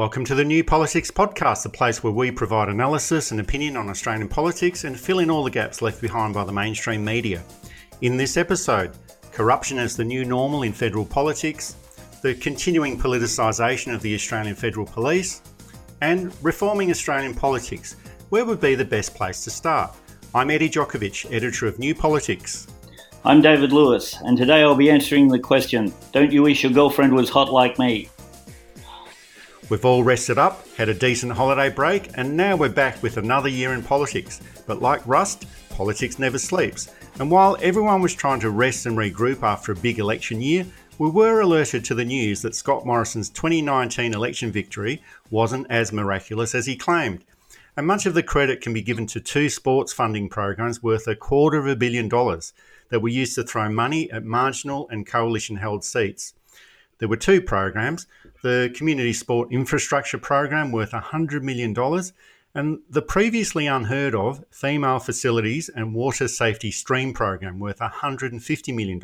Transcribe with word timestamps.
Welcome 0.00 0.24
to 0.24 0.34
the 0.34 0.46
New 0.46 0.64
Politics 0.64 1.10
Podcast, 1.10 1.62
the 1.62 1.68
place 1.68 2.02
where 2.02 2.10
we 2.10 2.30
provide 2.30 2.70
analysis 2.70 3.32
and 3.32 3.38
opinion 3.38 3.76
on 3.76 3.90
Australian 3.90 4.28
politics 4.28 4.84
and 4.84 4.98
fill 4.98 5.18
in 5.18 5.28
all 5.30 5.44
the 5.44 5.50
gaps 5.50 5.82
left 5.82 6.00
behind 6.00 6.32
by 6.32 6.42
the 6.42 6.50
mainstream 6.50 7.04
media. 7.04 7.42
In 8.00 8.16
this 8.16 8.38
episode, 8.38 8.92
corruption 9.30 9.78
as 9.78 9.94
the 9.94 10.02
new 10.02 10.24
normal 10.24 10.62
in 10.62 10.72
federal 10.72 11.04
politics, 11.04 11.76
the 12.22 12.34
continuing 12.34 12.98
politicisation 12.98 13.94
of 13.94 14.00
the 14.00 14.14
Australian 14.14 14.54
Federal 14.54 14.86
Police, 14.86 15.42
and 16.00 16.32
reforming 16.42 16.90
Australian 16.90 17.34
politics. 17.34 17.96
Where 18.30 18.46
would 18.46 18.58
be 18.58 18.74
the 18.74 18.86
best 18.86 19.14
place 19.14 19.44
to 19.44 19.50
start? 19.50 19.94
I'm 20.34 20.50
Eddie 20.50 20.70
Jokovich, 20.70 21.30
editor 21.30 21.66
of 21.66 21.78
New 21.78 21.94
Politics. 21.94 22.68
I'm 23.26 23.42
David 23.42 23.70
Lewis, 23.70 24.16
and 24.22 24.38
today 24.38 24.62
I'll 24.62 24.74
be 24.74 24.90
answering 24.90 25.28
the 25.28 25.38
question 25.38 25.92
Don't 26.12 26.32
you 26.32 26.42
wish 26.44 26.62
your 26.62 26.72
girlfriend 26.72 27.12
was 27.12 27.28
hot 27.28 27.52
like 27.52 27.78
me? 27.78 28.08
We've 29.70 29.84
all 29.84 30.02
rested 30.02 30.36
up, 30.36 30.66
had 30.76 30.88
a 30.88 30.94
decent 30.94 31.30
holiday 31.30 31.70
break, 31.70 32.10
and 32.14 32.36
now 32.36 32.56
we're 32.56 32.70
back 32.70 33.00
with 33.04 33.18
another 33.18 33.48
year 33.48 33.72
in 33.72 33.84
politics. 33.84 34.40
But 34.66 34.82
like 34.82 35.06
Rust, 35.06 35.44
politics 35.70 36.18
never 36.18 36.40
sleeps. 36.40 36.92
And 37.20 37.30
while 37.30 37.56
everyone 37.62 38.02
was 38.02 38.12
trying 38.12 38.40
to 38.40 38.50
rest 38.50 38.86
and 38.86 38.98
regroup 38.98 39.44
after 39.44 39.70
a 39.70 39.76
big 39.76 40.00
election 40.00 40.42
year, 40.42 40.66
we 40.98 41.08
were 41.08 41.40
alerted 41.40 41.84
to 41.84 41.94
the 41.94 42.04
news 42.04 42.42
that 42.42 42.56
Scott 42.56 42.84
Morrison's 42.84 43.30
2019 43.30 44.12
election 44.12 44.50
victory 44.50 45.04
wasn't 45.30 45.68
as 45.70 45.92
miraculous 45.92 46.52
as 46.52 46.66
he 46.66 46.74
claimed. 46.74 47.22
And 47.76 47.86
much 47.86 48.06
of 48.06 48.14
the 48.14 48.24
credit 48.24 48.60
can 48.60 48.74
be 48.74 48.82
given 48.82 49.06
to 49.06 49.20
two 49.20 49.48
sports 49.48 49.92
funding 49.92 50.28
programs 50.28 50.82
worth 50.82 51.06
a 51.06 51.14
quarter 51.14 51.58
of 51.58 51.68
a 51.68 51.76
billion 51.76 52.08
dollars 52.08 52.52
that 52.88 53.02
were 53.02 53.08
used 53.08 53.36
to 53.36 53.44
throw 53.44 53.68
money 53.68 54.10
at 54.10 54.24
marginal 54.24 54.88
and 54.88 55.06
coalition 55.06 55.58
held 55.58 55.84
seats. 55.84 56.34
There 56.98 57.08
were 57.08 57.16
two 57.16 57.40
programs 57.40 58.06
the 58.42 58.72
Community 58.74 59.12
Sport 59.12 59.52
Infrastructure 59.52 60.18
Program, 60.18 60.72
worth 60.72 60.92
$100 60.92 61.42
million, 61.42 61.74
and 62.54 62.80
the 62.88 63.02
previously 63.02 63.66
unheard 63.66 64.14
of 64.14 64.44
Female 64.50 64.98
Facilities 64.98 65.68
and 65.68 65.94
Water 65.94 66.26
Safety 66.26 66.70
Stream 66.70 67.12
Program, 67.12 67.60
worth 67.60 67.78
$150 67.78 68.74
million. 68.74 69.00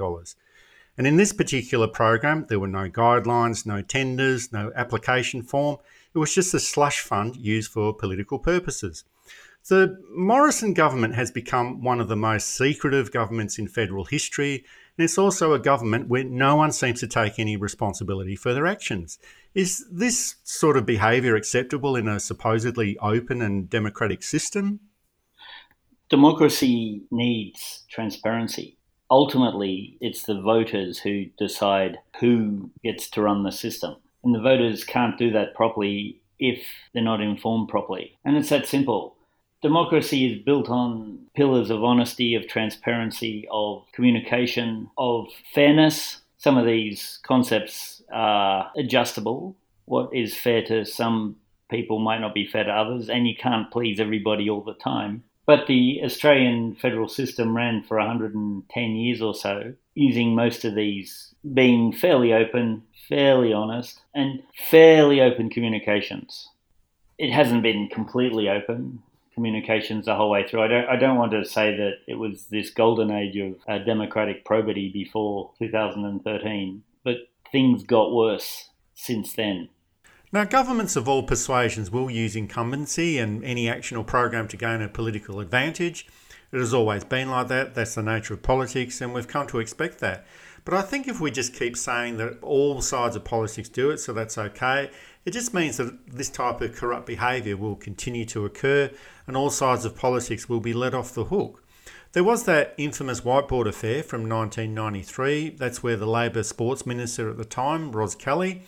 And 0.98 1.06
in 1.06 1.17
this 1.17 1.33
particular 1.33 1.87
program, 1.87 2.47
there 2.48 2.59
were 2.59 2.67
no 2.67 2.89
guidelines, 2.89 3.67
no 3.67 3.83
tenders, 3.83 4.53
no 4.53 4.73
application 4.75 5.43
form. 5.43 5.77
It 6.15 6.19
was 6.19 6.34
just 6.34 6.55
a 6.55 6.61
slush 6.61 7.00
fund 7.00 7.37
used 7.37 7.71
for 7.71 7.95
political 7.95 8.39
purposes. 8.39 9.05
The 9.69 10.00
Morrison 10.15 10.75
government 10.75 11.17
has 11.17 11.31
become 11.31 11.83
one 11.83 12.00
of 12.00 12.09
the 12.09 12.17
most 12.17 12.55
secretive 12.55 13.12
governments 13.12 13.59
in 13.59 13.69
federal 13.69 14.05
history 14.05 14.65
and 14.97 15.05
it's 15.05 15.19
also 15.19 15.53
a 15.53 15.59
government 15.59 16.09
where 16.09 16.25
no 16.25 16.57
one 16.57 16.73
seems 16.73 17.01
to 17.01 17.07
take 17.07 17.39
any 17.39 17.57
responsibility 17.57 18.37
for 18.37 18.55
their 18.55 18.67
actions. 18.67 19.19
Is 19.55 19.87
this 19.91 20.37
sort 20.45 20.77
of 20.77 20.87
behaviour 20.87 21.37
acceptable 21.37 21.97
in 21.97 22.09
a 22.09 22.21
supposedly 22.21 22.97
open 22.99 23.43
and 23.43 23.69
democratic 23.69 24.23
system? 24.23 24.81
Democracy 26.09 27.03
needs 27.11 27.85
transparency. 27.91 28.79
Ultimately, 29.11 29.99
it's 30.01 30.23
the 30.23 30.41
voters 30.41 30.99
who 30.99 31.27
decide 31.39 31.99
who 32.21 32.71
gets 32.83 33.11
to 33.11 33.23
run 33.23 33.43
the 33.43 33.53
system. 33.53 33.97
And 34.25 34.35
the 34.35 34.41
voters 34.41 34.83
can't 34.85 35.19
do 35.19 35.31
that 35.33 35.55
properly 35.55 36.21
if 36.39 36.63
they're 36.93 37.03
not 37.03 37.21
informed 37.21 37.69
properly. 37.69 38.19
And 38.25 38.37
it's 38.37 38.49
that 38.49 38.67
simple. 38.67 39.16
Democracy 39.62 40.33
is 40.33 40.43
built 40.43 40.69
on 40.69 41.19
pillars 41.35 41.71
of 41.71 41.83
honesty, 41.83 42.35
of 42.35 42.47
transparency, 42.47 43.47
of 43.51 43.85
communication, 43.93 44.91
of 44.99 45.27
fairness. 45.55 46.21
Some 46.39 46.59
of 46.59 46.67
these 46.67 47.19
concepts 47.23 48.03
are 48.12 48.71
adjustable. 48.77 49.57
What 49.87 50.15
is 50.15 50.37
fair 50.37 50.62
to 50.67 50.84
some 50.84 51.37
people 51.71 51.99
might 51.99 52.21
not 52.21 52.34
be 52.34 52.47
fair 52.47 52.65
to 52.65 52.71
others, 52.71 53.09
and 53.09 53.27
you 53.27 53.34
can't 53.34 53.71
please 53.71 53.99
everybody 53.99 54.49
all 54.49 54.62
the 54.62 54.75
time. 54.75 55.25
But 55.47 55.67
the 55.69 56.00
Australian 56.05 56.75
federal 56.75 57.09
system 57.09 57.56
ran 57.56 57.83
for 57.83 57.99
110 57.99 58.91
years 58.97 59.23
or 59.23 59.34
so, 59.34 59.75
using 59.94 60.34
most 60.34 60.65
of 60.65 60.75
these 60.75 61.34
being 61.55 61.93
fairly 61.93 62.33
open, 62.33 62.83
fairly 63.09 63.53
honest, 63.53 64.00
and 64.15 64.43
fairly 64.69 65.21
open 65.21 65.49
communications. 65.49 66.49
It 67.19 67.33
hasn't 67.33 67.62
been 67.62 67.88
completely 67.88 68.49
open 68.49 69.03
communications 69.37 70.07
the 70.07 70.17
whole 70.17 70.31
way 70.31 70.49
through. 70.49 70.63
I 70.63 70.69
don't, 70.69 70.89
I 70.89 70.97
don't 70.97 71.17
want 71.17 71.31
to 71.33 71.45
say 71.45 71.77
that 71.77 71.99
it 72.09 72.15
was 72.15 72.47
this 72.47 72.71
golden 72.71 73.11
age 73.11 73.37
of 73.37 73.55
uh, 73.69 73.79
democratic 73.85 74.45
probity 74.45 74.91
before 74.91 75.53
2013, 75.59 76.83
but 77.05 77.17
things 77.53 77.85
got 77.85 78.13
worse 78.13 78.71
since 78.95 79.35
then. 79.35 79.69
Now, 80.33 80.45
governments 80.45 80.97
of 80.97 81.07
all 81.07 81.23
persuasions 81.23 81.91
will 81.91 82.11
use 82.11 82.35
incumbency 82.35 83.19
and 83.19 83.45
any 83.45 83.69
action 83.69 83.97
or 83.97 84.05
program 84.05 84.49
to 84.49 84.57
gain 84.57 84.83
a 84.83 84.89
political 84.89 85.39
advantage. 85.39 86.09
It 86.51 86.59
has 86.59 86.75
always 86.75 87.05
been 87.05 87.31
like 87.31 87.49
that. 87.49 87.75
That's 87.75 87.95
the 87.95 88.03
nature 88.03 88.35
of 88.35 88.43
politics, 88.43 89.01
and 89.01 89.13
we've 89.13 89.29
come 89.29 89.47
to 89.49 89.61
expect 89.61 90.01
that. 90.01 90.27
But 90.65 90.75
I 90.75 90.83
think 90.83 91.07
if 91.07 91.21
we 91.21 91.31
just 91.31 91.55
keep 91.55 91.77
saying 91.77 92.17
that 92.17 92.39
all 92.43 92.81
sides 92.81 93.15
of 93.15 93.25
politics 93.25 93.69
do 93.69 93.91
it, 93.91 93.99
so 93.99 94.13
that's 94.13 94.37
okay, 94.37 94.91
it 95.26 95.32
just 95.32 95.53
means 95.53 95.76
that 95.76 96.06
this 96.06 96.31
type 96.31 96.62
of 96.62 96.75
corrupt 96.75 97.04
behaviour 97.04 97.56
will 97.56 97.76
continue 97.76 98.25
to 98.26 98.47
occur 98.47 98.91
and 99.26 99.37
all 99.37 99.50
sides 99.50 99.84
of 99.84 99.97
politics 99.97 100.48
will 100.48 100.60
be 100.60 100.72
let 100.72 100.94
off 100.94 101.12
the 101.12 101.25
hook. 101.25 101.62
There 102.12 102.25
was 102.25 102.44
that 102.44 102.75
infamous 102.78 103.20
whiteboard 103.20 103.66
affair 103.66 104.03
from 104.03 104.26
1993. 104.26 105.50
That's 105.50 105.82
where 105.82 105.97
the 105.97 106.06
Labor 106.06 106.42
sports 106.42 106.87
minister 106.87 107.28
at 107.28 107.37
the 107.37 107.44
time, 107.44 107.92
Ros 107.92 108.14
Kelly, 108.14 108.62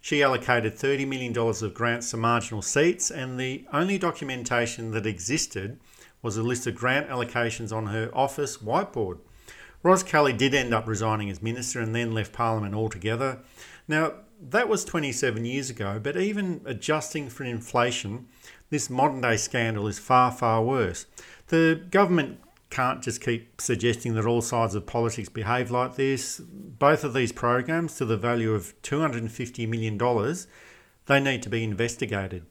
she 0.00 0.22
allocated 0.22 0.76
$30 0.76 1.04
million 1.08 1.36
of 1.36 1.74
grants 1.74 2.12
to 2.12 2.16
marginal 2.16 2.62
seats, 2.62 3.10
and 3.10 3.40
the 3.40 3.64
only 3.72 3.98
documentation 3.98 4.92
that 4.92 5.04
existed 5.04 5.80
was 6.22 6.36
a 6.36 6.44
list 6.44 6.68
of 6.68 6.76
grant 6.76 7.08
allocations 7.08 7.74
on 7.74 7.86
her 7.86 8.08
office 8.14 8.58
whiteboard. 8.58 9.18
Ros 9.82 10.04
Kelly 10.04 10.32
did 10.32 10.54
end 10.54 10.72
up 10.72 10.86
resigning 10.86 11.28
as 11.28 11.42
minister 11.42 11.80
and 11.80 11.92
then 11.92 12.14
left 12.14 12.32
Parliament 12.32 12.72
altogether. 12.72 13.40
Now, 13.88 14.12
that 14.40 14.68
was 14.68 14.84
27 14.84 15.44
years 15.44 15.70
ago, 15.70 16.00
but 16.02 16.16
even 16.16 16.60
adjusting 16.64 17.28
for 17.28 17.44
inflation, 17.44 18.26
this 18.70 18.90
modern 18.90 19.20
day 19.20 19.36
scandal 19.36 19.86
is 19.86 19.98
far, 19.98 20.30
far 20.30 20.62
worse. 20.62 21.06
The 21.48 21.82
government 21.90 22.40
can't 22.70 23.02
just 23.02 23.20
keep 23.20 23.60
suggesting 23.60 24.14
that 24.14 24.26
all 24.26 24.42
sides 24.42 24.74
of 24.74 24.86
politics 24.86 25.28
behave 25.28 25.70
like 25.70 25.94
this. 25.96 26.40
Both 26.40 27.04
of 27.04 27.14
these 27.14 27.32
programs, 27.32 27.96
to 27.96 28.04
the 28.04 28.16
value 28.16 28.52
of 28.52 28.74
$250 28.82 29.68
million, 29.68 29.96
they 31.06 31.20
need 31.20 31.42
to 31.42 31.48
be 31.48 31.62
investigated. 31.62 32.44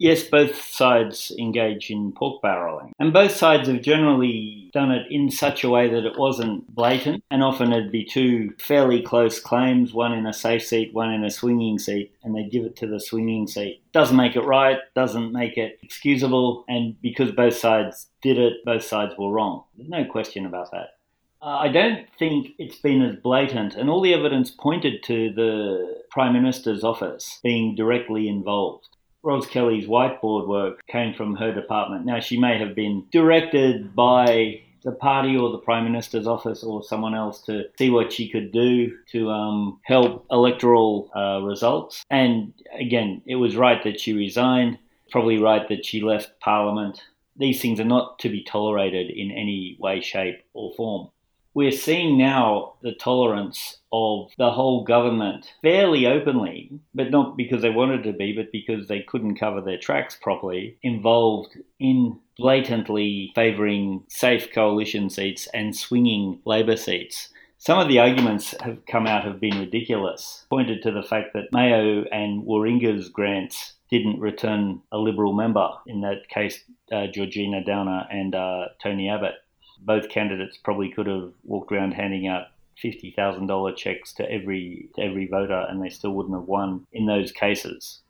Yes, 0.00 0.22
both 0.22 0.64
sides 0.64 1.30
engage 1.38 1.90
in 1.90 2.12
pork 2.12 2.42
barreling. 2.42 2.92
And 2.98 3.12
both 3.12 3.32
sides 3.32 3.68
have 3.68 3.82
generally 3.82 4.70
done 4.72 4.90
it 4.90 5.06
in 5.10 5.30
such 5.30 5.62
a 5.62 5.68
way 5.68 5.90
that 5.90 6.06
it 6.06 6.18
wasn't 6.18 6.74
blatant. 6.74 7.22
And 7.30 7.42
often 7.42 7.70
it'd 7.70 7.92
be 7.92 8.06
two 8.06 8.54
fairly 8.58 9.02
close 9.02 9.38
claims, 9.38 9.92
one 9.92 10.14
in 10.14 10.24
a 10.26 10.32
safe 10.32 10.62
seat, 10.62 10.94
one 10.94 11.12
in 11.12 11.22
a 11.22 11.30
swinging 11.30 11.78
seat, 11.78 12.14
and 12.24 12.34
they 12.34 12.44
give 12.44 12.64
it 12.64 12.76
to 12.76 12.86
the 12.86 12.98
swinging 12.98 13.46
seat. 13.46 13.82
Doesn't 13.92 14.16
make 14.16 14.36
it 14.36 14.44
right, 14.46 14.78
doesn't 14.94 15.32
make 15.32 15.58
it 15.58 15.78
excusable. 15.82 16.64
And 16.66 16.98
because 17.02 17.32
both 17.32 17.58
sides 17.58 18.06
did 18.22 18.38
it, 18.38 18.64
both 18.64 18.84
sides 18.84 19.12
were 19.18 19.30
wrong. 19.30 19.64
There's 19.76 19.90
no 19.90 20.06
question 20.06 20.46
about 20.46 20.70
that. 20.70 20.96
Uh, 21.42 21.58
I 21.58 21.68
don't 21.68 22.06
think 22.18 22.52
it's 22.58 22.78
been 22.78 23.02
as 23.02 23.16
blatant, 23.16 23.74
and 23.74 23.90
all 23.90 24.00
the 24.00 24.14
evidence 24.14 24.50
pointed 24.50 25.02
to 25.04 25.30
the 25.34 26.02
Prime 26.10 26.32
Minister's 26.32 26.84
office 26.84 27.38
being 27.42 27.74
directly 27.74 28.28
involved. 28.28 28.88
Ros 29.22 29.46
Kelly's 29.46 29.86
whiteboard 29.86 30.46
work 30.46 30.86
came 30.86 31.14
from 31.14 31.36
her 31.36 31.52
department. 31.52 32.06
Now, 32.06 32.20
she 32.20 32.38
may 32.38 32.58
have 32.58 32.74
been 32.74 33.06
directed 33.10 33.94
by 33.94 34.62
the 34.82 34.92
party 34.92 35.36
or 35.36 35.50
the 35.50 35.58
Prime 35.58 35.84
Minister's 35.84 36.26
office 36.26 36.62
or 36.62 36.82
someone 36.82 37.14
else 37.14 37.42
to 37.42 37.64
see 37.78 37.90
what 37.90 38.12
she 38.12 38.28
could 38.28 38.50
do 38.50 38.96
to 39.12 39.30
um, 39.30 39.78
help 39.82 40.24
electoral 40.30 41.10
uh, 41.14 41.40
results. 41.42 42.02
And 42.08 42.54
again, 42.78 43.20
it 43.26 43.36
was 43.36 43.56
right 43.56 43.82
that 43.84 44.00
she 44.00 44.14
resigned, 44.14 44.78
probably 45.10 45.38
right 45.38 45.68
that 45.68 45.84
she 45.84 46.00
left 46.00 46.40
Parliament. 46.40 47.02
These 47.36 47.60
things 47.60 47.78
are 47.78 47.84
not 47.84 48.18
to 48.20 48.30
be 48.30 48.42
tolerated 48.42 49.10
in 49.10 49.30
any 49.30 49.76
way, 49.78 50.00
shape, 50.00 50.42
or 50.54 50.72
form 50.74 51.10
we're 51.54 51.72
seeing 51.72 52.16
now 52.16 52.74
the 52.82 52.94
tolerance 52.94 53.78
of 53.92 54.30
the 54.38 54.52
whole 54.52 54.84
government 54.84 55.52
fairly 55.62 56.06
openly, 56.06 56.70
but 56.94 57.10
not 57.10 57.36
because 57.36 57.62
they 57.62 57.70
wanted 57.70 58.04
to 58.04 58.12
be, 58.12 58.32
but 58.32 58.52
because 58.52 58.86
they 58.86 59.00
couldn't 59.00 59.38
cover 59.38 59.60
their 59.60 59.78
tracks 59.78 60.16
properly, 60.20 60.78
involved 60.82 61.56
in 61.80 62.18
blatantly 62.36 63.32
favouring 63.34 64.02
safe 64.08 64.52
coalition 64.52 65.10
seats 65.10 65.48
and 65.52 65.76
swinging 65.76 66.40
Labor 66.44 66.76
seats. 66.76 67.30
Some 67.58 67.78
of 67.78 67.88
the 67.88 67.98
arguments 67.98 68.54
have 68.60 68.86
come 68.86 69.06
out 69.06 69.24
have 69.24 69.40
been 69.40 69.58
ridiculous, 69.58 70.46
pointed 70.48 70.82
to 70.82 70.92
the 70.92 71.02
fact 71.02 71.34
that 71.34 71.52
Mayo 71.52 72.04
and 72.10 72.44
Warringah's 72.44 73.10
grants 73.10 73.74
didn't 73.90 74.20
return 74.20 74.80
a 74.92 74.98
Liberal 74.98 75.34
member, 75.34 75.68
in 75.86 76.00
that 76.00 76.28
case, 76.28 76.64
uh, 76.92 77.08
Georgina 77.08 77.62
Downer 77.62 78.06
and 78.10 78.34
uh, 78.34 78.68
Tony 78.82 79.10
Abbott 79.10 79.34
both 79.80 80.08
candidates 80.08 80.56
probably 80.56 80.90
could 80.90 81.06
have 81.06 81.32
walked 81.44 81.72
around 81.72 81.92
handing 81.92 82.26
out 82.26 82.46
fifty 82.80 83.10
thousand 83.10 83.46
dollar 83.46 83.72
checks 83.72 84.12
to 84.14 84.30
every 84.30 84.88
to 84.96 85.02
every 85.02 85.26
voter, 85.26 85.66
and 85.68 85.82
they 85.82 85.90
still 85.90 86.12
wouldn't 86.12 86.34
have 86.34 86.48
won 86.48 86.86
in 86.92 87.06
those 87.06 87.32
cases. 87.32 88.00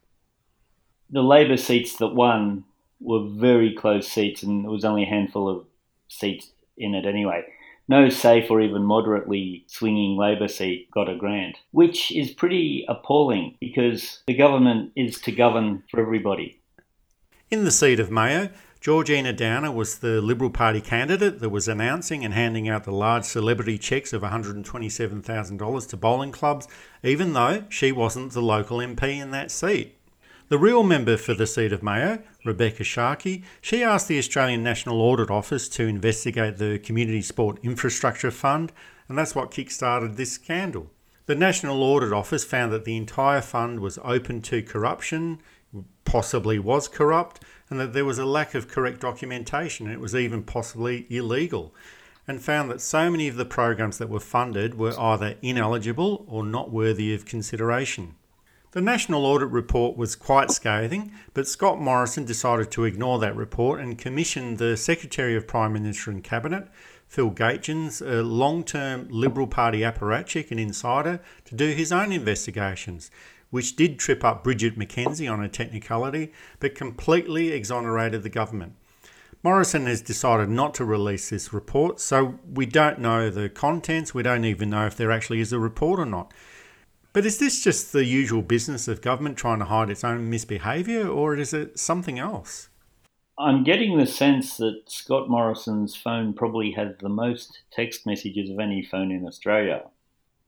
The 1.11 1.23
Labor 1.23 1.57
seats 1.57 1.97
that 1.97 2.15
won 2.15 2.65
were 3.01 3.27
very 3.27 3.75
close 3.75 4.07
seats, 4.07 4.43
and 4.43 4.65
there 4.65 4.71
was 4.71 4.85
only 4.85 5.03
a 5.03 5.07
handful 5.07 5.49
of 5.49 5.67
seats 6.09 6.51
in 6.77 6.95
it 6.95 7.07
anyway. 7.07 7.45
No 7.89 8.09
safe 8.09 8.49
or 8.51 8.61
even 8.61 8.85
moderately 8.85 9.65
swinging 9.67 10.17
Labor 10.17 10.47
seat 10.47 10.89
got 10.93 11.09
a 11.09 11.17
grant, 11.17 11.57
which 11.73 12.13
is 12.13 12.31
pretty 12.31 12.85
appalling 12.89 13.57
because 13.59 14.23
the 14.29 14.35
government 14.35 14.93
is 14.95 15.21
to 15.23 15.33
govern 15.33 15.83
for 15.91 16.01
everybody. 16.01 16.61
In 17.51 17.65
the 17.65 17.73
seat 17.73 17.99
of 17.99 18.13
Mayo, 18.13 18.51
Georgina 18.81 19.35
Downer 19.35 19.71
was 19.71 19.99
the 19.99 20.23
Liberal 20.23 20.49
Party 20.49 20.81
candidate 20.81 21.41
that 21.41 21.51
was 21.51 21.69
announcing 21.69 22.25
and 22.25 22.33
handing 22.33 22.67
out 22.67 22.85
the 22.85 22.91
large 22.91 23.25
celebrity 23.25 23.77
cheques 23.77 24.15
of 24.15 24.23
$127,000 24.23 25.89
to 25.89 25.97
bowling 25.99 26.33
clubs, 26.33 26.67
even 27.03 27.35
though 27.35 27.65
she 27.69 27.93
wasn't 27.93 28.33
the 28.33 28.41
local 28.41 28.79
MP 28.79 29.21
in 29.21 29.33
that 29.33 29.51
seat. 29.51 29.99
The 30.49 30.57
real 30.59 30.83
member 30.83 31.19
for 31.19 31.35
the 31.35 31.47
seat 31.47 31.75
of 31.75 31.83
Mayo, 31.83 32.23
Rebekha 32.47 32.81
Sharkie, 32.81 33.45
she 33.61 33.85
asked 33.85 34.09
the 34.09 34.19
Australian 34.19 34.63
National 34.63 35.03
Audit 35.03 35.31
Office 35.31 35.69
to 35.69 35.87
investigate 35.87 36.57
the 36.57 36.79
Community 36.79 37.21
Sport 37.21 37.59
Infrastructure 37.63 38.31
Fund, 38.31 38.73
and 39.09 39.19
that's 39.19 39.35
what 39.35 39.51
kick-started 39.51 40.17
this 40.17 40.33
scandal. 40.33 40.91
The 41.27 41.35
National 41.35 41.83
Audit 41.83 42.15
Office 42.15 42.45
found 42.45 42.73
that 42.73 42.87
the 42.87 42.97
entire 42.97 43.43
fund 43.43 43.81
was 43.81 43.99
open 44.03 44.41
to 44.43 44.63
corruption, 44.63 45.39
possibly 46.05 46.59
was 46.59 46.89
corrupt, 46.89 47.41
and 47.69 47.79
that 47.79 47.93
there 47.93 48.05
was 48.05 48.19
a 48.19 48.25
lack 48.25 48.55
of 48.55 48.69
correct 48.69 49.01
documentation. 49.01 49.89
It 49.89 50.01
was 50.01 50.15
even 50.15 50.43
possibly 50.43 51.07
illegal, 51.09 51.75
and 52.27 52.43
found 52.43 52.71
that 52.71 52.81
so 52.81 53.11
many 53.11 53.29
of 53.29 53.37
the 53.37 53.45
programs 53.45 53.99
that 53.99 54.09
were 54.09 54.21
funded 54.21 54.77
were 54.77 54.99
either 54.99 55.37
ineligible 55.43 56.25
or 56.29 56.45
not 56.45 56.71
worthy 56.71 57.15
of 57.15 57.25
consideration. 57.25 58.17
The 58.73 58.81
National 58.81 59.27
Audit 59.27 59.49
Report 59.49 59.97
was 59.97 60.15
quite 60.15 60.53
scathing, 60.53 61.11
but 61.35 61.49
Scott 61.49 61.81
Morrison 61.81 62.25
decided 62.25 62.71
to 62.71 62.85
ignore 62.85 63.19
that 63.19 63.35
report 63.35 63.81
and 63.81 63.99
commissioned 63.99 64.59
the 64.59 64.77
Secretary 64.77 65.35
of 65.35 65.49
Prime 65.49 65.73
Minister 65.73 66.13
and 66.13 66.23
Cabinet, 66.23 66.69
Phil 67.09 67.33
Gaetjens, 67.33 68.01
a 68.01 68.23
long 68.23 68.63
term 68.63 69.09
Liberal 69.11 69.49
Party 69.49 69.81
apparatchik 69.81 70.53
and 70.53 70.61
insider, 70.61 71.21
to 71.47 71.57
do 71.57 71.73
his 71.73 71.91
own 71.91 72.13
investigations, 72.13 73.11
which 73.51 73.77
did 73.77 73.99
trip 73.99 74.25
up 74.25 74.43
Bridget 74.43 74.79
McKenzie 74.79 75.31
on 75.31 75.43
a 75.43 75.49
technicality, 75.49 76.33
but 76.59 76.75
completely 76.75 77.53
exonerated 77.53 78.23
the 78.23 78.29
government. 78.29 78.75
Morrison 79.43 79.87
has 79.87 80.03
decided 80.03 80.51
not 80.51 80.75
to 80.75 80.85
release 80.85 81.31
this 81.31 81.53
report, 81.53 81.99
so 81.99 82.39
we 82.53 82.67
don't 82.67 82.99
know 82.99 83.31
the 83.31 83.49
contents, 83.49 84.13
we 84.13 84.23
don't 84.23 84.45
even 84.45 84.69
know 84.69 84.87
if 84.87 84.97
there 84.97 85.11
actually 85.11 85.41
is 85.41 85.53
a 85.53 85.59
report 85.59 85.99
or 85.99 86.05
not. 86.05 86.33
But 87.13 87.27
is 87.27 87.39
this 87.39 87.65
just 87.65 87.93
the 87.93 88.05
usual 88.05 88.43
business 88.43 88.87
of 88.87 89.01
government 89.01 89.37
trying 89.37 89.59
to 89.59 89.65
hide 89.65 89.91
its 89.91 90.05
own 90.05 90.31
misbehaviour, 90.31 91.09
or 91.09 91.37
is 91.37 91.53
it 91.53 91.79
something 91.79 92.19
else? 92.19 92.69
I'm 93.39 93.65
getting 93.65 93.97
the 93.97 94.07
sense 94.07 94.59
that 94.59 94.83
Scott 94.87 95.31
Morrison's 95.31 95.97
phone 95.97 96.35
probably 96.35 96.73
has 96.73 96.99
the 97.01 97.09
most 97.09 97.63
text 97.73 98.07
messages 98.07 98.51
of 98.51 98.59
any 98.59 98.83
phone 98.85 99.11
in 99.11 99.27
Australia. 99.27 99.85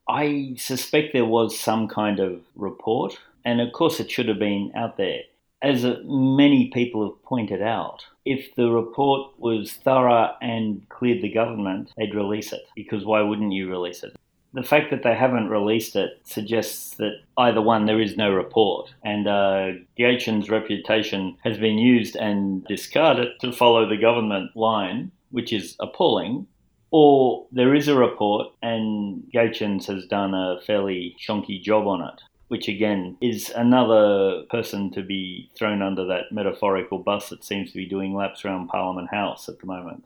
I 0.09 0.55
suspect 0.59 1.13
there 1.13 1.25
was 1.25 1.59
some 1.59 1.89
kind 1.89 2.19
of 2.21 2.41
report, 2.57 3.19
and 3.45 3.61
of 3.61 3.73
course 3.73 4.01
it 4.01 4.11
should 4.11 4.29
have 4.29 4.39
been 4.39 4.73
out 4.75 4.97
there. 4.97 5.21
As 5.63 5.85
many 6.05 6.71
people 6.71 7.09
have 7.09 7.23
pointed 7.23 7.63
out, 7.63 8.05
if 8.25 8.55
the 8.57 8.69
report 8.69 9.33
was 9.39 9.73
thorough 9.73 10.35
and 10.43 10.89
cleared 10.89 11.23
the 11.23 11.33
government, 11.33 11.93
they'd 11.97 12.15
release 12.15 12.53
it. 12.53 12.63
Because 12.75 13.05
why 13.05 13.21
wouldn't 13.21 13.53
you 13.53 13.71
release 13.71 14.03
it? 14.03 14.17
the 14.55 14.63
fact 14.63 14.91
that 14.91 15.03
they 15.03 15.15
haven't 15.15 15.49
released 15.49 15.97
it 15.97 16.21
suggests 16.25 16.97
that 16.97 17.21
either 17.39 17.63
one, 17.63 17.87
there 17.87 18.01
is 18.01 18.17
no 18.17 18.31
report, 18.31 18.93
and 19.03 19.27
uh, 19.27 19.73
reputation 19.99 21.37
has 21.43 21.57
been 21.59 21.79
used 21.79 22.17
and 22.17 22.65
discarded 22.67 23.29
to 23.41 23.53
follow 23.53 23.89
the 23.89 23.97
government 23.97 24.55
line, 24.55 25.11
which 25.31 25.53
is 25.53 25.77
appalling. 25.81 26.47
Or 26.93 27.47
there 27.51 27.75
is 27.75 27.89
a 27.89 27.97
report, 27.97 28.49
and 28.63 29.25
Gaetjens 29.35 29.87
has 29.87 30.07
done 30.07 30.35
a 30.35 30.61
fairly 30.67 31.17
shonky 31.19 31.61
job 31.61 31.87
on 31.87 32.03
it, 32.03 32.21
which 32.49 32.69
again 32.69 33.17
is 33.23 33.51
another 33.57 34.43
person 34.51 34.93
to 34.93 35.03
be 35.03 35.51
thrown 35.59 35.81
under 35.81 36.05
that 36.05 36.25
metaphorical 36.31 36.99
bus 36.99 37.31
that 37.31 37.45
seems 37.45 37.73
to 37.73 37.79
be 37.79 37.87
doing 37.89 38.15
laps 38.15 38.45
around 38.45 38.69
Parliament 38.69 39.09
House 39.11 39.49
at 39.49 39.59
the 39.59 39.67
moment. 39.67 40.05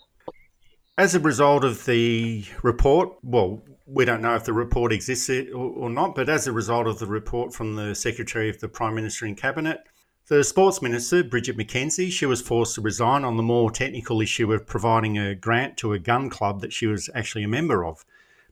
As 0.97 1.17
a 1.17 1.21
result 1.21 1.65
of 1.65 1.85
the 1.87 2.45
report, 2.63 3.11
well, 3.23 3.61
we 3.85 4.05
don't 4.05 4.23
know 4.23 4.37
if 4.37 4.45
the 4.45 4.53
report 4.53 4.93
exists 4.93 5.29
or, 5.29 5.91
not, 5.91 6.15
but 6.15 6.29
as 6.29 6.47
a 6.47 6.53
result 6.53 6.87
of 6.87 7.01
the 7.01 7.07
report 7.07 7.53
from 7.53 7.75
the 7.75 7.95
Secretary 7.95 8.49
of 8.49 8.61
the 8.61 8.69
Prime 8.69 8.95
Minister 8.95 9.27
and 9.27 9.37
Cabinet, 9.37 9.81
the 10.29 10.43
Sports 10.43 10.83
Minister, 10.83 11.23
Bridget 11.23 11.57
McKenzie, 11.57 12.11
she 12.11 12.27
was 12.27 12.43
forced 12.43 12.75
to 12.75 12.81
resign 12.81 13.25
on 13.25 13.37
the 13.37 13.45
more 13.45 13.71
technical 13.71 14.21
issue 14.21 14.53
of 14.53 14.67
providing 14.67 15.17
a 15.17 15.37
grant 15.37 15.77
to 15.79 15.93
a 15.93 16.01
gun 16.01 16.29
club 16.31 16.61
that 16.63 16.73
she 16.73 16.89
was 16.89 17.09
actually 17.15 17.45
a 17.45 17.49
member 17.49 17.85
of. 17.85 18.05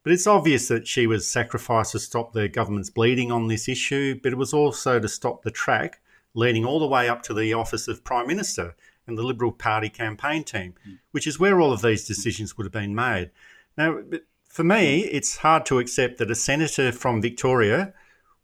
But 0.04 0.12
it's 0.12 0.26
obvious 0.26 0.68
that 0.68 0.86
she 0.86 1.08
was 1.08 1.26
sacrificed 1.26 1.92
to 1.92 1.98
stop 1.98 2.32
the 2.32 2.48
government's 2.48 2.90
bleeding 2.90 3.32
on 3.32 3.48
this 3.48 3.68
issue, 3.68 4.20
but 4.22 4.30
it 4.30 4.38
was 4.38 4.54
also 4.54 5.00
to 5.00 5.08
stop 5.08 5.42
the 5.42 5.50
track 5.50 6.00
leading 6.34 6.64
all 6.64 6.78
the 6.78 6.86
way 6.86 7.08
up 7.08 7.22
to 7.24 7.34
the 7.34 7.52
office 7.54 7.88
of 7.88 8.04
Prime 8.04 8.28
Minister 8.28 8.76
and 9.06 9.18
the 9.18 9.22
Liberal 9.22 9.52
Party 9.52 9.88
campaign 9.88 10.44
team, 10.44 10.74
which 11.10 11.26
is 11.26 11.40
where 11.40 11.60
all 11.60 11.72
of 11.72 11.82
these 11.82 12.06
decisions 12.06 12.56
would 12.56 12.66
have 12.66 12.72
been 12.72 12.94
made. 12.94 13.30
Now, 13.76 14.00
for 14.48 14.62
me, 14.62 15.00
it's 15.06 15.38
hard 15.38 15.66
to 15.66 15.80
accept 15.80 16.18
that 16.18 16.30
a 16.30 16.36
senator 16.36 16.92
from 16.92 17.20
Victoria 17.20 17.94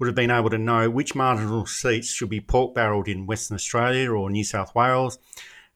would 0.01 0.07
have 0.07 0.17
been 0.17 0.31
able 0.31 0.51
to 0.51 0.59
know 0.59 0.89
which 0.89 1.15
marginal 1.15 1.67
seats 1.67 2.09
should 2.09 2.31
be 2.31 2.41
pork 2.41 2.75
barreled 2.75 3.07
in 3.07 3.27
Western 3.27 3.55
Australia 3.55 4.11
or 4.11 4.31
New 4.31 4.43
South 4.43 4.75
Wales. 4.75 5.19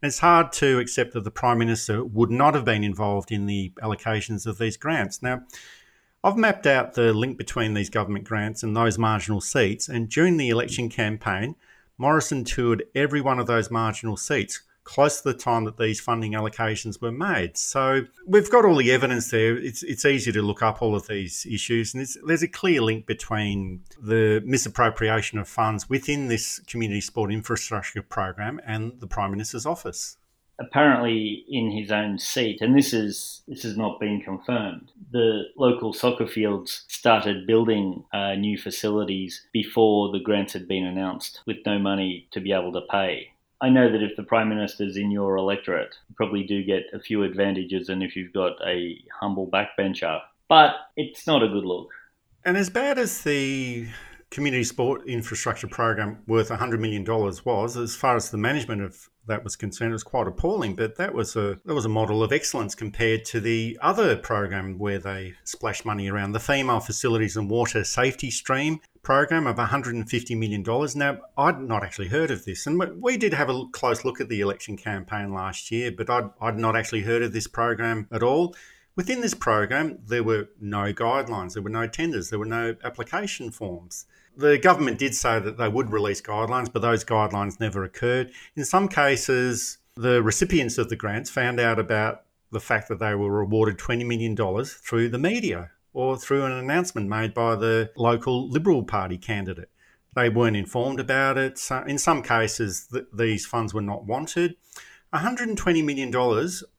And 0.03 0.09
it's 0.09 0.19
hard 0.19 0.51
to 0.55 0.79
accept 0.79 1.13
that 1.13 1.25
the 1.25 1.31
Prime 1.31 1.59
Minister 1.59 2.03
would 2.03 2.31
not 2.31 2.55
have 2.55 2.65
been 2.65 2.83
involved 2.83 3.31
in 3.31 3.45
the 3.45 3.73
allocations 3.83 4.47
of 4.47 4.57
these 4.57 4.79
grants. 4.79 5.23
Now, 5.23 5.43
I've 6.25 6.39
mapped 6.39 6.67
out 6.67 6.95
the 6.95 7.13
link 7.13 7.37
between 7.37 7.75
these 7.75 7.91
government 7.91 8.25
grants 8.25 8.63
and 8.63 8.75
those 8.75 8.99
marginal 8.99 9.43
seats, 9.43 9.91
and 9.91 10.09
during 10.09 10.39
the 10.39 10.49
election 10.49 10.89
campaign, 10.89 11.55
Morrison 11.99 12.45
toured 12.45 12.85
every 12.95 13.21
one 13.21 13.39
of 13.39 13.47
those 13.47 13.71
marginal 13.71 14.17
seats 14.17 14.63
close 14.85 15.21
to 15.23 15.33
the 15.33 15.39
time 15.39 15.65
that 15.65 15.79
these 15.79 16.01
funding 16.01 16.33
allocations 16.33 17.01
were 17.01 17.11
made. 17.11 17.57
So 17.57 18.03
we've 18.27 18.51
got 18.51 18.65
all 18.65 18.77
the 18.77 18.93
evidence 18.93 19.31
there. 19.31 19.57
It's, 19.57 19.83
it's 19.83 20.05
easy 20.05 20.31
to 20.33 20.43
look 20.43 20.63
up 20.63 20.83
all 20.83 20.95
of 20.95 21.07
these 21.07 21.47
issues, 21.51 21.95
and 21.95 22.07
there's 22.27 22.43
a 22.43 22.49
clear 22.49 22.81
link 22.81 23.07
between 23.07 23.83
the 24.01 24.43
misappropriation 24.45 25.39
of 25.39 25.49
funds 25.49 25.89
within 25.89 26.29
this 26.29 26.61
community 26.61 27.01
sport 27.01 27.33
infrastructure 27.33 28.03
program 28.03 28.61
and 28.67 29.01
the 29.01 29.07
Prime 29.07 29.31
Minister's 29.31 29.67
office. 29.67 30.19
Apparently, 30.61 31.45
in 31.49 31.73
his 31.73 31.91
own 31.91 32.17
seat, 32.17 32.61
and 32.61 32.79
this 32.79 32.93
is 32.93 33.43
this 33.49 33.65
has 33.65 33.77
not 33.77 33.99
been 33.99 34.21
confirmed. 34.21 34.93
The 35.11 35.47
local 35.57 35.93
soccer 35.93 36.29
fields 36.29 36.85
started 36.87 37.45
building 37.45 38.05
uh, 38.13 38.37
new 38.37 38.57
facilities 38.57 39.49
before 39.53 40.13
the 40.13 40.21
grants 40.21 40.53
had 40.53 40.69
been 40.69 40.87
announced, 40.87 41.41
with 41.45 41.57
no 41.67 41.81
money 41.81 42.29
to 42.31 42.41
be 42.41 42.53
able 42.53 42.73
to 42.73 42.83
pay. 42.89 43.34
I 43.65 43.71
know 43.71 43.91
that 43.91 44.03
if 44.03 44.15
the 44.15 44.23
Prime 44.23 44.51
Minister's 44.51 44.99
in 44.99 45.11
your 45.11 45.39
electorate, 45.39 45.95
you 46.11 46.15
probably 46.17 46.43
do 46.43 46.63
get 46.63 46.83
a 46.93 47.01
few 47.01 47.23
advantages 47.23 47.87
than 47.87 48.03
if 48.03 48.15
you've 48.15 48.35
got 48.35 48.53
a 48.63 49.03
humble 49.19 49.51
backbencher. 49.51 50.21
But 50.51 50.75
it's 50.99 51.27
not 51.27 51.43
a 51.43 51.49
good 51.49 51.65
look. 51.65 51.89
And 52.45 52.59
as 52.59 52.69
bad 52.69 52.99
as 52.99 53.23
the 53.23 53.87
community 54.31 54.65
sport 54.65 55.09
infrastructure 55.09 55.67
program 55.67 56.23
worth 56.27 56.51
$100 56.51 56.79
million 56.79 57.07
was, 57.07 57.79
as 57.79 57.97
far 57.97 58.17
as 58.17 58.31
the 58.31 58.37
management 58.37 58.83
of 58.83 59.09
that 59.27 59.45
was 59.45 59.57
concerned, 59.57 59.91
it 59.91 59.95
was 59.95 60.03
quite 60.03 60.27
appalling. 60.27 60.75
But 60.75 60.97
that 60.97 61.15
was 61.15 61.37
a 61.37 61.59
that 61.65 61.75
was 61.75 61.85
a 61.85 61.91
model 61.91 62.23
of 62.23 62.33
excellence 62.33 62.75
compared 62.75 63.25
to 63.27 63.41
the 63.41 63.79
other 63.81 64.17
program 64.17 64.79
where 64.79 64.99
they 64.99 65.35
splashed 65.45 65.85
money 65.85 66.09
around 66.09 66.33
the 66.33 66.41
female 66.41 66.81
facilities 66.81 67.37
and 67.37 67.49
water 67.49 67.85
safety 67.85 68.31
stream 68.31 68.81
program 69.03 69.47
of 69.47 69.57
$150 69.57 70.37
million. 70.37 70.65
Now, 70.97 71.19
I'd 71.37 71.61
not 71.61 71.85
actually 71.85 72.09
heard 72.09 72.31
of 72.31 72.45
this, 72.45 72.67
and 72.67 73.03
we 73.03 73.17
did 73.17 73.35
have 73.35 73.51
a 73.51 73.65
close 73.71 74.05
look 74.05 74.21
at 74.21 74.29
the 74.29 74.41
election 74.41 74.77
campaign 74.77 75.33
last 75.33 75.71
year, 75.71 75.93
but 75.93 76.11
I'd, 76.11 76.31
I'd 76.41 76.59
not 76.59 76.75
actually 76.75 77.03
heard 77.03 77.23
of 77.23 77.33
this 77.33 77.47
program 77.47 78.09
at 78.11 78.23
all. 78.23 78.57
Within 78.97 79.21
this 79.21 79.35
program, 79.35 79.99
there 80.07 80.23
were 80.23 80.49
no 80.61 80.93
guidelines, 80.93 81.55
there 81.55 81.63
were 81.63 81.71
no 81.71 81.87
tenders, 81.87 82.31
there 82.31 82.39
were 82.39 82.45
no 82.45 82.77
application 82.83 83.51
forms. 83.51 84.07
The 84.37 84.59
government 84.59 84.99
did 84.99 85.15
say 85.15 85.39
that 85.39 85.59
they 85.59 85.69
would 85.69 85.93
release 85.93 86.21
guidelines, 86.21 86.73
but 86.73 86.83
those 86.83 87.05
guidelines 87.05 87.61
never 87.61 87.85
occurred. 87.85 88.33
In 88.57 88.65
some 88.65 88.89
cases, 88.89 89.79
the 89.97 90.23
recipients 90.23 90.79
of 90.79 90.89
the 90.89 90.97
grants 90.97 91.31
found 91.31 91.61
out 91.61 91.79
about 91.79 92.23
the 92.51 92.61
fact 92.61 92.89
that 92.89 92.99
they 92.99 93.15
were 93.15 93.41
awarded 93.41 93.79
$20 93.79 94.07
million 94.07 94.37
through 94.65 95.09
the 95.09 95.19
media 95.19 95.71
or 95.93 96.17
through 96.17 96.45
an 96.45 96.53
announcement 96.53 97.09
made 97.09 97.33
by 97.33 97.55
the 97.55 97.91
local 97.97 98.49
Liberal 98.49 98.83
Party 98.83 99.17
candidate. 99.17 99.71
They 100.15 100.29
weren't 100.29 100.57
informed 100.57 101.01
about 101.01 101.39
it. 101.39 101.59
So 101.59 101.83
in 101.83 101.99
some 101.99 102.23
cases, 102.23 102.89
th- 102.93 103.07
these 103.13 103.47
funds 103.47 103.75
were 103.75 103.81
not 103.81 104.05
wanted. 104.05 104.57
$120 105.15 105.85
million 105.85 106.13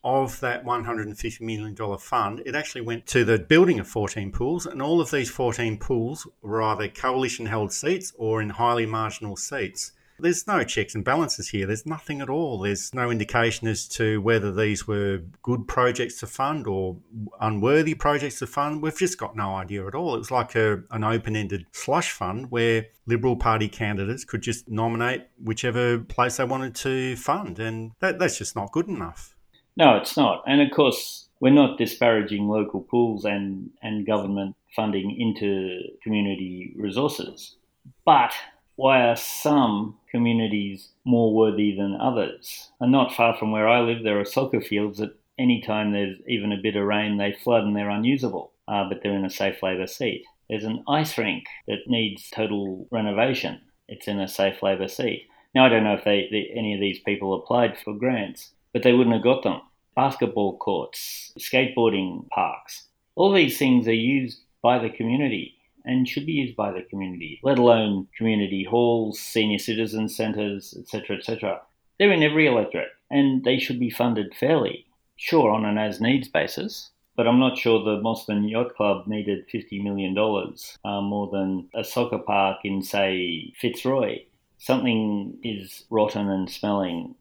of 0.04 0.40
that 0.42 0.66
$150 0.66 1.42
million 1.42 1.98
fund, 1.98 2.42
it 2.46 2.54
actually 2.54 2.82
went 2.82 3.06
to 3.08 3.24
the 3.24 3.40
building 3.40 3.80
of 3.80 3.88
14 3.88 4.32
pools, 4.32 4.66
and 4.66 4.82
all 4.82 5.00
of 5.00 5.10
these 5.10 5.30
14 5.30 5.78
pools 5.78 6.28
were 6.42 6.62
either 6.62 6.90
coalition 6.90 7.46
held 7.46 7.72
seats 7.72 8.12
or 8.18 8.42
in 8.42 8.50
highly 8.50 8.86
marginal 8.86 9.38
seats. 9.38 9.94
There's 10.18 10.48
no 10.48 10.64
checks 10.64 10.96
and 10.96 11.04
balances 11.04 11.50
here. 11.50 11.68
There's 11.68 11.86
nothing 11.86 12.22
at 12.22 12.30
all. 12.30 12.60
There's 12.60 12.94
no 12.94 13.12
indication 13.12 13.68
as 13.68 13.88
to 13.90 14.22
whether 14.22 14.54
these 14.54 14.88
were 14.88 15.22
good 15.44 15.68
projects 15.68 16.20
to 16.20 16.28
fund 16.28 16.68
or 16.68 16.98
unworthy 17.42 17.96
projects 17.96 18.40
to 18.40 18.48
fund. 18.48 18.82
We've 18.82 18.98
just 18.98 19.18
got 19.18 19.36
no 19.36 19.56
idea 19.56 19.86
at 19.86 19.96
all. 19.96 20.16
It 20.16 20.20
was 20.20 20.32
like 20.32 20.56
a, 20.56 20.84
an 20.92 21.04
open 21.04 21.36
ended 21.36 21.66
slush 21.72 22.12
fund 22.12 22.50
where 22.50 22.86
Liberal 23.06 23.36
Party 23.36 23.68
candidates 23.68 24.24
could 24.24 24.42
just 24.42 24.70
nominate 24.70 25.28
whichever 25.44 26.00
place 26.00 26.38
they 26.38 26.46
wanted 26.46 26.76
to 26.76 27.16
fund. 27.18 27.60
And 27.60 27.92
that, 28.00 28.18
that's 28.18 28.38
just 28.38 28.56
not 28.56 28.72
good 28.72 28.88
enough. 28.88 29.36
No, 29.78 29.98
it's 29.98 30.16
not. 30.16 30.44
And 30.48 30.62
of 30.62 30.72
course, 30.72 31.28
we're 31.42 31.50
not 31.50 31.78
disparaging 31.78 32.48
local 32.48 32.82
pools 32.82 33.26
and, 33.26 33.70
and 33.82 34.08
government 34.08 34.56
funding 34.76 35.16
into 35.20 35.80
community 36.02 36.74
resources. 36.78 37.58
But 38.06 38.34
why 38.76 39.02
are 39.08 39.16
some 39.16 39.98
communities 40.12 40.90
more 41.06 41.34
worthy 41.34 41.76
than 41.76 41.98
others? 42.00 42.72
And 42.80 42.92
not 42.92 43.14
far 43.14 43.38
from 43.38 43.52
where 43.52 43.68
I 43.68 43.82
live, 43.82 44.04
there 44.04 44.20
are 44.20 44.26
soccer 44.26 44.62
fields 44.62 45.00
that 45.00 45.18
any 45.40 45.62
time 45.62 45.92
there's 45.92 46.18
even 46.28 46.52
a 46.52 46.62
bit 46.62 46.76
of 46.76 46.86
rain, 46.86 47.18
they 47.18 47.34
flood 47.44 47.64
and 47.64 47.76
they're 47.76 47.90
unusable, 47.90 48.52
uh, 48.68 48.88
but 48.88 49.00
they're 49.02 49.16
in 49.16 49.26
a 49.26 49.30
safe 49.30 49.62
Labor 49.64 49.88
seat. 49.88 50.26
There's 50.50 50.64
an 50.64 50.84
ice 50.88 51.18
rink 51.18 51.46
that 51.68 51.88
needs 51.88 52.30
total 52.30 52.88
renovation. 52.92 53.62
It's 53.88 54.08
in 54.08 54.20
a 54.20 54.28
safe 54.28 54.62
Labor 54.62 54.88
seat. 54.88 55.28
Now, 55.54 55.66
I 55.66 55.70
don't 55.70 55.84
know 55.84 55.96
if 55.96 56.04
they, 56.04 56.30
any 56.56 56.74
of 56.74 56.80
these 56.80 57.00
people 57.00 57.34
applied 57.34 57.78
for 57.78 57.94
grants, 57.94 58.52
but 58.74 58.84
they 58.84 58.94
wouldn't 58.94 59.16
have 59.16 59.24
got 59.24 59.44
them. 59.44 59.62
Basketball 59.96 60.58
courts, 60.58 61.32
skateboarding 61.40 62.28
parks, 62.30 62.88
all 63.16 63.32
these 63.32 63.58
things 63.58 63.88
are 63.88 63.94
used 63.94 64.42
by 64.62 64.80
the 64.80 64.90
community 64.90 65.55
and 65.86 66.08
should 66.08 66.26
be 66.26 66.34
used 66.34 66.56
by 66.56 66.72
the 66.72 66.84
community, 66.84 67.40
let 67.44 67.60
alone 67.60 68.08
community 68.18 68.66
halls, 68.70 69.20
senior 69.20 69.60
citizen 69.60 70.10
centres, 70.10 70.76
etc., 70.78 71.18
etc. 71.18 71.62
They're 71.98 72.12
in 72.12 72.24
every 72.24 72.48
electorate 72.48 72.90
and 73.10 73.44
they 73.44 73.60
should 73.60 73.80
be 73.80 73.90
funded 73.90 74.36
fairly. 74.36 74.86
Sure, 75.16 75.52
on 75.52 75.64
an 75.64 75.78
as 75.78 76.02
needs 76.02 76.28
basis, 76.28 76.92
but 77.16 77.28
I'm 77.28 77.40
not 77.40 77.58
sure 77.58 77.84
the 77.84 78.02
Mosman 78.02 78.50
Yacht 78.50 78.76
Club 78.76 79.08
needed 79.08 79.48
$50 79.48 79.82
million 79.82 80.18
uh, 80.18 81.02
more 81.02 81.30
than 81.32 81.70
a 81.74 81.84
soccer 81.84 82.18
park 82.18 82.58
in, 82.66 82.82
say, 82.82 83.54
Fitzroy. 83.56 84.26
Something 84.58 85.38
is 85.44 85.86
rotten 85.90 86.30
and 86.30 86.50
smelling 86.50 87.16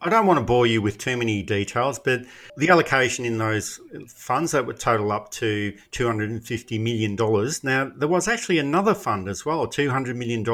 I 0.00 0.10
don't 0.10 0.26
want 0.26 0.38
to 0.38 0.44
bore 0.44 0.66
you 0.66 0.82
with 0.82 0.98
too 0.98 1.16
many 1.16 1.42
details, 1.42 1.98
but 1.98 2.24
the 2.56 2.68
allocation 2.68 3.24
in 3.24 3.38
those 3.38 3.80
funds 4.08 4.52
that 4.52 4.66
would 4.66 4.78
total 4.78 5.12
up 5.12 5.30
to 5.32 5.72
$250 5.92 6.80
million. 6.80 7.16
Now, 7.62 7.92
there 7.96 8.08
was 8.08 8.28
actually 8.28 8.58
another 8.58 8.94
fund 8.94 9.28
as 9.28 9.46
well, 9.46 9.66
$200 9.66 10.16
million 10.16 10.44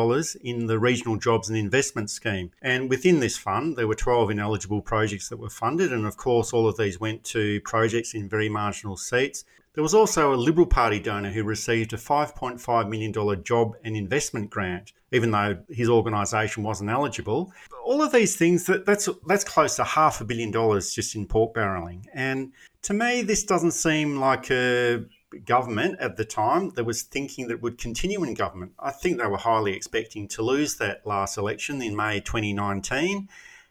in 0.43 0.67
the 0.67 0.79
Regional 0.79 1.17
Jobs 1.17 1.49
and 1.49 1.59
Investment 1.59 2.11
Scheme. 2.11 2.51
And 2.63 2.89
within 2.89 3.21
this 3.21 3.37
fund, 3.37 3.77
there 3.77 3.89
were 3.89 3.95
12 3.95 4.31
ineligible 4.31 4.83
projects 4.83 5.29
that 5.29 5.39
were 5.39 5.51
funded. 5.51 5.93
And 5.93 6.07
of 6.07 6.17
course, 6.17 6.53
all 6.53 6.69
of 6.69 6.77
these 6.77 7.01
went 7.01 7.25
to 7.25 7.61
projects 7.63 8.15
in 8.15 8.29
very 8.29 8.49
marginal 8.49 8.97
seats. 8.97 9.45
There 9.75 9.83
was 9.83 9.95
also 9.95 10.35
a 10.35 10.37
Liberal 10.37 10.67
Party 10.67 10.99
donor 10.99 11.31
who 11.31 11.45
received 11.45 11.93
a 11.93 11.97
$5.5 11.97 12.89
million 12.89 13.45
job 13.45 13.77
and 13.85 13.97
investment 13.97 14.51
grant, 14.51 14.93
even 15.13 15.31
though 15.31 15.59
his 15.69 15.89
organisation 15.89 16.63
wasn't 16.63 16.91
eligible. 16.91 17.53
All 17.85 18.03
of 18.03 18.13
these 18.13 18.37
things, 18.37 18.67
that, 18.67 18.87
that's, 18.87 19.09
that's 19.27 19.45
close 19.45 19.77
to 19.77 19.85
half 19.85 20.21
a 20.21 20.25
billion 20.25 20.51
dollars 20.51 20.93
just 20.93 21.15
in 21.15 21.27
pork 21.27 21.55
barrelling. 21.55 22.07
And 22.15 22.53
to 22.83 22.95
me, 22.95 23.23
this 23.23 23.45
doesn't 23.45 23.73
seem 23.73 24.19
like 24.19 24.51
a 24.51 25.05
government 25.45 25.99
at 26.01 26.17
the 26.17 26.25
time 26.25 26.71
that 26.71 26.85
was 26.85 27.03
thinking 27.03 27.49
that 27.49 27.63
would 27.63 27.79
continue 27.79 28.23
in 28.25 28.35
government. 28.35 28.73
I 28.79 28.91
think 28.91 29.19
they 29.19 29.27
were 29.27 29.37
highly 29.37 29.73
expecting 29.75 30.29
to 30.29 30.43
lose 30.43 30.77
that 30.77 31.07
last 31.07 31.39
election 31.39 31.83
in 31.83 31.95
May 31.97 32.21
2019 32.21 33.29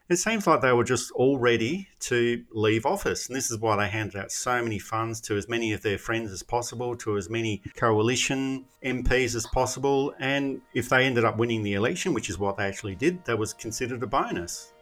it 0.09 0.17
seems 0.17 0.47
like 0.47 0.61
they 0.61 0.73
were 0.73 0.83
just 0.83 1.11
all 1.11 1.37
ready 1.37 1.87
to 1.99 2.43
leave 2.51 2.87
office. 2.87 3.27
And 3.27 3.35
this 3.35 3.51
is 3.51 3.59
why 3.59 3.75
they 3.75 3.87
handed 3.87 4.15
out 4.15 4.31
so 4.31 4.63
many 4.63 4.79
funds 4.79 5.21
to 5.21 5.37
as 5.37 5.47
many 5.47 5.71
of 5.71 5.83
their 5.83 5.99
friends 5.99 6.31
as 6.31 6.41
possible, 6.41 6.95
to 6.97 7.15
as 7.15 7.29
many 7.29 7.61
coalition 7.75 8.65
MPs 8.83 9.35
as 9.35 9.45
possible. 9.45 10.15
And 10.19 10.61
if 10.73 10.89
they 10.89 11.05
ended 11.05 11.25
up 11.25 11.37
winning 11.37 11.61
the 11.61 11.75
election, 11.75 12.15
which 12.15 12.27
is 12.27 12.39
what 12.39 12.57
they 12.57 12.65
actually 12.65 12.95
did, 12.95 13.23
that 13.25 13.37
was 13.37 13.53
considered 13.53 14.01
a 14.01 14.07
bonus. 14.07 14.73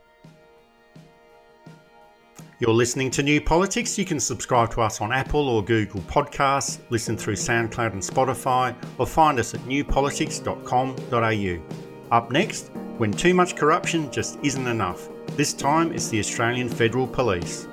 You're 2.59 2.73
listening 2.73 3.11
to 3.11 3.21
New 3.21 3.39
Politics. 3.41 3.97
You 3.97 4.05
can 4.05 4.21
subscribe 4.21 4.71
to 4.71 4.81
us 4.81 5.01
on 5.01 5.11
Apple 5.11 5.49
or 5.49 5.61
Google 5.61 5.99
Podcasts, 6.01 6.79
listen 6.89 7.17
through 7.17 7.35
SoundCloud 7.35 7.91
and 7.91 8.01
Spotify, 8.01 8.73
or 8.97 9.05
find 9.05 9.37
us 9.39 9.53
at 9.53 9.59
newpolitics.com.au. 9.61 12.15
Up 12.15 12.31
next, 12.31 12.71
when 12.97 13.11
too 13.11 13.33
much 13.33 13.57
corruption 13.57 14.09
just 14.09 14.39
isn't 14.41 14.65
enough. 14.65 15.09
This 15.37 15.53
time 15.53 15.91
it's 15.91 16.07
the 16.07 16.17
Australian 16.17 16.67
Federal 16.67 17.05
Police. 17.05 17.67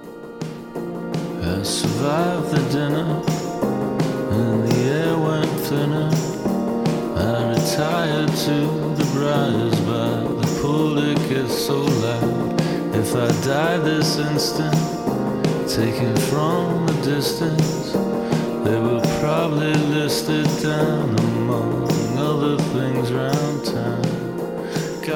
I 0.75 1.63
survived 1.63 2.51
the 2.51 2.63
dinner, 2.71 3.23
and 4.33 4.69
the 4.69 4.81
air 4.85 5.17
went 5.17 5.51
thinner. 5.63 6.11
I 7.17 7.55
retired 7.55 8.29
to 8.29 8.59
the 8.99 9.11
briars 9.15 9.81
by 9.81 10.11
the 10.43 10.61
pool, 10.61 10.99
it 10.99 11.17
gets 11.31 11.57
so 11.57 11.79
loud. 11.81 12.61
If 12.95 13.15
I 13.15 13.29
die 13.47 13.79
this 13.79 14.19
instant, 14.19 14.75
taken 15.67 16.15
from 16.29 16.87
a 16.87 17.03
distance, 17.03 17.93
they 17.93 18.79
will 18.79 19.01
probably 19.21 19.73
list 19.73 20.29
it 20.29 20.63
down 20.63 21.19
among 21.19 21.89
other 22.19 22.59
things 22.75 23.11
round 23.11 23.65
town. 23.65 24.24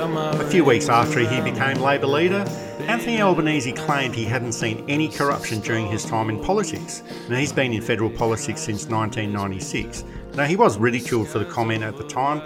A 0.01 0.49
few 0.49 0.65
weeks 0.65 0.89
after 0.89 1.19
he 1.19 1.41
became 1.41 1.79
Labor 1.79 2.07
leader, 2.07 2.45
Anthony 2.87 3.21
Albanese 3.21 3.73
claimed 3.73 4.15
he 4.15 4.25
hadn't 4.25 4.53
seen 4.53 4.85
any 4.89 5.09
corruption 5.09 5.59
during 5.59 5.89
his 5.89 6.05
time 6.05 6.31
in 6.31 6.39
politics. 6.39 7.03
Now, 7.29 7.35
he's 7.35 7.53
been 7.53 7.73
in 7.73 7.83
federal 7.83 8.09
politics 8.09 8.61
since 8.61 8.87
1996. 8.87 10.05
Now, 10.35 10.45
he 10.45 10.55
was 10.55 10.79
ridiculed 10.79 11.27
for 11.27 11.41
the 11.41 11.47
comment 11.47 11.83
at 11.83 11.97
the 11.97 12.05
time, 12.05 12.43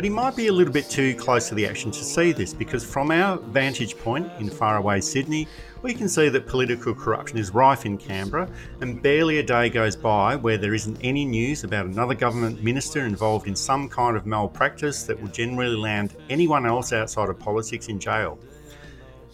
but 0.00 0.04
he 0.06 0.08
might 0.08 0.34
be 0.34 0.46
a 0.46 0.52
little 0.52 0.72
bit 0.72 0.88
too 0.88 1.14
close 1.14 1.50
to 1.50 1.54
the 1.54 1.66
action 1.66 1.90
to 1.90 2.02
see 2.02 2.32
this 2.32 2.54
because, 2.54 2.82
from 2.82 3.10
our 3.10 3.36
vantage 3.36 3.98
point 3.98 4.26
in 4.38 4.48
faraway 4.48 4.98
Sydney, 4.98 5.46
we 5.82 5.92
can 5.92 6.08
see 6.08 6.30
that 6.30 6.46
political 6.46 6.94
corruption 6.94 7.36
is 7.36 7.52
rife 7.52 7.84
in 7.84 7.98
Canberra, 7.98 8.48
and 8.80 9.02
barely 9.02 9.40
a 9.40 9.42
day 9.42 9.68
goes 9.68 9.96
by 9.96 10.36
where 10.36 10.56
there 10.56 10.72
isn't 10.72 10.96
any 11.02 11.26
news 11.26 11.64
about 11.64 11.84
another 11.84 12.14
government 12.14 12.64
minister 12.64 13.04
involved 13.04 13.46
in 13.46 13.54
some 13.54 13.90
kind 13.90 14.16
of 14.16 14.24
malpractice 14.24 15.02
that 15.02 15.20
will 15.20 15.28
generally 15.28 15.76
land 15.76 16.16
anyone 16.30 16.64
else 16.64 16.94
outside 16.94 17.28
of 17.28 17.38
politics 17.38 17.88
in 17.88 18.00
jail. 18.00 18.38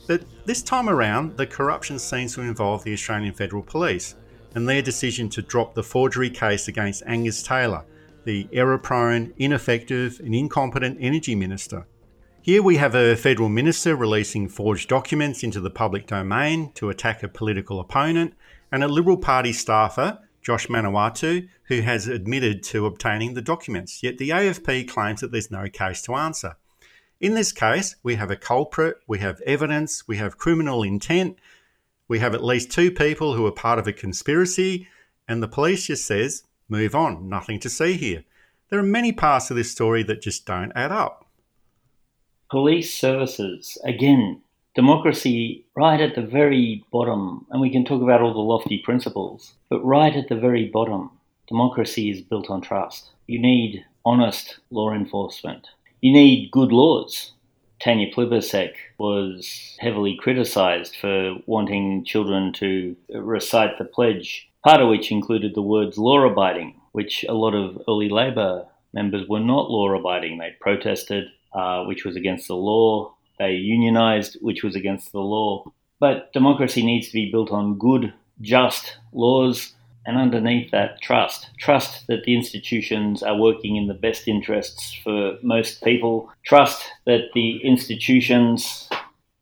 But 0.09 0.25
this 0.47 0.63
time 0.63 0.89
around, 0.89 1.37
the 1.37 1.47
corruption 1.47 1.97
seems 1.97 2.35
to 2.35 2.41
involve 2.41 2.83
the 2.83 2.93
Australian 2.93 3.35
Federal 3.35 3.63
Police 3.63 4.17
and 4.57 4.69
their 4.69 4.83
decision 4.83 5.29
to 5.29 5.43
drop 5.43 5.75
the 5.75 5.85
forgery 5.85 6.29
case 6.29 6.67
against 6.67 7.05
Angus 7.07 7.45
Taylor, 7.45 7.85
the 8.27 8.49
error 8.53 8.77
prone, 8.77 9.33
ineffective, 9.39 10.21
and 10.23 10.35
incompetent 10.35 10.99
Energy 11.01 11.37
Minister. 11.37 11.87
Here 12.43 12.61
we 12.61 12.77
have 12.77 12.95
a 12.97 13.15
federal 13.15 13.49
minister 13.49 13.95
releasing 13.95 14.49
forged 14.49 14.89
documents 14.89 15.45
into 15.45 15.61
the 15.61 15.71
public 15.71 16.09
domain 16.09 16.73
to 16.75 16.91
attack 16.91 17.23
a 17.23 17.29
political 17.29 17.79
opponent, 17.79 18.35
and 18.73 18.83
a 18.83 18.89
Liberal 18.89 19.17
Party 19.17 19.53
staffer, 19.53 20.19
Josh 20.43 20.67
Manuatu, 20.67 21.49
who 21.69 21.83
has 21.83 22.09
admitted 22.09 22.65
to 22.65 22.85
obtaining 22.87 23.35
the 23.35 23.43
documents. 23.43 24.03
Yet 24.03 24.19
the 24.19 24.31
AFP 24.31 24.89
claims 24.89 25.21
that 25.21 25.31
there's 25.31 25.53
no 25.53 25.69
case 25.69 26.03
to 26.03 26.15
answer. 26.15 26.57
In 27.21 27.35
this 27.35 27.53
case, 27.53 27.95
we 28.03 28.17
have 28.17 28.33
a 28.33 28.37
culprit, 28.37 28.97
we 29.07 29.21
have 29.21 29.41
evidence, 29.43 30.09
we 30.09 30.17
have 30.17 30.37
criminal 30.37 30.83
intent, 30.83 31.39
we 32.09 32.19
have 32.19 32.35
at 32.35 32.45
least 32.45 32.73
two 32.73 32.91
people 32.91 33.35
who 33.35 33.47
are 33.47 33.53
part 33.53 33.79
of 33.79 33.87
a 33.87 33.93
conspiracy, 33.93 34.89
and 35.29 35.41
the 35.41 35.49
police 35.49 35.87
just 35.87 36.05
says, 36.05 36.43
move 36.69 36.95
on, 36.95 37.29
nothing 37.29 37.61
to 37.61 37.71
see 37.71 37.95
here. 37.95 38.25
There 38.69 38.79
are 38.79 38.85
many 38.85 39.13
parts 39.13 39.51
of 39.51 39.57
this 39.57 39.71
story 39.71 40.03
that 40.05 40.23
just 40.23 40.47
don't 40.47 40.73
add 40.75 40.93
up. 40.93 41.27
Police 42.51 42.93
services, 42.95 43.79
again, 43.85 44.43
democracy 44.75 45.65
right 45.75 46.01
at 46.01 46.15
the 46.15 46.23
very 46.23 46.85
bottom, 46.93 47.47
and 47.51 47.61
we 47.61 47.71
can 47.71 47.85
talk 47.85 48.03
about 48.03 48.21
all 48.21 48.33
the 48.33 48.39
lofty 48.39 48.79
principles, 48.79 49.55
but 49.71 49.85
right 49.85 50.15
at 50.15 50.29
the 50.29 50.37
very 50.37 50.67
bottom, 50.69 51.11
democracy 51.49 52.11
is 52.11 52.21
built 52.21 52.51
on 52.51 52.61
trust. 52.61 53.11
You 53.27 53.41
need 53.41 53.85
honest 54.05 54.59
law 54.71 54.93
enforcement. 54.93 55.69
You 56.01 56.13
need 56.13 56.51
good 56.51 56.73
laws. 56.73 57.33
Tanya 57.81 58.13
Plibersek 58.13 58.73
was 58.99 59.77
heavily 59.81 60.17
criticised 60.17 60.97
for 60.97 61.37
wanting 61.47 62.05
children 62.05 62.53
to 62.55 62.97
recite 63.15 63.79
the 63.79 63.85
pledge, 63.85 64.49
part 64.67 64.83
of 64.83 64.89
which 64.89 65.13
included 65.13 65.55
the 65.55 65.63
words 65.63 65.97
law 65.97 66.19
abiding, 66.23 66.75
which 66.91 67.25
a 67.29 67.33
lot 67.33 67.55
of 67.55 67.81
early 67.89 68.09
Labor 68.09 68.67
members 68.93 69.29
were 69.29 69.39
not 69.39 69.71
law 69.71 69.89
abiding. 69.97 70.39
They 70.39 70.57
protested, 70.61 71.27
uh, 71.55 71.85
which 71.85 72.05
was 72.05 72.17
against 72.17 72.49
the 72.49 72.57
law. 72.57 73.15
They 73.39 73.53
unionized, 73.53 74.39
which 74.41 74.65
was 74.65 74.75
against 74.75 75.13
the 75.13 75.21
law. 75.21 75.71
But 76.01 76.33
democracy 76.33 76.85
needs 76.85 77.07
to 77.07 77.13
be 77.13 77.31
built 77.31 77.53
on 77.53 77.79
good, 77.79 78.13
just 78.41 78.97
laws. 79.13 79.73
And 80.05 80.19
underneath 80.19 80.73
that, 80.73 81.01
trust. 81.01 81.49
Trust 81.61 82.09
that 82.09 82.25
the 82.25 82.35
institutions 82.35 83.23
are 83.23 83.39
working 83.39 83.77
in 83.77 83.87
the 83.87 83.95
best 83.95 84.27
interests 84.27 84.93
for 85.05 85.39
most 85.43 85.85
people. 85.85 86.29
Trust 86.45 86.91
that 87.05 87.29
the 87.35 87.61
institutions, 87.63 88.89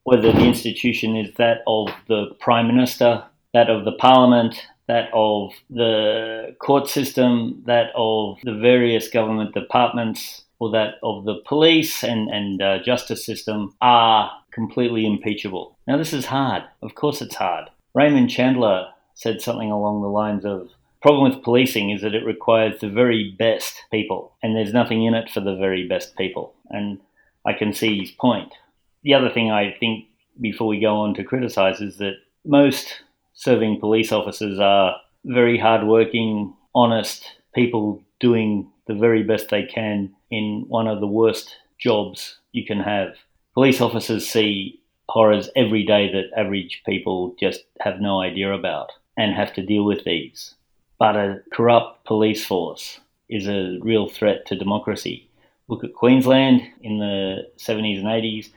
whether 0.02 0.30
the 0.32 0.44
institution 0.44 1.16
is 1.16 1.32
that 1.36 1.62
of 1.66 1.88
the 2.08 2.36
Prime 2.40 2.66
Minister, 2.66 3.24
that 3.54 3.70
of 3.70 3.86
the 3.86 3.92
Parliament, 3.92 4.66
that 4.86 5.08
of 5.12 5.52
the 5.70 6.54
court 6.60 6.88
system, 6.88 7.62
that 7.66 7.90
of 7.96 8.38
the 8.42 8.54
various 8.54 9.08
government 9.08 9.54
departments, 9.54 10.42
or 10.58 10.70
that 10.70 10.94
of 11.02 11.24
the 11.24 11.40
police 11.46 12.04
and, 12.04 12.28
and 12.30 12.62
uh, 12.62 12.78
justice 12.82 13.24
system 13.24 13.74
are 13.80 14.30
completely 14.52 15.06
impeachable. 15.06 15.76
Now, 15.86 15.96
this 15.96 16.12
is 16.12 16.26
hard. 16.26 16.62
Of 16.82 16.94
course, 16.94 17.20
it's 17.22 17.34
hard. 17.34 17.68
Raymond 17.94 18.30
Chandler 18.30 18.88
said 19.14 19.40
something 19.40 19.70
along 19.70 20.02
the 20.02 20.08
lines 20.08 20.44
of 20.44 20.68
problem 21.04 21.30
with 21.30 21.44
policing 21.44 21.90
is 21.90 22.00
that 22.00 22.14
it 22.14 22.24
requires 22.24 22.80
the 22.80 22.88
very 22.88 23.34
best 23.38 23.74
people, 23.90 24.32
and 24.42 24.56
there's 24.56 24.72
nothing 24.72 25.04
in 25.04 25.12
it 25.12 25.30
for 25.30 25.40
the 25.40 25.54
very 25.54 25.86
best 25.86 26.16
people. 26.16 26.54
And 26.70 26.98
I 27.44 27.52
can 27.52 27.74
see 27.74 28.00
his 28.00 28.10
point. 28.10 28.54
The 29.02 29.12
other 29.12 29.28
thing 29.28 29.50
I 29.50 29.76
think 29.78 30.06
before 30.40 30.66
we 30.66 30.80
go 30.80 30.96
on 30.96 31.12
to 31.14 31.22
criticise 31.22 31.82
is 31.82 31.98
that 31.98 32.14
most 32.46 33.02
serving 33.34 33.80
police 33.80 34.12
officers 34.12 34.58
are 34.58 34.96
very 35.24 35.58
hardworking, 35.58 36.54
honest 36.74 37.24
people 37.54 38.02
doing 38.20 38.70
the 38.86 38.94
very 38.94 39.22
best 39.22 39.50
they 39.50 39.64
can 39.64 40.14
in 40.30 40.64
one 40.68 40.86
of 40.86 41.00
the 41.00 41.06
worst 41.06 41.56
jobs 41.78 42.38
you 42.52 42.64
can 42.64 42.80
have. 42.80 43.14
Police 43.54 43.80
officers 43.80 44.28
see 44.28 44.80
horrors 45.08 45.48
every 45.54 45.84
day 45.84 46.10
that 46.12 46.38
average 46.38 46.82
people 46.86 47.34
just 47.38 47.64
have 47.80 48.00
no 48.00 48.20
idea 48.20 48.52
about 48.52 48.90
and 49.16 49.34
have 49.34 49.52
to 49.54 49.62
deal 49.64 49.84
with 49.84 50.04
these. 50.04 50.54
But 50.98 51.16
a 51.16 51.40
corrupt 51.52 52.04
police 52.04 52.44
force 52.44 53.00
is 53.28 53.46
a 53.46 53.78
real 53.80 54.08
threat 54.08 54.46
to 54.46 54.56
democracy. 54.56 55.28
Look 55.68 55.84
at 55.84 55.94
Queensland 55.94 56.62
in 56.82 56.98
the 56.98 57.48
70s 57.58 57.98
and 57.98 58.06
80s, 58.06 58.50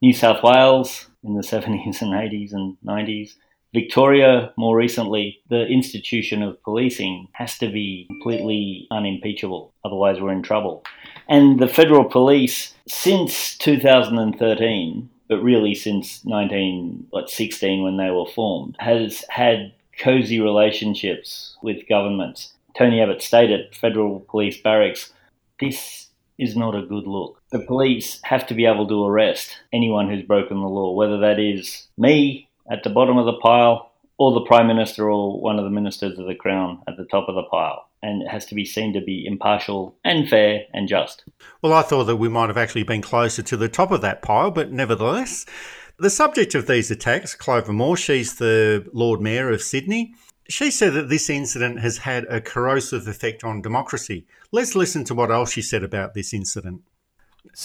New 0.00 0.12
South 0.12 0.42
Wales 0.42 1.08
in 1.22 1.34
the 1.34 1.42
70s 1.52 2.02
and 2.02 2.12
80s 2.12 2.52
and 2.52 2.76
90s, 2.84 3.34
Victoria, 3.74 4.52
more 4.56 4.76
recently, 4.76 5.40
the 5.50 5.66
institution 5.66 6.44
of 6.44 6.62
policing 6.62 7.26
has 7.32 7.58
to 7.58 7.68
be 7.68 8.06
completely 8.08 8.86
unimpeachable, 8.92 9.74
otherwise, 9.84 10.20
we're 10.20 10.30
in 10.30 10.44
trouble. 10.44 10.84
And 11.28 11.58
the 11.58 11.66
federal 11.66 12.04
police, 12.04 12.72
since 12.86 13.58
2013, 13.58 15.10
but 15.28 15.42
really 15.42 15.74
since 15.74 16.20
1916 16.24 17.82
when 17.82 17.96
they 17.96 18.10
were 18.10 18.30
formed, 18.32 18.76
has 18.78 19.24
had 19.28 19.72
cozy 19.98 20.40
relationships 20.40 21.56
with 21.60 21.88
governments. 21.88 22.52
Tony 22.78 23.00
Abbott 23.00 23.22
stated, 23.22 23.74
federal 23.74 24.20
police 24.20 24.60
barracks, 24.60 25.12
this 25.58 26.08
is 26.38 26.56
not 26.56 26.76
a 26.76 26.86
good 26.86 27.08
look. 27.08 27.40
The 27.50 27.64
police 27.66 28.20
have 28.22 28.46
to 28.48 28.54
be 28.54 28.66
able 28.66 28.86
to 28.86 29.04
arrest 29.04 29.58
anyone 29.72 30.08
who's 30.08 30.24
broken 30.24 30.60
the 30.60 30.68
law, 30.68 30.92
whether 30.92 31.18
that 31.18 31.40
is 31.40 31.88
me 31.96 32.43
at 32.70 32.82
the 32.82 32.90
bottom 32.90 33.18
of 33.18 33.26
the 33.26 33.38
pile, 33.38 33.92
or 34.18 34.32
the 34.32 34.46
Prime 34.46 34.66
Minister 34.66 35.10
or 35.10 35.40
one 35.40 35.58
of 35.58 35.64
the 35.64 35.70
ministers 35.70 36.18
of 36.18 36.26
the 36.26 36.34
Crown 36.34 36.80
at 36.86 36.96
the 36.96 37.04
top 37.04 37.28
of 37.28 37.34
the 37.34 37.42
pile. 37.44 37.88
And 38.02 38.22
it 38.22 38.28
has 38.28 38.46
to 38.46 38.54
be 38.54 38.64
seen 38.64 38.92
to 38.92 39.00
be 39.00 39.26
impartial 39.26 39.96
and 40.04 40.28
fair 40.28 40.62
and 40.72 40.88
just. 40.88 41.24
Well, 41.62 41.72
I 41.72 41.82
thought 41.82 42.04
that 42.04 42.16
we 42.16 42.28
might 42.28 42.48
have 42.48 42.58
actually 42.58 42.84
been 42.84 43.02
closer 43.02 43.42
to 43.42 43.56
the 43.56 43.68
top 43.68 43.90
of 43.90 44.02
that 44.02 44.22
pile, 44.22 44.50
but 44.50 44.70
nevertheless. 44.70 45.46
The 45.98 46.10
subject 46.10 46.54
of 46.54 46.66
these 46.66 46.90
attacks, 46.90 47.34
Clover 47.34 47.72
Moore, 47.72 47.96
she's 47.96 48.36
the 48.36 48.88
Lord 48.92 49.20
Mayor 49.20 49.50
of 49.50 49.62
Sydney. 49.62 50.14
She 50.48 50.70
said 50.70 50.92
that 50.92 51.08
this 51.08 51.30
incident 51.30 51.80
has 51.80 51.98
had 51.98 52.24
a 52.24 52.40
corrosive 52.40 53.08
effect 53.08 53.42
on 53.42 53.62
democracy. 53.62 54.26
Let's 54.52 54.74
listen 54.74 55.04
to 55.04 55.14
what 55.14 55.30
else 55.30 55.52
she 55.52 55.62
said 55.62 55.82
about 55.82 56.14
this 56.14 56.34
incident. 56.34 56.82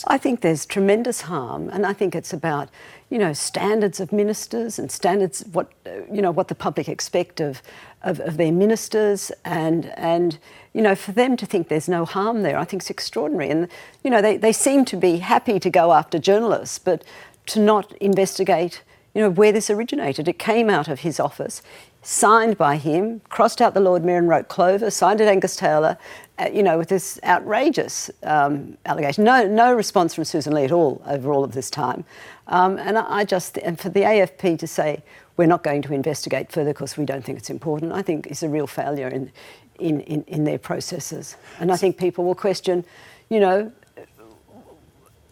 I 0.05 0.17
think 0.17 0.41
there's 0.41 0.65
tremendous 0.65 1.21
harm, 1.21 1.69
and 1.69 1.85
I 1.85 1.93
think 1.93 2.15
it's 2.15 2.31
about, 2.31 2.69
you 3.09 3.17
know, 3.17 3.33
standards 3.33 3.99
of 3.99 4.11
ministers 4.11 4.77
and 4.77 4.91
standards 4.91 5.43
what 5.51 5.71
you 6.11 6.21
know 6.21 6.31
what 6.31 6.47
the 6.47 6.55
public 6.55 6.87
expect 6.87 7.39
of, 7.39 7.61
of, 8.03 8.19
of 8.19 8.37
their 8.37 8.51
ministers, 8.51 9.31
and 9.43 9.87
and 9.97 10.37
you 10.73 10.81
know 10.81 10.95
for 10.95 11.11
them 11.11 11.35
to 11.37 11.45
think 11.45 11.69
there's 11.69 11.89
no 11.89 12.05
harm 12.05 12.43
there, 12.43 12.57
I 12.57 12.65
think 12.65 12.83
is 12.83 12.89
extraordinary. 12.89 13.49
And 13.49 13.67
you 14.03 14.11
know 14.11 14.21
they, 14.21 14.37
they 14.37 14.53
seem 14.53 14.85
to 14.85 14.97
be 14.97 15.17
happy 15.17 15.59
to 15.59 15.69
go 15.69 15.91
after 15.91 16.19
journalists, 16.19 16.77
but 16.77 17.03
to 17.47 17.59
not 17.59 17.91
investigate, 17.93 18.83
you 19.15 19.21
know, 19.21 19.29
where 19.29 19.51
this 19.51 19.71
originated. 19.71 20.27
It 20.27 20.37
came 20.37 20.69
out 20.69 20.87
of 20.87 20.99
his 20.99 21.19
office 21.19 21.63
signed 22.01 22.57
by 22.57 22.77
him, 22.77 23.21
crossed 23.29 23.61
out 23.61 23.73
the 23.73 23.79
Lord 23.79 24.03
Mayor 24.03 24.17
and 24.17 24.29
wrote 24.29 24.47
Clover, 24.47 24.89
signed 24.89 25.21
it 25.21 25.27
Angus 25.27 25.55
Taylor, 25.55 25.97
uh, 26.37 26.49
you 26.53 26.63
know, 26.63 26.77
with 26.77 26.87
this 26.87 27.19
outrageous 27.23 28.09
um, 28.23 28.77
allegation. 28.85 29.23
No, 29.23 29.45
no 29.45 29.73
response 29.73 30.13
from 30.13 30.23
Sussan 30.23 30.53
Ley 30.53 30.65
at 30.65 30.71
all 30.71 31.01
over 31.05 31.31
all 31.31 31.43
of 31.43 31.53
this 31.53 31.69
time. 31.69 32.05
Um, 32.47 32.77
and 32.77 32.97
I, 32.97 33.25
just, 33.25 33.57
and 33.57 33.79
for 33.79 33.89
the 33.89 34.01
AFP 34.01 34.57
to 34.59 34.67
say, 34.67 35.03
we're 35.37 35.45
not 35.45 35.63
going 35.63 35.81
to 35.83 35.93
investigate 35.93 36.51
further 36.51 36.73
because 36.73 36.97
we 36.97 37.05
don't 37.05 37.23
think 37.23 37.37
it's 37.37 37.49
important, 37.49 37.91
I 37.91 38.01
think 38.01 38.27
is 38.27 38.43
a 38.43 38.49
real 38.49 38.67
failure 38.67 39.07
in, 39.07 39.31
in, 39.79 40.01
in, 40.01 40.23
in 40.23 40.43
their 40.45 40.57
processes. 40.57 41.35
And 41.59 41.71
I 41.71 41.77
think 41.77 41.97
people 41.97 42.25
will 42.25 42.35
question, 42.35 42.85
you 43.29 43.39
know, 43.39 43.71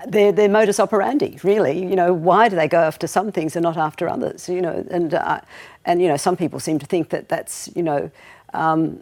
their, 0.06 0.32
their 0.32 0.50
modus 0.50 0.80
operandi, 0.80 1.40
really. 1.44 1.80
You 1.80 1.96
know, 1.96 2.14
why 2.14 2.50
do 2.50 2.56
they 2.56 2.68
go 2.68 2.80
after 2.80 3.08
some 3.08 3.32
things 3.32 3.56
and 3.56 3.64
not 3.64 3.78
after 3.78 4.08
others? 4.08 4.48
You 4.48 4.62
know, 4.62 4.86
and 4.92 5.14
uh, 5.14 5.42
and 5.88 6.02
you 6.02 6.08
know, 6.08 6.18
some 6.18 6.38
people 6.38 6.60
seem 6.60 6.78
to 6.80 6.86
think 6.86 7.10
that 7.10 7.30
that's 7.30 7.70
you 7.76 7.84
know. 7.84 8.12
Um, 8.54 9.02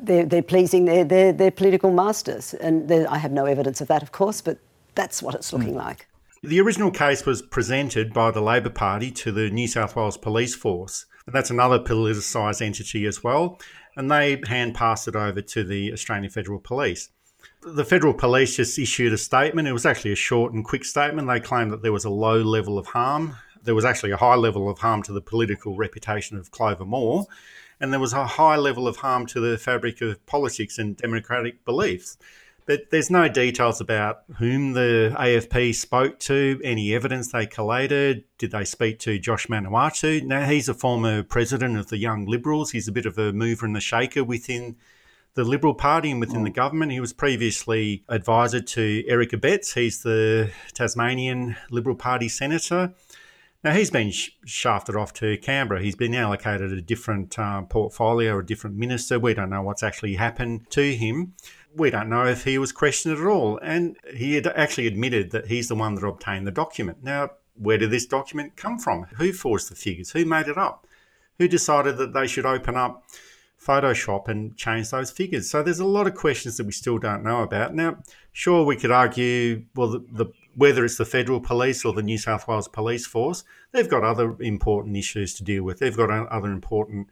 they're, 0.00 0.26
they're 0.26 0.42
pleasing 0.42 0.84
their, 0.84 1.02
their, 1.02 1.32
their 1.32 1.50
political 1.50 1.90
masters. 1.90 2.52
And 2.52 2.92
I 2.92 3.16
have 3.16 3.32
no 3.32 3.46
evidence 3.46 3.80
of 3.80 3.88
that, 3.88 4.02
of 4.02 4.12
course, 4.12 4.42
but 4.42 4.58
that's 4.94 5.22
what 5.22 5.34
it's 5.34 5.50
looking 5.50 5.72
mm. 5.72 5.78
like. 5.78 6.06
The 6.42 6.60
original 6.60 6.90
case 6.90 7.24
was 7.24 7.40
presented 7.40 8.12
by 8.12 8.30
the 8.30 8.42
Labor 8.42 8.68
Party 8.68 9.10
to 9.12 9.32
the 9.32 9.48
New 9.48 9.66
South 9.66 9.96
Wales 9.96 10.18
Police 10.18 10.54
Force. 10.54 11.06
That's 11.26 11.48
another 11.48 11.78
politicised 11.78 12.60
entity 12.60 13.06
as 13.06 13.24
well. 13.24 13.58
And 13.96 14.10
they 14.10 14.42
hand 14.46 14.74
passed 14.74 15.08
it 15.08 15.16
over 15.16 15.40
to 15.40 15.64
the 15.64 15.90
Australian 15.90 16.30
Federal 16.30 16.58
Police 16.58 17.08
the 17.62 17.84
federal 17.84 18.14
police 18.14 18.56
just 18.56 18.78
issued 18.78 19.12
a 19.12 19.18
statement. 19.18 19.68
It 19.68 19.72
was 19.72 19.86
actually 19.86 20.12
a 20.12 20.16
short 20.16 20.52
and 20.52 20.64
quick 20.64 20.84
statement. 20.84 21.28
They 21.28 21.40
claimed 21.40 21.72
that 21.72 21.82
there 21.82 21.92
was 21.92 22.04
a 22.04 22.10
low 22.10 22.42
level 22.42 22.78
of 22.78 22.86
harm. 22.86 23.36
There 23.64 23.74
was 23.74 23.84
actually 23.84 24.12
a 24.12 24.16
high 24.16 24.36
level 24.36 24.68
of 24.68 24.78
harm 24.78 25.02
to 25.04 25.12
the 25.12 25.20
political 25.20 25.76
reputation 25.76 26.36
of 26.36 26.50
Clover 26.50 26.84
Moore, 26.84 27.26
and 27.80 27.92
there 27.92 28.00
was 28.00 28.12
a 28.12 28.26
high 28.26 28.56
level 28.56 28.86
of 28.86 28.96
harm 28.96 29.26
to 29.26 29.40
the 29.40 29.58
fabric 29.58 30.00
of 30.00 30.24
politics 30.26 30.78
and 30.78 30.96
democratic 30.96 31.64
beliefs. 31.64 32.16
But 32.66 32.90
there's 32.90 33.10
no 33.10 33.28
details 33.28 33.80
about 33.80 34.22
whom 34.38 34.72
the 34.72 35.14
AFP 35.18 35.74
spoke 35.74 36.18
to, 36.20 36.60
any 36.64 36.94
evidence 36.94 37.30
they 37.30 37.46
collated. 37.46 38.24
Did 38.38 38.52
they 38.52 38.64
speak 38.64 38.98
to 39.00 39.18
Josh 39.18 39.48
Manuatu? 39.48 40.22
Now, 40.22 40.46
he's 40.46 40.68
a 40.68 40.74
former 40.74 41.22
president 41.22 41.76
of 41.76 41.88
the 41.88 41.98
Young 41.98 42.24
Liberals. 42.24 42.70
He's 42.70 42.88
a 42.88 42.92
bit 42.92 43.04
of 43.04 43.18
a 43.18 43.34
mover 43.34 43.66
and 43.66 43.76
a 43.76 43.80
shaker 43.80 44.24
within 44.24 44.76
the 45.34 45.44
Liberal 45.44 45.74
Party 45.74 46.10
and 46.10 46.20
within 46.20 46.44
the 46.44 46.50
mm. 46.50 46.54
government. 46.54 46.92
He 46.92 47.00
was 47.00 47.12
previously 47.12 48.02
advisor 48.08 48.60
to 48.60 49.04
Eric 49.08 49.30
Abetz. 49.30 49.74
He's 49.74 50.02
the 50.02 50.50
Tasmanian 50.72 51.56
Liberal 51.70 51.96
Party 51.96 52.28
senator. 52.28 52.94
Now, 53.64 53.72
he's 53.72 53.90
been 53.90 54.10
sh- 54.10 54.30
shafted 54.44 54.94
off 54.94 55.14
to 55.14 55.38
Canberra. 55.38 55.82
He's 55.82 55.96
been 55.96 56.14
allocated 56.14 56.70
a 56.70 56.82
different 56.82 57.38
uh, 57.38 57.62
portfolio, 57.62 58.38
a 58.38 58.42
different 58.44 58.76
minister. 58.76 59.18
We 59.18 59.32
don't 59.32 59.48
know 59.48 59.62
what's 59.62 59.82
actually 59.82 60.16
happened 60.16 60.70
to 60.70 60.94
him. 60.94 61.32
We 61.74 61.88
don't 61.88 62.10
know 62.10 62.26
if 62.26 62.44
he 62.44 62.58
was 62.58 62.72
questioned 62.72 63.18
at 63.18 63.26
all. 63.26 63.58
And 63.62 63.96
he 64.14 64.34
had 64.34 64.46
actually 64.48 64.86
admitted 64.86 65.30
that 65.30 65.46
he's 65.46 65.68
the 65.68 65.74
one 65.74 65.94
that 65.94 66.06
obtained 66.06 66.46
the 66.46 66.50
document. 66.52 67.02
Now, 67.02 67.30
where 67.56 67.78
did 67.78 67.90
this 67.90 68.04
document 68.04 68.54
come 68.54 68.78
from? 68.78 69.04
Who 69.16 69.32
forced 69.32 69.70
the 69.70 69.76
figures? 69.76 70.10
Who 70.10 70.26
made 70.26 70.48
it 70.48 70.58
up? 70.58 70.86
Who 71.38 71.48
decided 71.48 71.96
that 71.96 72.12
they 72.12 72.26
should 72.26 72.46
open 72.46 72.76
up 72.76 73.02
Photoshop 73.64 74.28
and 74.28 74.56
change 74.56 74.90
those 74.90 75.10
figures. 75.10 75.48
So 75.48 75.62
there's 75.62 75.78
a 75.78 75.86
lot 75.86 76.06
of 76.06 76.14
questions 76.14 76.56
that 76.58 76.66
we 76.66 76.72
still 76.72 76.98
don't 76.98 77.22
know 77.22 77.42
about. 77.42 77.74
Now, 77.74 77.96
sure, 78.32 78.64
we 78.64 78.76
could 78.76 78.90
argue, 78.90 79.64
well, 79.74 79.88
the, 79.88 80.04
the, 80.12 80.26
whether 80.56 80.84
it's 80.84 80.96
the 80.96 81.04
federal 81.04 81.40
police 81.40 81.84
or 81.84 81.92
the 81.92 82.02
New 82.02 82.18
South 82.18 82.46
Wales 82.48 82.68
Police 82.68 83.06
Force, 83.06 83.44
they've 83.72 83.88
got 83.88 84.04
other 84.04 84.36
important 84.40 84.96
issues 84.96 85.34
to 85.34 85.44
deal 85.44 85.64
with. 85.64 85.78
They've 85.78 85.96
got 85.96 86.10
other 86.10 86.52
important 86.52 87.08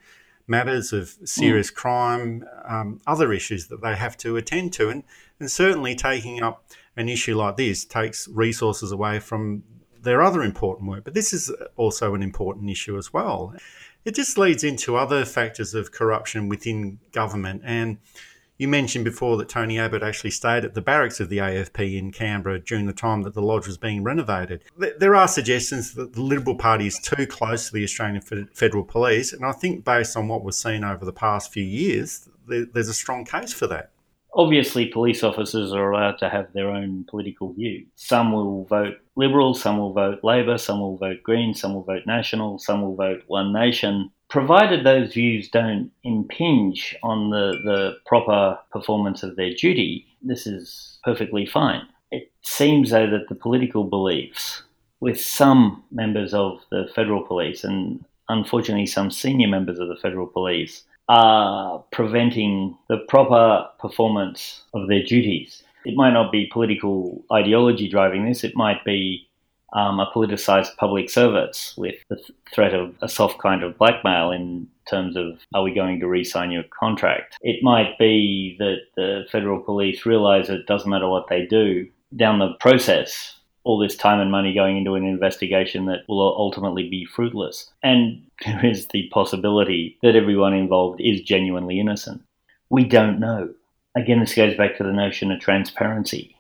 matters 0.46 0.92
of 0.92 1.16
serious 1.24 1.70
mm. 1.70 1.74
crime, 1.74 2.44
um, 2.64 3.00
other 3.06 3.32
issues 3.32 3.68
that 3.68 3.82
they 3.82 3.94
have 3.94 4.16
to 4.18 4.36
attend 4.36 4.72
to. 4.74 4.88
And, 4.88 5.04
and 5.40 5.50
certainly 5.50 5.94
taking 5.94 6.42
up 6.42 6.64
an 6.96 7.08
issue 7.08 7.36
like 7.36 7.56
this 7.56 7.84
takes 7.84 8.28
resources 8.28 8.92
away 8.92 9.18
from 9.18 9.62
their 10.00 10.22
other 10.22 10.42
important 10.42 10.88
work. 10.88 11.04
But 11.04 11.14
this 11.14 11.32
is 11.32 11.52
also 11.76 12.14
an 12.14 12.22
important 12.22 12.70
issue 12.70 12.98
as 12.98 13.12
well 13.12 13.54
it 14.04 14.14
just 14.14 14.36
leads 14.36 14.64
into 14.64 14.96
other 14.96 15.24
factors 15.24 15.74
of 15.74 15.92
corruption 15.92 16.48
within 16.48 16.98
government. 17.12 17.62
And, 17.64 17.98
You 18.62 18.68
mentioned 18.68 19.04
before 19.04 19.38
that 19.38 19.48
Tony 19.48 19.76
Abbott 19.76 20.04
actually 20.04 20.30
stayed 20.30 20.64
at 20.64 20.74
the 20.74 20.80
barracks 20.80 21.18
of 21.18 21.28
the 21.28 21.38
AFP 21.38 21.98
in 21.98 22.12
Canberra 22.12 22.60
during 22.60 22.86
the 22.86 22.92
time 22.92 23.22
that 23.22 23.34
the 23.34 23.42
lodge 23.42 23.66
was 23.66 23.76
being 23.76 24.04
renovated. 24.04 24.62
There 24.76 25.16
are 25.16 25.26
suggestions 25.26 25.94
that 25.94 26.12
the 26.12 26.22
Liberal 26.22 26.54
Party 26.54 26.86
is 26.86 27.00
too 27.00 27.26
close 27.26 27.66
to 27.66 27.74
the 27.74 27.82
Australian 27.82 28.20
Federal 28.54 28.84
Police, 28.84 29.32
and 29.32 29.44
I 29.44 29.50
think 29.50 29.84
based 29.84 30.16
on 30.16 30.28
what 30.28 30.44
we've 30.44 30.54
seen 30.54 30.84
over 30.84 31.04
the 31.04 31.12
past 31.12 31.52
few 31.52 31.64
years, 31.64 32.28
there's 32.46 32.88
a 32.88 32.94
strong 32.94 33.24
case 33.24 33.52
for 33.52 33.66
that. 33.66 33.90
Obviously, 34.32 34.86
police 34.86 35.24
officers 35.24 35.72
are 35.72 35.90
allowed 35.90 36.18
to 36.18 36.30
have 36.30 36.52
their 36.52 36.70
own 36.70 37.04
political 37.10 37.52
view. 37.52 37.86
Some 37.96 38.30
will 38.30 38.64
vote 38.66 38.94
Liberal, 39.16 39.54
some 39.54 39.78
will 39.78 39.92
vote 39.92 40.20
Labor, 40.22 40.56
some 40.56 40.78
will 40.78 40.98
vote 40.98 41.20
Green, 41.24 41.52
some 41.52 41.74
will 41.74 41.82
vote 41.82 42.04
National, 42.06 42.60
some 42.60 42.82
will 42.82 42.94
vote 42.94 43.24
One 43.26 43.52
Nation. 43.52 44.12
Provided 44.32 44.82
those 44.82 45.12
views 45.12 45.50
don't 45.50 45.90
impinge 46.04 46.96
on 47.02 47.28
the, 47.28 47.52
the 47.66 47.96
proper 48.06 48.58
performance 48.70 49.22
of 49.22 49.36
their 49.36 49.52
duty, 49.52 50.06
this 50.22 50.46
is 50.46 50.98
perfectly 51.04 51.44
fine. 51.44 51.82
It 52.10 52.32
seems, 52.40 52.92
though, 52.92 53.10
that 53.10 53.28
the 53.28 53.34
political 53.34 53.84
beliefs 53.84 54.62
with 55.00 55.20
some 55.20 55.84
members 55.92 56.32
of 56.32 56.60
the 56.70 56.88
federal 56.94 57.26
police 57.26 57.62
and 57.62 58.02
unfortunately 58.30 58.86
some 58.86 59.10
senior 59.10 59.48
members 59.48 59.78
of 59.78 59.88
the 59.88 59.96
federal 59.96 60.28
police 60.28 60.84
are 61.10 61.84
preventing 61.92 62.74
the 62.88 63.04
proper 63.08 63.68
performance 63.80 64.62
of 64.72 64.88
their 64.88 65.02
duties. 65.02 65.62
It 65.84 65.94
might 65.94 66.14
not 66.14 66.32
be 66.32 66.48
political 66.50 67.22
ideology 67.30 67.86
driving 67.86 68.24
this, 68.26 68.44
it 68.44 68.56
might 68.56 68.82
be 68.82 69.28
um, 69.72 70.00
a 70.00 70.10
politicised 70.14 70.76
public 70.76 71.08
service 71.08 71.74
with 71.76 71.94
the 72.08 72.20
threat 72.52 72.74
of 72.74 72.94
a 73.02 73.08
soft 73.08 73.38
kind 73.38 73.62
of 73.62 73.78
blackmail 73.78 74.30
in 74.30 74.68
terms 74.88 75.16
of 75.16 75.38
are 75.54 75.62
we 75.62 75.74
going 75.74 76.00
to 76.00 76.08
re 76.08 76.24
sign 76.24 76.50
your 76.50 76.64
contract? 76.78 77.36
It 77.40 77.62
might 77.62 77.98
be 77.98 78.56
that 78.58 78.80
the 78.96 79.24
federal 79.30 79.60
police 79.60 80.04
realise 80.04 80.48
it 80.48 80.66
doesn't 80.66 80.90
matter 80.90 81.08
what 81.08 81.28
they 81.28 81.46
do 81.46 81.88
down 82.14 82.38
the 82.38 82.54
process 82.60 83.38
all 83.64 83.78
this 83.78 83.96
time 83.96 84.20
and 84.20 84.30
money 84.30 84.52
going 84.52 84.76
into 84.76 84.94
an 84.94 85.04
investigation 85.04 85.86
that 85.86 86.00
will 86.08 86.20
ultimately 86.20 86.88
be 86.88 87.04
fruitless. 87.04 87.70
And 87.82 88.22
there 88.44 88.64
is 88.64 88.88
the 88.88 89.08
possibility 89.12 89.98
that 90.02 90.16
everyone 90.16 90.54
involved 90.54 91.00
is 91.00 91.22
genuinely 91.22 91.78
innocent. 91.78 92.22
We 92.70 92.84
don't 92.84 93.20
know. 93.20 93.50
Again, 93.94 94.20
this 94.20 94.34
goes 94.34 94.56
back 94.56 94.76
to 94.78 94.84
the 94.84 94.92
notion 94.92 95.30
of 95.30 95.40
transparency. 95.40 96.34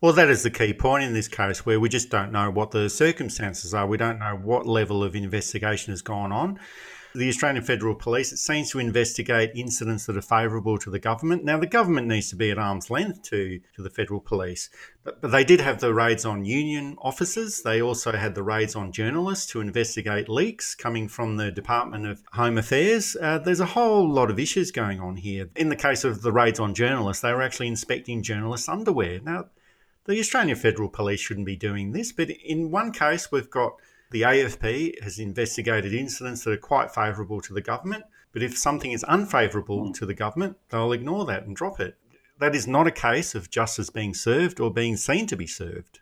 Well, 0.00 0.12
that 0.12 0.28
is 0.28 0.42
the 0.42 0.50
key 0.50 0.74
point 0.74 1.04
in 1.04 1.14
this 1.14 1.28
case 1.28 1.64
where 1.64 1.80
we 1.80 1.88
just 1.88 2.10
don't 2.10 2.32
know 2.32 2.50
what 2.50 2.70
the 2.70 2.90
circumstances 2.90 3.72
are. 3.72 3.86
We 3.86 3.96
don't 3.96 4.18
know 4.18 4.38
what 4.42 4.66
level 4.66 5.02
of 5.02 5.16
investigation 5.16 5.92
has 5.92 6.02
gone 6.02 6.32
on 6.32 6.58
the 7.16 7.28
Australian 7.28 7.64
Federal 7.64 7.94
Police, 7.94 8.32
it 8.32 8.36
seems 8.36 8.70
to 8.70 8.78
investigate 8.78 9.50
incidents 9.54 10.06
that 10.06 10.16
are 10.16 10.22
favourable 10.22 10.78
to 10.78 10.90
the 10.90 10.98
government. 10.98 11.44
Now, 11.44 11.58
the 11.58 11.66
government 11.66 12.06
needs 12.06 12.28
to 12.30 12.36
be 12.36 12.50
at 12.50 12.58
arm's 12.58 12.90
length 12.90 13.22
to, 13.24 13.60
to 13.74 13.82
the 13.82 13.90
Federal 13.90 14.20
Police, 14.20 14.68
but, 15.02 15.20
but 15.20 15.32
they 15.32 15.44
did 15.44 15.60
have 15.60 15.80
the 15.80 15.94
raids 15.94 16.24
on 16.24 16.44
union 16.44 16.96
officers. 17.00 17.62
They 17.62 17.80
also 17.80 18.12
had 18.12 18.34
the 18.34 18.42
raids 18.42 18.76
on 18.76 18.92
journalists 18.92 19.46
to 19.52 19.60
investigate 19.60 20.28
leaks 20.28 20.74
coming 20.74 21.08
from 21.08 21.36
the 21.36 21.50
Department 21.50 22.06
of 22.06 22.22
Home 22.34 22.58
Affairs. 22.58 23.16
Uh, 23.20 23.38
there's 23.38 23.60
a 23.60 23.66
whole 23.66 24.08
lot 24.08 24.30
of 24.30 24.38
issues 24.38 24.70
going 24.70 25.00
on 25.00 25.16
here. 25.16 25.48
In 25.56 25.68
the 25.68 25.76
case 25.76 26.04
of 26.04 26.22
the 26.22 26.32
raids 26.32 26.60
on 26.60 26.74
journalists, 26.74 27.22
they 27.22 27.32
were 27.32 27.42
actually 27.42 27.68
inspecting 27.68 28.22
journalists' 28.22 28.68
underwear. 28.68 29.20
Now, 29.20 29.46
the 30.06 30.20
Australian 30.20 30.56
Federal 30.56 30.88
Police 30.88 31.20
shouldn't 31.20 31.46
be 31.46 31.56
doing 31.56 31.92
this, 31.92 32.12
but 32.12 32.30
in 32.30 32.70
one 32.70 32.92
case, 32.92 33.30
we've 33.30 33.50
got 33.50 33.72
the 34.10 34.22
AFP 34.22 35.02
has 35.02 35.18
investigated 35.18 35.92
incidents 35.92 36.44
that 36.44 36.52
are 36.52 36.56
quite 36.56 36.94
favourable 36.94 37.40
to 37.40 37.52
the 37.52 37.60
government, 37.60 38.04
but 38.32 38.42
if 38.42 38.56
something 38.56 38.92
is 38.92 39.04
unfavourable 39.08 39.92
to 39.92 40.06
the 40.06 40.14
government, 40.14 40.56
they'll 40.70 40.92
ignore 40.92 41.24
that 41.26 41.44
and 41.44 41.56
drop 41.56 41.80
it. 41.80 41.96
That 42.38 42.54
is 42.54 42.66
not 42.66 42.86
a 42.86 42.92
case 42.92 43.34
of 43.34 43.50
justice 43.50 43.90
being 43.90 44.14
served 44.14 44.60
or 44.60 44.72
being 44.72 44.96
seen 44.96 45.26
to 45.26 45.36
be 45.36 45.46
served. 45.46 46.00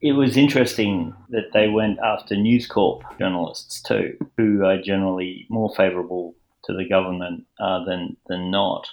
It 0.00 0.12
was 0.12 0.36
interesting 0.36 1.14
that 1.30 1.52
they 1.52 1.68
went 1.68 1.98
after 2.00 2.36
News 2.36 2.66
Corp 2.66 3.02
journalists 3.18 3.80
too, 3.80 4.16
who 4.36 4.64
are 4.64 4.80
generally 4.80 5.46
more 5.48 5.74
favourable 5.74 6.34
to 6.64 6.74
the 6.74 6.88
government 6.88 7.46
uh, 7.58 7.84
than 7.84 8.16
than 8.28 8.50
not. 8.50 8.88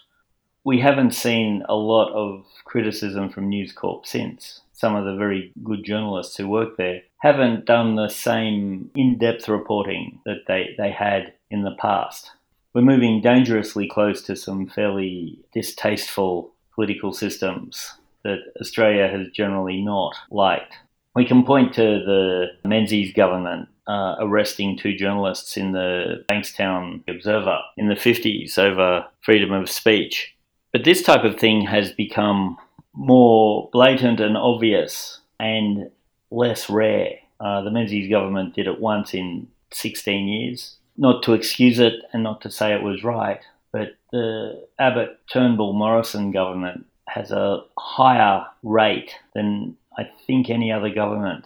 We 0.65 0.79
haven't 0.79 1.13
seen 1.13 1.63
a 1.67 1.75
lot 1.75 2.13
of 2.13 2.45
criticism 2.63 3.29
from 3.29 3.49
News 3.49 3.73
Corp 3.73 4.05
since 4.05 4.61
some 4.71 4.95
of 4.95 5.05
the 5.05 5.15
very 5.15 5.51
good 5.63 5.83
journalists 5.83 6.37
who 6.37 6.47
work 6.47 6.77
there 6.77 7.01
haven't 7.19 7.65
done 7.65 7.95
the 7.95 8.09
same 8.09 8.89
in-depth 8.95 9.47
reporting 9.47 10.19
that 10.25 10.45
they, 10.47 10.73
they 10.77 10.91
had 10.91 11.33
in 11.49 11.63
the 11.63 11.75
past. 11.79 12.31
We're 12.73 12.81
moving 12.81 13.21
dangerously 13.21 13.87
close 13.87 14.21
to 14.23 14.35
some 14.35 14.67
fairly 14.67 15.39
distasteful 15.53 16.53
political 16.73 17.13
systems 17.13 17.93
that 18.23 18.39
Australia 18.59 19.07
has 19.07 19.27
generally 19.33 19.81
not 19.81 20.15
liked. 20.31 20.73
We 21.15 21.25
can 21.25 21.43
point 21.43 21.73
to 21.75 21.81
the 21.81 22.47
Menzies 22.65 23.13
government 23.13 23.69
uh, 23.87 24.15
arresting 24.19 24.77
two 24.77 24.95
journalists 24.95 25.57
in 25.57 25.73
the 25.73 26.25
Bankstown 26.29 27.03
Observer 27.07 27.59
in 27.77 27.89
the 27.89 27.95
50s 27.95 28.57
over 28.57 29.05
freedom 29.21 29.51
of 29.51 29.69
speech. 29.69 30.33
But 30.73 30.83
this 30.83 31.03
type 31.03 31.23
of 31.23 31.39
thing 31.39 31.67
has 31.67 31.91
become 31.93 32.57
more 32.93 33.69
blatant 33.71 34.19
and 34.19 34.35
obvious 34.35 35.19
and 35.39 35.91
less 36.31 36.69
rare. 36.69 37.19
Uh, 37.39 37.61
the 37.61 37.71
Menzies 37.71 38.09
government 38.09 38.55
did 38.55 38.67
it 38.67 38.81
once 38.81 39.13
in 39.13 39.47
16 39.71 40.27
years. 40.27 40.77
Not 40.97 41.23
to 41.23 41.33
excuse 41.33 41.79
it 41.79 41.93
and 42.11 42.23
not 42.23 42.41
to 42.41 42.51
say 42.51 42.73
it 42.73 42.83
was 42.83 43.03
right, 43.03 43.41
but 43.71 43.97
the 44.11 44.65
Abbott 44.79 45.19
Turnbull 45.31 45.73
Morrison 45.73 46.31
government 46.31 46.85
has 47.07 47.31
a 47.31 47.63
higher 47.77 48.45
rate 48.63 49.11
than 49.35 49.77
I 49.97 50.09
think 50.25 50.49
any 50.49 50.71
other 50.71 50.89
government. 50.89 51.45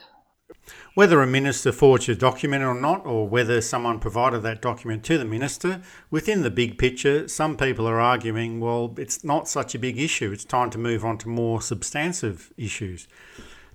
Whether 0.93 1.21
a 1.21 1.27
minister 1.27 1.71
forged 1.71 2.10
a 2.10 2.15
document 2.15 2.63
or 2.63 2.73
not, 2.73 3.06
or 3.06 3.27
whether 3.27 3.62
someone 3.62 3.99
provided 3.99 4.39
that 4.39 4.62
document 4.62 5.03
to 5.06 5.17
the 5.17 5.25
minister, 5.25 5.82
within 6.10 6.41
the 6.41 6.49
big 6.49 6.77
picture, 6.77 7.27
some 7.27 7.56
people 7.56 7.88
are 7.88 7.99
arguing, 7.99 8.60
well, 8.60 8.95
it's 8.97 9.23
not 9.23 9.47
such 9.47 9.75
a 9.75 9.80
big 9.80 9.99
issue. 9.99 10.32
It's 10.32 10.45
time 10.45 10.69
to 10.71 10.77
move 10.77 11.06
on 11.06 11.17
to 11.19 11.30
more 11.30 11.62
substantive 11.62 12.51
issues. 12.58 13.08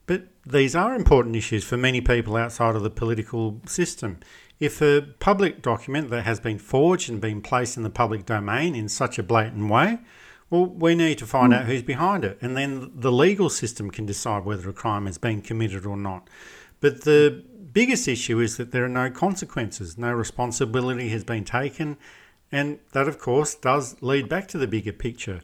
But 0.07 0.24
these 0.44 0.74
are 0.74 0.94
important 0.94 1.37
issues 1.37 1.64
for 1.64 1.76
many 1.76 2.00
people 2.00 2.37
outside 2.37 2.74
of 2.74 2.83
the 2.83 2.90
political 2.90 3.61
system. 3.66 4.18
If 4.59 4.81
a 4.81 5.02
public 5.18 5.62
document 5.62 6.11
that 6.11 6.22
has 6.24 6.40
been 6.40 6.59
forged 6.59 7.09
and 7.09 7.20
been 7.20 7.40
placed 7.40 7.76
in 7.76 7.83
the 7.83 7.90
public 7.90 8.26
domain 8.26 8.74
in 8.74 8.88
such 8.88 9.18
a 9.18 9.22
blatant 9.22 9.70
way, 9.70 9.98
well, 10.50 10.66
we 10.66 10.94
need 10.94 11.16
to 11.18 11.26
find 11.26 11.52
mm. 11.52 11.57
out 11.57 11.64
who's 11.64 11.83
behind 11.83 12.24
it, 12.24 12.37
and 12.42 12.57
then 12.57 12.92
the 12.94 13.11
legal 13.11 13.48
system 13.48 13.90
can 13.90 14.05
decide 14.05 14.44
whether 14.44 14.68
a 14.68 14.72
crime 14.74 15.07
has 15.07 15.16
been 15.16 15.40
committed 15.40 15.87
or 15.87 15.96
not. 15.96 16.28
But 16.82 17.02
the 17.02 17.44
biggest 17.72 18.08
issue 18.08 18.40
is 18.40 18.56
that 18.56 18.72
there 18.72 18.84
are 18.84 18.88
no 18.88 19.08
consequences, 19.08 19.96
no 19.96 20.12
responsibility 20.12 21.08
has 21.10 21.22
been 21.22 21.44
taken, 21.44 21.96
and 22.50 22.80
that, 22.92 23.06
of 23.08 23.18
course, 23.18 23.54
does 23.54 23.96
lead 24.02 24.28
back 24.28 24.48
to 24.48 24.58
the 24.58 24.66
bigger 24.66 24.92
picture. 24.92 25.40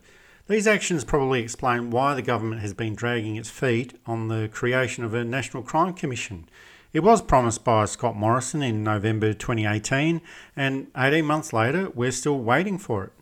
These 0.49 0.67
actions 0.67 1.05
probably 1.05 1.41
explain 1.41 1.91
why 1.91 2.15
the 2.15 2.23
government 2.23 2.61
has 2.63 2.75
been 2.75 2.97
dragging 2.97 3.37
its 3.37 3.51
feet 3.51 3.95
on 4.05 4.27
the 4.27 4.49
creation 4.53 5.05
of 5.05 5.15
a 5.15 5.25
National 5.25 5.63
Crime 5.63 5.95
Commission. 5.95 6.49
It 6.93 7.01
was 7.01 7.23
promised 7.23 7.65
by 7.65 7.85
Scott 7.85 8.17
Morrison 8.17 8.61
in 8.61 8.83
November 8.83 9.33
2018, 9.33 10.21
and 10.57 10.89
18 10.97 11.25
months 11.25 11.53
later, 11.53 11.89
we're 11.95 12.11
still 12.11 12.41
waiting 12.41 12.79
for 12.79 13.05
it. 13.05 13.13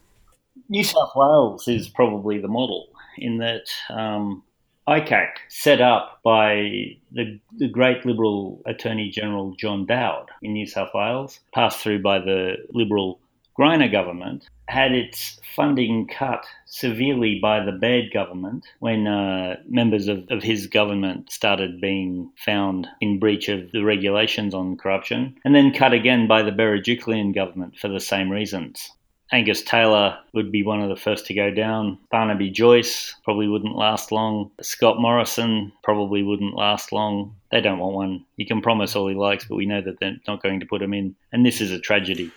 New 0.71 0.85
South 0.85 1.13
Wales 1.15 1.69
is 1.69 1.89
probably 1.91 2.39
the 2.39 2.49
model 2.49 2.89
in 3.19 3.37
that 3.39 3.67
um, 3.91 4.43
ICAC, 4.89 5.31
set 5.49 5.81
up 5.81 6.21
by 6.23 6.97
the, 7.11 7.41
the 7.59 7.69
great 7.69 8.07
Liberal 8.07 8.63
Attorney 8.67 9.11
General 9.11 9.55
John 9.59 9.85
Dowd 9.85 10.27
in 10.43 10.53
New 10.53 10.67
South 10.67 10.91
Wales, 10.95 11.41
passed 11.53 11.81
through 11.81 12.03
by 12.03 12.21
the 12.21 12.57
Liberal 12.73 13.19
Greiner 13.59 13.91
government, 13.91 14.49
had 14.69 14.93
its 14.93 15.41
funding 15.57 16.07
cut 16.07 16.45
severely 16.67 17.39
by 17.41 17.65
the 17.65 17.73
Baird 17.73 18.13
government 18.13 18.67
when 18.81 19.07
uh, 19.07 19.57
members 19.67 20.09
of, 20.09 20.25
of 20.31 20.43
his 20.43 20.67
government 20.67 21.33
started 21.33 21.81
being 21.81 22.31
found 22.37 22.87
in 23.01 23.19
breach 23.19 23.49
of 23.49 23.73
the 23.73 23.83
regulations 23.83 24.55
on 24.55 24.77
corruption, 24.77 25.35
and 25.45 25.55
then 25.55 25.73
cut 25.73 25.95
again 25.95 26.29
by 26.29 26.43
the 26.43 26.51
Berejiklian 26.51 27.35
government 27.35 27.77
for 27.77 27.89
the 27.89 28.01
same 28.01 28.31
reasons. 28.31 28.91
Angus 29.33 29.63
Taylor 29.63 30.19
would 30.35 30.53
be 30.53 30.63
one 30.63 30.81
of 30.81 30.89
the 30.89 30.97
first 30.97 31.27
to 31.27 31.35
go 31.35 31.51
down. 31.51 31.99
Barnaby 32.11 32.51
Joyce 32.51 33.15
probably 33.25 33.49
wouldn't 33.49 33.77
last 33.77 34.13
long. 34.13 34.51
Scott 34.61 35.01
Morrison 35.01 35.73
probably 35.83 36.23
wouldn't 36.23 36.55
last 36.55 36.93
long. 36.93 37.35
They 37.51 37.61
don't 37.61 37.79
want 37.79 37.95
one. 37.95 38.25
You 38.37 38.47
can 38.47 38.63
promise 38.63 38.95
all 38.95 39.09
he 39.09 39.15
likes, 39.15 39.45
but 39.45 39.57
we 39.57 39.67
know 39.67 39.81
that 39.81 39.99
they're 39.99 40.17
not 40.29 40.43
going 40.43 40.61
to 40.61 40.67
put 40.67 40.83
him 40.83 40.95
in. 40.95 41.17
And 41.33 41.45
this 41.45 41.61
is 41.61 41.73
a 41.73 41.81
tragedy. 41.81 42.31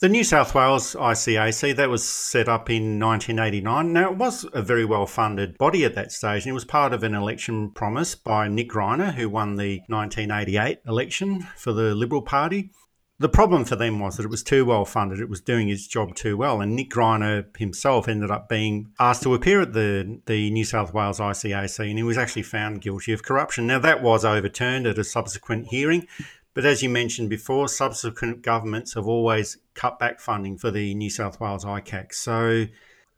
The 0.00 0.08
New 0.08 0.24
South 0.24 0.52
Wales 0.52 0.96
ICAC, 0.96 1.76
that 1.76 1.88
was 1.88 2.02
set 2.02 2.48
up 2.48 2.68
in 2.68 2.98
1989. 2.98 3.92
Now, 3.92 4.10
it 4.10 4.16
was 4.16 4.44
a 4.52 4.60
very 4.60 4.84
well 4.84 5.06
funded 5.06 5.56
body 5.58 5.84
at 5.84 5.94
that 5.94 6.10
stage, 6.10 6.42
and 6.42 6.50
it 6.50 6.54
was 6.54 6.64
part 6.64 6.92
of 6.92 7.04
an 7.04 7.14
election 7.14 7.70
promise 7.70 8.16
by 8.16 8.48
Nick 8.48 8.70
Greiner, 8.70 9.14
who 9.14 9.28
won 9.28 9.54
the 9.54 9.80
1988 9.86 10.80
election 10.88 11.46
for 11.56 11.72
the 11.72 11.94
Liberal 11.94 12.22
Party 12.22 12.70
The 13.22 13.28
problem 13.28 13.64
for 13.64 13.76
them 13.76 14.00
was 14.00 14.16
that 14.16 14.24
it 14.24 14.30
was 14.30 14.42
too 14.42 14.64
well 14.64 14.84
funded. 14.84 15.20
It 15.20 15.28
was 15.28 15.40
doing 15.40 15.68
its 15.68 15.86
job 15.86 16.16
too 16.16 16.36
well. 16.36 16.60
And 16.60 16.74
Nick 16.74 16.90
Greiner 16.90 17.56
himself 17.56 18.08
ended 18.08 18.32
up 18.32 18.48
being 18.48 18.90
asked 18.98 19.22
to 19.22 19.32
appear 19.32 19.60
at 19.60 19.74
the, 19.74 20.18
the 20.26 20.50
New 20.50 20.64
South 20.64 20.92
Wales 20.92 21.20
ICAC 21.20 21.88
and 21.88 21.98
he 21.98 22.02
was 22.02 22.18
actually 22.18 22.42
found 22.42 22.80
guilty 22.80 23.12
of 23.12 23.22
corruption. 23.22 23.68
Now, 23.68 23.78
that 23.78 24.02
was 24.02 24.24
overturned 24.24 24.88
at 24.88 24.98
a 24.98 25.04
subsequent 25.04 25.68
hearing. 25.68 26.08
But 26.52 26.64
as 26.64 26.82
you 26.82 26.88
mentioned 26.88 27.30
before, 27.30 27.68
subsequent 27.68 28.42
governments 28.42 28.94
have 28.94 29.06
always 29.06 29.56
cut 29.74 30.00
back 30.00 30.18
funding 30.18 30.58
for 30.58 30.72
the 30.72 30.92
New 30.96 31.08
South 31.08 31.38
Wales 31.38 31.64
ICAC. 31.64 32.12
So 32.14 32.66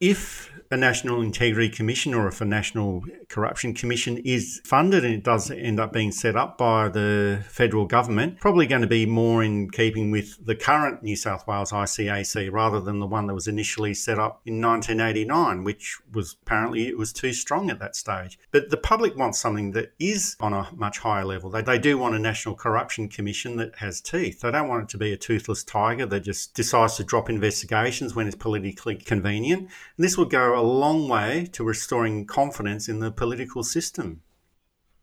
if 0.01 0.53
a 0.71 0.77
National 0.77 1.23
Integrity 1.23 1.71
Commission 1.71 2.13
or 2.13 2.29
if 2.29 2.43
a 2.43 2.45
National 2.45 3.05
Corruption 3.35 3.75
Commission 3.75 4.19
is 4.19 4.61
funded 4.65 5.05
and 5.05 5.13
it 5.13 5.25
does 5.25 5.51
end 5.51 5.81
up 5.81 5.93
being 5.93 6.13
set 6.13 6.37
up 6.37 6.57
by 6.57 6.89
the 6.89 7.43
federal 7.49 7.85
government, 7.85 8.39
probably 8.39 8.65
going 8.65 8.83
to 8.83 8.87
be 8.87 9.07
more 9.07 9.43
in 9.43 9.69
keeping 9.71 10.13
with 10.13 10.47
the 10.47 10.55
current 10.55 11.03
New 11.03 11.17
South 11.17 11.45
Wales 11.49 11.73
ICAC 11.73 12.53
rather 12.53 12.79
than 12.79 13.01
the 13.01 13.09
one 13.09 13.27
that 13.27 13.35
was 13.35 13.49
initially 13.49 13.93
set 13.93 14.21
up 14.21 14.41
in 14.47 14.61
1989, 14.61 15.65
which 15.65 15.99
was 16.13 16.37
apparently 16.43 16.87
it 16.87 16.97
was 16.97 17.13
too 17.13 17.33
strong 17.33 17.71
at 17.71 17.81
that 17.81 17.97
stage. 17.97 18.39
But 18.53 18.71
the 18.71 18.77
public 18.77 19.17
wants 19.17 19.41
something 19.41 19.73
that 19.73 19.93
is 19.99 20.37
on 20.39 20.53
a 20.53 20.69
much 20.73 21.01
higher 21.01 21.25
level. 21.25 21.51
They, 21.51 21.63
they 21.63 21.81
do 21.81 21.99
want 21.99 22.15
a 22.15 22.21
National 22.21 22.55
Corruption 22.55 23.09
Commission 23.09 23.57
that 23.57 23.75
has 23.79 24.01
teeth. 24.01 24.43
They 24.43 24.53
don't 24.53 24.69
want 24.69 24.85
it 24.85 24.89
to 24.91 24.99
be 24.99 25.13
a 25.13 25.17
toothless 25.17 25.65
tiger 25.65 26.07
that 26.07 26.21
just 26.21 26.55
decides 26.55 26.97
to 26.99 27.05
drop 27.05 27.29
investigations 27.29 28.15
when 28.15 28.29
it's 28.29 28.37
politically 28.37 28.95
convenient. 28.95 29.63
And 29.63 30.05
this 30.05 30.17
will 30.17 30.25
go 30.25 30.57
a 30.57 30.63
long 30.63 31.09
way 31.09 31.49
to 31.51 31.65
restoring 31.65 32.27
confidence 32.27 32.89
in 32.89 33.01
the 33.01 33.11
political 33.25 33.63
system. 33.63 34.21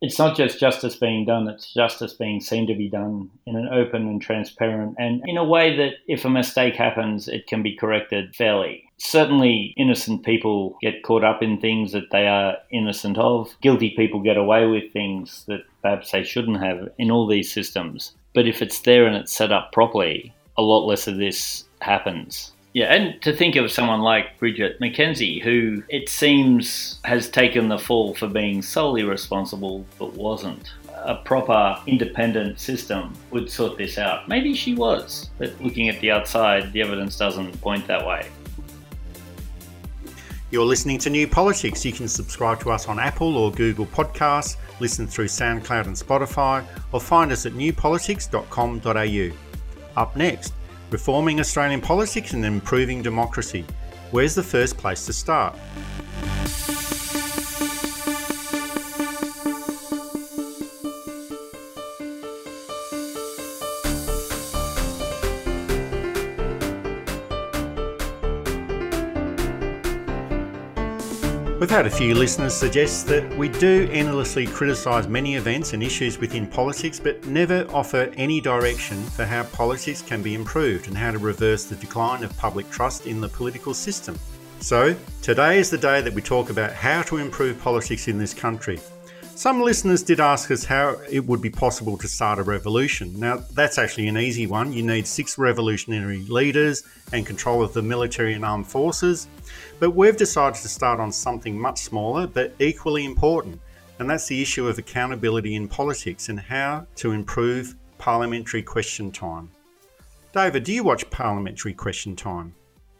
It's 0.01 0.17
not 0.17 0.35
just 0.35 0.59
justice 0.59 0.95
being 0.95 1.25
done, 1.25 1.47
it's 1.47 1.73
justice 1.73 2.13
being 2.13 2.39
seen 2.39 2.65
to 2.67 2.73
be 2.73 2.89
done 2.89 3.29
in 3.45 3.55
an 3.55 3.69
open 3.71 4.07
and 4.07 4.19
transparent 4.19 4.95
and 4.97 5.21
in 5.27 5.37
a 5.37 5.43
way 5.43 5.75
that 5.77 5.93
if 6.07 6.25
a 6.25 6.29
mistake 6.29 6.75
happens, 6.75 7.27
it 7.27 7.45
can 7.45 7.61
be 7.61 7.75
corrected 7.75 8.35
fairly. 8.35 8.83
Certainly, 8.97 9.75
innocent 9.77 10.25
people 10.25 10.77
get 10.81 11.03
caught 11.03 11.23
up 11.23 11.43
in 11.43 11.59
things 11.59 11.91
that 11.91 12.09
they 12.11 12.27
are 12.27 12.57
innocent 12.71 13.17
of. 13.17 13.55
Guilty 13.61 13.91
people 13.95 14.21
get 14.21 14.37
away 14.37 14.65
with 14.65 14.91
things 14.91 15.45
that 15.47 15.61
perhaps 15.81 16.11
they 16.11 16.23
shouldn't 16.23 16.63
have 16.63 16.89
in 16.97 17.11
all 17.11 17.27
these 17.27 17.51
systems. 17.51 18.15
But 18.33 18.47
if 18.47 18.61
it's 18.61 18.81
there 18.81 19.05
and 19.05 19.15
it's 19.15 19.33
set 19.33 19.51
up 19.51 19.71
properly, 19.71 20.33
a 20.57 20.61
lot 20.61 20.87
less 20.87 21.07
of 21.07 21.17
this 21.17 21.65
happens. 21.79 22.53
Yeah, 22.73 22.93
and 22.93 23.21
to 23.23 23.35
think 23.35 23.57
of 23.57 23.69
someone 23.69 23.99
like 23.99 24.39
Bridget 24.39 24.79
McKenzie, 24.79 25.41
who 25.41 25.83
it 25.89 26.07
seems 26.07 27.01
has 27.03 27.29
taken 27.29 27.67
the 27.67 27.77
fall 27.77 28.15
for 28.15 28.27
being 28.27 28.61
solely 28.61 29.03
responsible 29.03 29.85
but 29.99 30.13
wasn't. 30.13 30.71
A 31.03 31.15
proper 31.15 31.77
independent 31.85 32.59
system 32.59 33.13
would 33.31 33.49
sort 33.49 33.77
this 33.77 33.97
out. 33.97 34.29
Maybe 34.29 34.53
she 34.53 34.73
was, 34.73 35.29
but 35.37 35.59
looking 35.61 35.89
at 35.89 35.99
the 35.99 36.11
outside, 36.11 36.71
the 36.71 36.81
evidence 36.81 37.17
doesn't 37.17 37.59
point 37.59 37.87
that 37.87 38.05
way. 38.05 38.29
You're 40.51 40.65
listening 40.65 40.97
to 40.99 41.09
New 41.09 41.27
Politics. 41.27 41.83
You 41.83 41.91
can 41.91 42.07
subscribe 42.07 42.61
to 42.61 42.71
us 42.71 42.87
on 42.87 42.99
Apple 42.99 43.37
or 43.37 43.51
Google 43.51 43.85
Podcasts, 43.85 44.57
listen 44.79 45.07
through 45.07 45.27
SoundCloud 45.27 45.87
and 45.87 45.95
Spotify, 45.95 46.63
or 46.91 47.01
find 47.01 47.31
us 47.31 47.45
at 47.45 47.53
newpolitics.com.au. 47.53 50.01
Up 50.01 50.15
next, 50.15 50.53
Reforming 50.91 51.39
Australian 51.39 51.79
politics 51.79 52.33
and 52.33 52.43
improving 52.43 53.01
democracy. 53.01 53.65
Where's 54.11 54.35
the 54.35 54.43
first 54.43 54.75
place 54.75 55.05
to 55.05 55.13
start? 55.13 55.57
We've 71.71 71.77
had 71.77 71.87
a 71.87 71.89
few 71.89 72.13
listeners 72.15 72.53
suggest 72.53 73.07
that 73.07 73.37
we 73.37 73.47
do 73.47 73.87
endlessly 73.93 74.45
criticise 74.45 75.07
many 75.07 75.35
events 75.35 75.71
and 75.71 75.81
issues 75.81 76.17
within 76.17 76.45
politics, 76.45 76.99
but 76.99 77.25
never 77.25 77.65
offer 77.69 78.11
any 78.17 78.41
direction 78.41 79.01
for 79.01 79.23
how 79.23 79.43
politics 79.43 80.01
can 80.01 80.21
be 80.21 80.35
improved 80.35 80.89
and 80.89 80.97
how 80.97 81.11
to 81.11 81.17
reverse 81.17 81.63
the 81.63 81.77
decline 81.77 82.25
of 82.25 82.37
public 82.37 82.69
trust 82.71 83.07
in 83.07 83.21
the 83.21 83.29
political 83.29 83.73
system. 83.73 84.19
So, 84.59 84.97
today 85.21 85.59
is 85.59 85.69
the 85.69 85.77
day 85.77 86.01
that 86.01 86.13
we 86.13 86.21
talk 86.21 86.49
about 86.49 86.73
how 86.73 87.03
to 87.03 87.15
improve 87.19 87.57
politics 87.61 88.09
in 88.09 88.17
this 88.17 88.33
country. 88.33 88.77
Some 89.35 89.61
listeners 89.61 90.03
did 90.03 90.19
ask 90.19 90.51
us 90.51 90.63
how 90.63 90.97
it 91.09 91.25
would 91.25 91.41
be 91.41 91.49
possible 91.49 91.97
to 91.97 92.07
start 92.07 92.37
a 92.37 92.43
revolution. 92.43 93.19
Now, 93.19 93.37
that's 93.53 93.79
actually 93.79 94.07
an 94.07 94.17
easy 94.17 94.45
one. 94.45 94.71
You 94.71 94.83
need 94.83 95.07
six 95.07 95.37
revolutionary 95.37 96.19
leaders 96.19 96.83
and 97.11 97.25
control 97.25 97.63
of 97.63 97.73
the 97.73 97.81
military 97.81 98.33
and 98.33 98.45
armed 98.45 98.67
forces. 98.67 99.27
But 99.79 99.95
we've 99.95 100.15
decided 100.15 100.61
to 100.61 100.67
start 100.67 100.99
on 100.99 101.11
something 101.11 101.59
much 101.59 101.79
smaller 101.79 102.27
but 102.27 102.53
equally 102.59 103.03
important, 103.03 103.59
and 103.97 104.07
that's 104.07 104.27
the 104.27 104.41
issue 104.41 104.67
of 104.67 104.77
accountability 104.77 105.55
in 105.55 105.67
politics 105.67 106.29
and 106.29 106.39
how 106.39 106.85
to 106.97 107.11
improve 107.11 107.75
parliamentary 107.97 108.61
question 108.61 109.11
time. 109.11 109.49
David, 110.33 110.63
do 110.63 110.71
you 110.71 110.83
watch 110.83 111.09
parliamentary 111.09 111.73
question 111.73 112.15
time? 112.15 112.53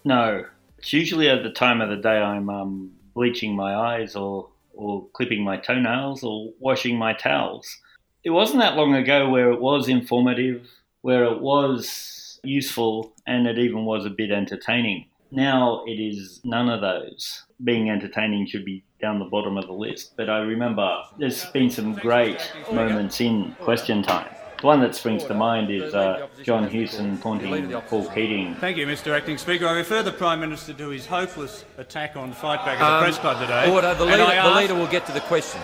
No. 0.03 0.45
It's 0.79 0.91
usually 0.91 1.29
at 1.29 1.43
the 1.43 1.51
time 1.51 1.81
of 1.81 1.89
the 1.89 1.97
day 1.97 2.17
I'm 2.17 2.49
um, 2.49 2.91
bleaching 3.13 3.55
my 3.55 3.75
eyes 3.75 4.15
or, 4.15 4.49
or 4.73 5.07
clipping 5.13 5.43
my 5.43 5.57
toenails 5.57 6.23
or 6.23 6.51
washing 6.59 6.97
my 6.97 7.13
towels. 7.13 7.77
It 8.23 8.29
wasn't 8.29 8.61
that 8.61 8.75
long 8.75 8.93
ago 8.93 9.29
where 9.29 9.51
it 9.51 9.59
was 9.59 9.87
informative, 9.87 10.67
where 11.01 11.23
it 11.25 11.41
was 11.41 12.39
useful, 12.43 13.13
and 13.25 13.47
it 13.47 13.57
even 13.57 13.85
was 13.85 14.05
a 14.05 14.09
bit 14.09 14.31
entertaining. 14.31 15.05
Now 15.31 15.83
it 15.85 15.99
is 15.99 16.41
none 16.43 16.69
of 16.69 16.81
those. 16.81 17.45
Being 17.63 17.89
entertaining 17.89 18.47
should 18.47 18.65
be 18.65 18.83
down 18.99 19.19
the 19.19 19.25
bottom 19.25 19.57
of 19.57 19.65
the 19.65 19.73
list. 19.73 20.13
But 20.17 20.29
I 20.29 20.39
remember 20.39 21.03
there's 21.17 21.45
been 21.45 21.69
some 21.69 21.95
great 21.95 22.51
moments 22.71 23.21
in 23.21 23.55
question 23.61 24.03
time. 24.03 24.27
The 24.61 24.67
one 24.67 24.79
that 24.81 24.93
springs 24.93 25.23
to 25.23 25.33
mind 25.33 25.71
is 25.71 25.95
uh, 25.95 26.27
John 26.43 26.69
Hewson 26.69 27.17
taunting 27.17 27.71
Paul 27.89 28.07
Keating. 28.11 28.53
Thank 28.59 28.77
you, 28.77 28.85
Mr 28.85 29.11
Acting 29.17 29.39
Speaker. 29.39 29.67
I 29.67 29.71
refer 29.71 30.03
the 30.03 30.11
Prime 30.11 30.39
Minister 30.39 30.71
to 30.73 30.89
his 30.89 31.07
hopeless 31.07 31.65
attack 31.79 32.15
on 32.15 32.31
Fightback 32.31 32.77
at 32.77 32.81
um, 32.81 32.99
the 32.99 33.05
press 33.05 33.17
club 33.17 33.39
today. 33.39 33.71
Order. 33.71 33.95
The 33.95 34.05
leader, 34.05 34.21
asked, 34.21 34.53
the 34.53 34.61
leader 34.61 34.75
will 34.75 34.85
get 34.85 35.07
to 35.07 35.13
the 35.13 35.21
question. 35.21 35.59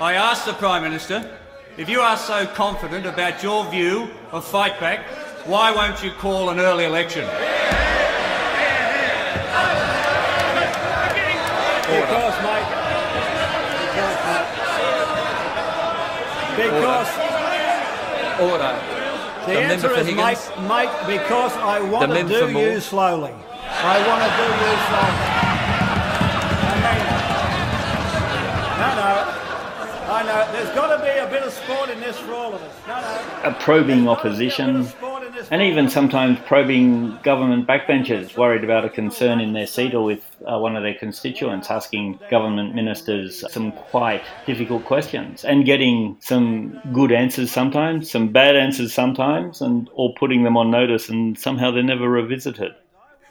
I 0.00 0.14
asked 0.14 0.44
the 0.44 0.54
Prime 0.54 0.82
Minister, 0.82 1.38
if 1.76 1.88
you 1.88 2.00
are 2.00 2.16
so 2.16 2.46
confident 2.48 3.06
about 3.06 3.44
your 3.44 3.64
view 3.70 4.10
of 4.32 4.44
Fightback, 4.44 5.04
why 5.46 5.70
won't 5.70 6.02
you 6.02 6.10
call 6.10 6.50
an 6.50 6.58
early 6.58 6.84
election? 6.84 7.26
Because, 11.86 12.42
mate. 12.42 12.66
Because, 13.94 14.18
mate. 16.58 16.72
Because. 16.72 17.27
Order. 18.40 18.78
The, 19.46 19.52
the 19.52 19.58
answer 19.58 19.90
is, 19.94 20.06
mate, 20.14 20.38
mate, 20.68 20.90
because 21.06 21.52
I 21.56 21.80
want 21.80 22.12
to 22.12 22.22
do 22.22 22.48
you 22.56 22.80
slowly. 22.80 23.34
I 23.64 23.98
want 24.06 24.22
to 24.22 24.30
do 24.38 24.46
you 24.62 24.74
slowly. 24.86 25.38
No, 28.78 28.88
no. 28.94 29.38
I 30.10 30.22
know. 30.22 30.52
There's 30.52 30.74
got 30.74 30.96
to 30.96 31.02
be 31.02 31.10
a 31.10 31.26
bit 31.28 31.42
of 31.42 31.52
sport 31.52 31.90
in 31.90 31.98
this 32.00 32.16
for 32.18 32.32
all 32.32 32.54
of 32.54 32.62
us. 32.62 32.74
No, 32.86 33.00
no. 33.00 33.50
A 33.50 33.52
probing 33.60 34.08
opposition 34.08 34.84
and 35.50 35.62
even 35.62 35.88
sometimes 35.88 36.38
probing 36.46 37.18
government 37.22 37.66
backbenchers 37.66 38.36
worried 38.36 38.64
about 38.64 38.84
a 38.84 38.90
concern 38.90 39.40
in 39.40 39.52
their 39.52 39.66
seat 39.66 39.94
or 39.94 40.04
with 40.04 40.24
uh, 40.46 40.58
one 40.58 40.76
of 40.76 40.82
their 40.82 40.94
constituents, 40.94 41.70
asking 41.70 42.18
government 42.30 42.74
ministers 42.74 43.44
some 43.52 43.72
quite 43.72 44.22
difficult 44.46 44.84
questions 44.84 45.44
and 45.44 45.64
getting 45.64 46.16
some 46.20 46.80
good 46.92 47.12
answers 47.12 47.50
sometimes, 47.50 48.10
some 48.10 48.32
bad 48.32 48.56
answers 48.56 48.92
sometimes, 48.92 49.60
and 49.60 49.88
or 49.94 50.14
putting 50.14 50.44
them 50.44 50.56
on 50.56 50.70
notice, 50.70 51.08
and 51.08 51.38
somehow 51.38 51.70
they're 51.70 51.82
never 51.82 52.08
revisited. 52.08 52.72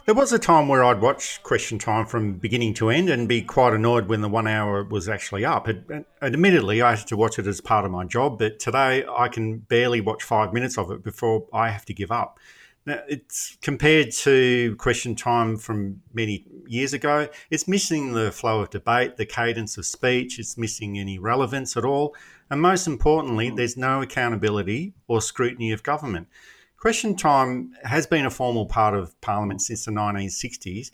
There 0.07 0.15
was 0.15 0.31
a 0.31 0.39
time 0.39 0.69
where 0.69 0.85
I'd 0.85 1.01
watch 1.01 1.43
Question 1.43 1.79
Time 1.79 2.05
from 2.05 2.35
beginning 2.35 2.73
to 2.75 2.89
end 2.89 3.09
and 3.09 3.27
be 3.27 3.41
quite 3.41 3.73
annoyed 3.73 4.07
when 4.07 4.21
the 4.21 4.29
one 4.29 4.47
hour 4.47 4.81
was 4.85 5.09
actually 5.09 5.43
up. 5.43 5.67
It, 5.67 5.83
admittedly, 6.21 6.81
I 6.81 6.95
had 6.95 7.07
to 7.07 7.17
watch 7.17 7.37
it 7.37 7.45
as 7.45 7.59
part 7.59 7.83
of 7.83 7.91
my 7.91 8.05
job, 8.05 8.39
but 8.39 8.57
today 8.57 9.03
I 9.05 9.27
can 9.27 9.57
barely 9.57 9.99
watch 9.99 10.23
five 10.23 10.53
minutes 10.53 10.77
of 10.77 10.91
it 10.91 11.03
before 11.03 11.47
I 11.51 11.71
have 11.71 11.83
to 11.87 11.93
give 11.93 12.09
up. 12.09 12.39
Now, 12.85 13.01
it's 13.09 13.57
compared 13.61 14.13
to 14.19 14.77
Question 14.77 15.13
Time 15.13 15.57
from 15.57 16.01
many 16.13 16.45
years 16.67 16.93
ago, 16.93 17.27
it's 17.49 17.67
missing 17.67 18.13
the 18.13 18.31
flow 18.31 18.61
of 18.61 18.69
debate, 18.69 19.17
the 19.17 19.25
cadence 19.25 19.77
of 19.77 19.85
speech, 19.85 20.39
it's 20.39 20.57
missing 20.57 20.97
any 20.97 21.19
relevance 21.19 21.75
at 21.75 21.83
all. 21.83 22.15
And 22.49 22.61
most 22.61 22.87
importantly, 22.87 23.49
there's 23.49 23.75
no 23.75 24.01
accountability 24.01 24.93
or 25.09 25.19
scrutiny 25.19 25.73
of 25.73 25.83
government. 25.83 26.29
Question 26.77 27.15
time 27.15 27.73
has 27.83 28.05
been 28.05 28.25
a 28.25 28.29
formal 28.29 28.67
part 28.67 28.93
of 28.93 29.19
Parliament 29.19 29.61
since 29.63 29.85
the 29.85 29.91
1960s. 29.91 30.91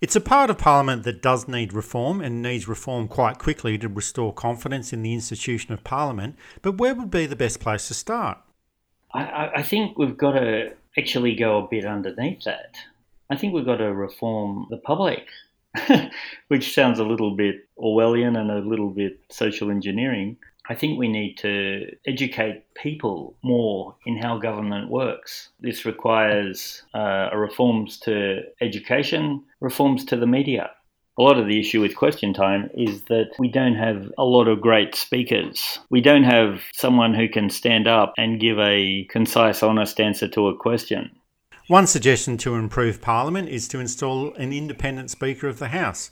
It's 0.00 0.16
a 0.16 0.22
part 0.22 0.48
of 0.48 0.56
Parliament 0.56 1.04
that 1.04 1.20
does 1.20 1.46
need 1.46 1.74
reform 1.74 2.22
and 2.22 2.40
needs 2.40 2.66
reform 2.66 3.08
quite 3.08 3.38
quickly 3.38 3.76
to 3.78 3.88
restore 3.88 4.32
confidence 4.32 4.92
in 4.92 5.02
the 5.02 5.12
institution 5.12 5.74
of 5.74 5.84
Parliament. 5.84 6.36
But 6.62 6.78
where 6.78 6.94
would 6.94 7.10
be 7.10 7.26
the 7.26 7.36
best 7.36 7.60
place 7.60 7.88
to 7.88 7.94
start? 7.94 8.38
I, 9.12 9.50
I 9.56 9.62
think 9.62 9.98
we've 9.98 10.16
got 10.16 10.32
to 10.32 10.72
actually 10.96 11.34
go 11.34 11.64
a 11.64 11.68
bit 11.68 11.84
underneath 11.84 12.44
that. 12.44 12.76
I 13.30 13.36
think 13.36 13.52
we've 13.52 13.66
got 13.66 13.76
to 13.76 13.92
reform 13.92 14.66
the 14.70 14.78
public, 14.78 15.28
which 16.48 16.74
sounds 16.74 16.98
a 16.98 17.04
little 17.04 17.36
bit 17.36 17.68
Orwellian 17.78 18.38
and 18.38 18.50
a 18.50 18.66
little 18.66 18.90
bit 18.90 19.20
social 19.30 19.70
engineering. 19.70 20.38
I 20.70 20.74
think 20.74 20.98
we 20.98 21.08
need 21.08 21.36
to 21.38 21.86
educate 22.06 22.62
people 22.74 23.36
more 23.42 23.96
in 24.04 24.18
how 24.18 24.38
government 24.38 24.90
works. 24.90 25.48
This 25.60 25.86
requires 25.86 26.82
uh, 26.94 27.30
reforms 27.34 27.98
to 28.00 28.42
education, 28.60 29.44
reforms 29.60 30.04
to 30.06 30.16
the 30.16 30.26
media. 30.26 30.70
A 31.18 31.22
lot 31.22 31.38
of 31.38 31.46
the 31.46 31.58
issue 31.58 31.80
with 31.80 31.96
question 31.96 32.32
time 32.32 32.70
is 32.74 33.02
that 33.04 33.30
we 33.38 33.48
don't 33.48 33.74
have 33.74 34.12
a 34.18 34.24
lot 34.24 34.46
of 34.46 34.60
great 34.60 34.94
speakers. 34.94 35.78
We 35.90 36.00
don't 36.00 36.22
have 36.22 36.62
someone 36.74 37.14
who 37.14 37.28
can 37.28 37.50
stand 37.50 37.88
up 37.88 38.12
and 38.16 38.38
give 38.38 38.58
a 38.58 39.04
concise, 39.10 39.62
honest 39.62 39.98
answer 39.98 40.28
to 40.28 40.48
a 40.48 40.56
question. 40.56 41.10
One 41.66 41.86
suggestion 41.86 42.38
to 42.38 42.54
improve 42.54 43.02
Parliament 43.02 43.48
is 43.48 43.68
to 43.68 43.80
install 43.80 44.32
an 44.34 44.52
independent 44.52 45.10
Speaker 45.10 45.48
of 45.48 45.58
the 45.58 45.68
House. 45.68 46.10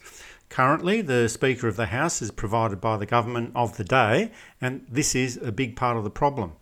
Currently, 0.49 1.03
the 1.03 1.29
Speaker 1.29 1.69
of 1.69 1.77
the 1.77 1.87
House 1.87 2.23
is 2.23 2.31
provided 2.31 2.81
by 2.81 2.97
the 2.97 3.07
government 3.07 3.53
of 3.55 3.77
the 3.77 3.85
day, 3.85 4.31
and 4.61 4.87
this 4.89 5.15
is 5.15 5.37
a 5.37 5.53
big 5.53 5.77
part 5.77 5.97
of 5.97 6.05
the 6.05 6.11
problem. 6.11 6.53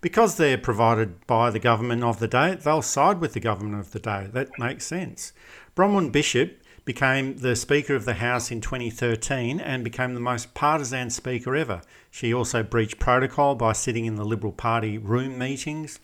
Because 0.00 0.36
they're 0.36 0.58
provided 0.58 1.26
by 1.26 1.50
the 1.50 1.58
government 1.58 2.04
of 2.04 2.18
the 2.18 2.28
day, 2.28 2.54
they'll 2.54 2.82
side 2.82 3.20
with 3.20 3.32
the 3.32 3.40
government 3.40 3.80
of 3.80 3.92
the 3.92 3.98
day. 3.98 4.28
That 4.32 4.58
makes 4.58 4.86
sense. 4.86 5.32
Bronwyn 5.76 6.12
Bishop 6.12 6.62
became 6.84 7.36
the 7.36 7.54
Speaker 7.54 7.94
of 7.94 8.06
the 8.06 8.14
House 8.14 8.50
in 8.50 8.60
2013 8.60 9.60
and 9.60 9.84
became 9.84 10.14
the 10.14 10.20
most 10.20 10.54
partisan 10.54 11.10
Speaker 11.10 11.54
ever. 11.54 11.82
She 12.10 12.32
also 12.32 12.62
breached 12.62 12.98
protocol 12.98 13.54
by 13.54 13.74
sitting 13.74 14.06
in 14.06 14.14
the 14.14 14.24
Liberal 14.24 14.52
Party 14.52 14.96
room 14.96 15.36
meetings, 15.36 16.00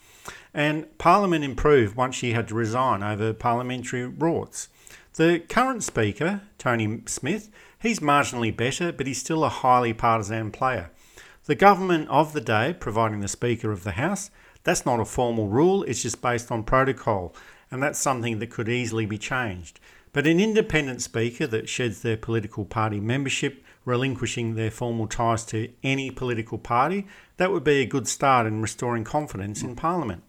and 0.53 0.87
Parliament 0.99 1.43
improved 1.43 1.97
once 1.97 2.15
she 2.17 2.33
had 2.33 2.49
to 2.49 2.55
resign 2.55 3.03
over 3.03 3.33
parliamentary 3.33 4.07
rorts. 4.07 4.69
The 5.17 5.45
current 5.49 5.85
Speaker, 5.85 6.41
Tony 6.59 7.03
Smith, 7.07 7.49
he's 7.79 8.01
marginally 8.01 8.55
better, 8.55 8.91
but 8.91 9.07
he's 9.07 9.21
still 9.21 9.45
a 9.45 9.49
highly 9.49 9.93
partisan 9.93 10.51
player. 10.51 10.91
The 11.45 11.55
government 11.55 12.09
of 12.09 12.33
the 12.33 12.41
day, 12.41 12.75
providing 12.77 13.21
the 13.21 13.29
Speaker 13.29 13.71
of 13.71 13.85
the 13.85 13.93
House, 13.93 14.33
that's 14.65 14.85
not 14.85 14.99
a 14.99 15.05
formal 15.05 15.47
rule, 15.47 15.85
it's 15.85 16.03
just 16.03 16.21
based 16.21 16.51
on 16.51 16.65
protocol, 16.65 17.33
and 17.71 17.81
that's 17.81 18.01
something 18.01 18.41
that 18.41 18.51
could 18.51 18.69
easily 18.69 19.07
be 19.07 19.17
changed. 19.17 19.79
But 20.13 20.27
an 20.27 20.41
independent 20.41 21.01
Speaker 21.01 21.47
that 21.47 21.69
sheds 21.69 22.03
their 22.03 22.17
political 22.17 22.65
party 22.65 22.99
membership, 22.99 23.63
relinquishing 23.85 24.57
their 24.57 24.73
formal 24.73 25.07
ties 25.07 25.45
to 25.47 25.71
any 25.85 26.11
political 26.11 26.59
party, 26.59 27.07
that 27.37 27.53
would 27.53 27.63
be 27.63 27.81
a 27.81 27.87
good 27.87 28.09
start 28.09 28.49
in 28.49 28.61
restoring 28.61 29.05
confidence 29.05 29.63
in 29.63 29.77
Parliament 29.77 30.25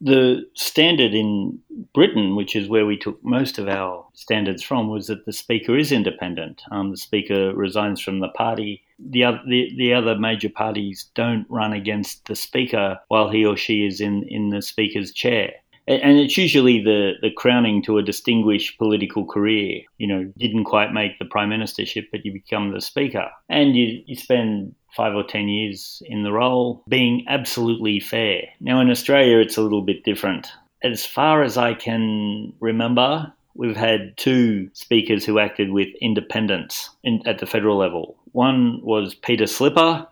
the 0.00 0.46
standard 0.54 1.14
in 1.14 1.58
Britain, 1.94 2.36
which 2.36 2.54
is 2.54 2.68
where 2.68 2.86
we 2.86 2.96
took 2.96 3.22
most 3.24 3.58
of 3.58 3.68
our 3.68 4.06
standards 4.14 4.62
from, 4.62 4.88
was 4.88 5.06
that 5.06 5.24
the 5.24 5.32
Speaker 5.32 5.76
is 5.76 5.92
independent. 5.92 6.62
Um, 6.70 6.90
the 6.90 6.96
Speaker 6.96 7.54
resigns 7.54 8.00
from 8.00 8.20
the 8.20 8.28
party. 8.28 8.82
The 8.98 9.24
other, 9.24 9.40
the, 9.46 9.72
the 9.76 9.94
other 9.94 10.18
major 10.18 10.48
parties 10.48 11.10
don't 11.14 11.46
run 11.48 11.72
against 11.72 12.26
the 12.26 12.36
Speaker 12.36 12.98
while 13.08 13.30
he 13.30 13.44
or 13.44 13.56
she 13.56 13.86
is 13.86 14.00
in, 14.00 14.24
in 14.28 14.50
the 14.50 14.62
Speaker's 14.62 15.12
chair. 15.12 15.54
And 15.88 16.18
it's 16.18 16.36
usually 16.36 16.82
the, 16.82 17.12
the 17.22 17.30
crowning 17.30 17.82
to 17.82 17.98
a 17.98 18.02
distinguished 18.02 18.76
political 18.76 19.24
career. 19.24 19.82
You 19.98 20.06
know, 20.08 20.32
didn't 20.36 20.64
quite 20.64 20.92
make 20.92 21.18
the 21.18 21.24
prime 21.24 21.50
ministership, 21.50 22.06
but 22.10 22.24
you 22.24 22.32
become 22.32 22.72
the 22.72 22.80
speaker. 22.80 23.30
And 23.48 23.76
you, 23.76 24.02
you 24.06 24.16
spend 24.16 24.74
five 24.96 25.14
or 25.14 25.22
ten 25.22 25.48
years 25.48 26.02
in 26.06 26.22
the 26.22 26.32
role, 26.32 26.82
being 26.88 27.24
absolutely 27.28 28.00
fair. 28.00 28.42
Now, 28.60 28.80
in 28.80 28.90
Australia, 28.90 29.38
it's 29.38 29.58
a 29.58 29.62
little 29.62 29.82
bit 29.82 30.04
different. 30.04 30.48
As 30.82 31.04
far 31.06 31.42
as 31.42 31.56
I 31.56 31.74
can 31.74 32.52
remember, 32.60 33.32
we've 33.54 33.76
had 33.76 34.16
two 34.16 34.70
speakers 34.72 35.24
who 35.24 35.38
acted 35.38 35.70
with 35.70 35.88
independence 36.00 36.90
in, 37.04 37.22
at 37.26 37.38
the 37.38 37.46
federal 37.46 37.76
level. 37.76 38.16
One 38.32 38.80
was 38.82 39.14
Peter 39.14 39.46
Slipper, 39.46 40.06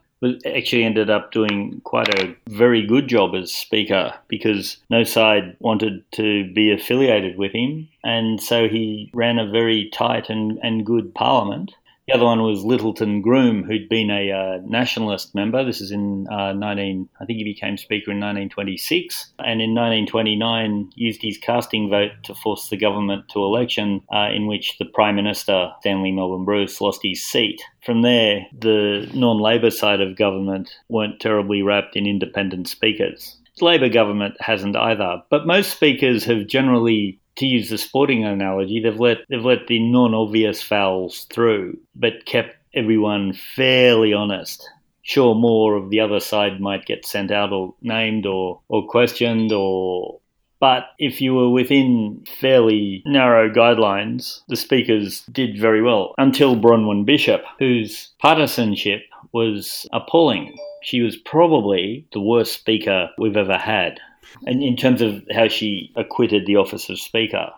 actually 0.46 0.84
ended 0.84 1.10
up 1.10 1.32
doing 1.32 1.80
quite 1.84 2.08
a 2.20 2.34
very 2.48 2.86
good 2.86 3.08
job 3.08 3.34
as 3.34 3.52
speaker 3.52 4.14
because 4.28 4.78
no 4.90 5.04
side 5.04 5.56
wanted 5.60 6.04
to 6.12 6.50
be 6.52 6.72
affiliated 6.72 7.36
with 7.36 7.52
him. 7.52 7.88
And 8.02 8.40
so 8.42 8.68
he 8.68 9.10
ran 9.12 9.38
a 9.38 9.50
very 9.50 9.90
tight 9.92 10.30
and, 10.30 10.58
and 10.62 10.86
good 10.86 11.14
parliament. 11.14 11.74
The 12.06 12.12
other 12.12 12.26
one 12.26 12.42
was 12.42 12.66
Littleton 12.66 13.22
Groom, 13.22 13.64
who'd 13.64 13.88
been 13.88 14.10
a 14.10 14.30
uh, 14.30 14.58
nationalist 14.66 15.34
member. 15.34 15.64
This 15.64 15.80
is 15.80 15.90
in 15.90 16.26
uh, 16.28 16.52
19, 16.52 17.08
I 17.18 17.24
think 17.24 17.38
he 17.38 17.44
became 17.44 17.78
Speaker 17.78 18.10
in 18.10 18.18
1926, 18.18 19.32
and 19.38 19.62
in 19.62 19.70
1929 19.74 20.90
used 20.96 21.22
his 21.22 21.38
casting 21.38 21.88
vote 21.88 22.10
to 22.24 22.34
force 22.34 22.68
the 22.68 22.76
government 22.76 23.30
to 23.30 23.38
election, 23.38 24.02
uh, 24.12 24.28
in 24.34 24.46
which 24.46 24.76
the 24.76 24.84
Prime 24.84 25.16
Minister 25.16 25.72
Stanley 25.80 26.12
Melbourne 26.12 26.44
Bruce 26.44 26.78
lost 26.82 27.00
his 27.02 27.24
seat. 27.24 27.62
From 27.82 28.02
there, 28.02 28.46
the 28.52 29.10
non-Labor 29.14 29.70
side 29.70 30.02
of 30.02 30.16
government 30.16 30.76
weren't 30.90 31.20
terribly 31.20 31.62
rapt 31.62 31.96
in 31.96 32.06
independent 32.06 32.68
speakers. 32.68 33.38
The 33.58 33.64
Labor 33.64 33.88
government 33.88 34.36
hasn't 34.40 34.76
either, 34.76 35.22
but 35.30 35.46
most 35.46 35.72
speakers 35.72 36.24
have 36.24 36.48
generally 36.48 37.18
to 37.36 37.46
use 37.46 37.68
the 37.68 37.78
sporting 37.78 38.24
analogy, 38.24 38.80
they've 38.80 39.00
let 39.00 39.18
they've 39.28 39.44
let 39.44 39.66
the 39.66 39.80
non-obvious 39.80 40.62
fouls 40.62 41.26
through, 41.30 41.78
but 41.94 42.26
kept 42.26 42.56
everyone 42.74 43.32
fairly 43.32 44.12
honest. 44.12 44.68
Sure, 45.02 45.34
more 45.34 45.74
of 45.74 45.90
the 45.90 46.00
other 46.00 46.20
side 46.20 46.60
might 46.60 46.86
get 46.86 47.04
sent 47.04 47.30
out 47.30 47.52
or 47.52 47.74
named 47.82 48.26
or 48.26 48.60
or 48.68 48.86
questioned 48.86 49.52
or. 49.52 50.20
But 50.60 50.84
if 50.98 51.20
you 51.20 51.34
were 51.34 51.50
within 51.50 52.24
fairly 52.40 53.02
narrow 53.04 53.50
guidelines, 53.50 54.40
the 54.48 54.56
speakers 54.56 55.22
did 55.30 55.60
very 55.60 55.82
well 55.82 56.14
until 56.16 56.56
Bronwyn 56.56 57.04
Bishop, 57.04 57.42
whose 57.58 58.12
partisanship 58.18 59.02
was 59.32 59.86
appalling. 59.92 60.56
She 60.82 61.02
was 61.02 61.16
probably 61.16 62.06
the 62.12 62.20
worst 62.20 62.54
speaker 62.54 63.10
we've 63.18 63.36
ever 63.36 63.58
had 63.58 64.00
and 64.46 64.62
in 64.62 64.76
terms 64.76 65.02
of 65.02 65.22
how 65.34 65.48
she 65.48 65.92
acquitted 65.96 66.46
the 66.46 66.56
office 66.56 66.88
of 66.88 66.98
Speaker. 66.98 67.50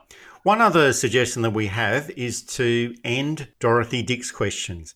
One 0.42 0.60
other 0.60 0.92
suggestion 0.92 1.42
that 1.42 1.50
we 1.50 1.66
have 1.66 2.08
is 2.10 2.42
to 2.42 2.94
end 3.02 3.48
Dorothy 3.58 4.02
Dix 4.02 4.30
questions. 4.30 4.94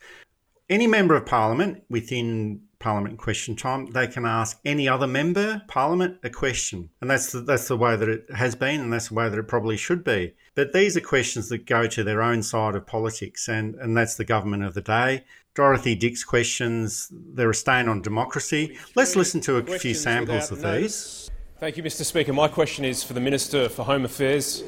Any 0.69 0.87
member 0.87 1.17
of 1.17 1.27
Parliament 1.27 1.83
within 1.91 2.61
Parliament 2.79 3.19
question 3.19 3.57
time, 3.57 3.87
they 3.91 4.07
can 4.07 4.25
ask 4.25 4.59
any 4.65 4.89
other 4.89 5.07
member 5.07 5.63
Parliament 5.69 6.19
a 6.23 6.31
question, 6.31 6.89
and 7.01 7.11
that's 7.11 7.33
the, 7.33 7.41
that's 7.41 7.69
the 7.69 7.77
way 7.77 7.95
that 7.95 8.09
it 8.09 8.25
has 8.35 8.55
been, 8.55 8.81
and 8.81 8.93
that's 8.93 9.09
the 9.09 9.15
way 9.15 9.29
that 9.29 9.39
it 9.39 9.49
probably 9.49 9.77
should 9.77 10.03
be. 10.03 10.35
But 10.55 10.73
these 10.73 10.97
are 10.97 11.01
questions 11.01 11.49
that 11.51 11.67
go 11.67 11.87
to 11.89 12.05
their 12.05 12.23
own 12.23 12.43
side 12.43 12.75
of 12.75 12.87
politics, 12.87 13.49
and 13.49 13.75
and 13.75 13.97
that's 13.97 14.15
the 14.15 14.25
government 14.25 14.65
of 14.65 14.75
the 14.75 14.81
day. 14.81 15.25
Dorothy 15.55 15.95
Dix 15.95 16.25
questions, 16.25 17.13
they're 17.13 17.51
a 17.51 17.55
stain 17.55 17.89
on 17.89 18.03
democracy. 18.03 18.79
Let's 18.95 19.17
listen 19.17 19.41
to 19.43 19.57
a 19.57 19.79
few 19.79 19.95
samples 19.95 20.51
of 20.51 20.63
these. 20.63 21.30
Thank 21.61 21.77
you, 21.77 21.83
Mr. 21.83 22.07
Speaker. 22.07 22.33
My 22.33 22.49
question 22.49 22.87
is 22.87 23.05
for 23.05 23.13
the 23.13 23.21
Minister 23.21 23.69
for 23.69 23.85
Home 23.85 24.07
Affairs. 24.07 24.65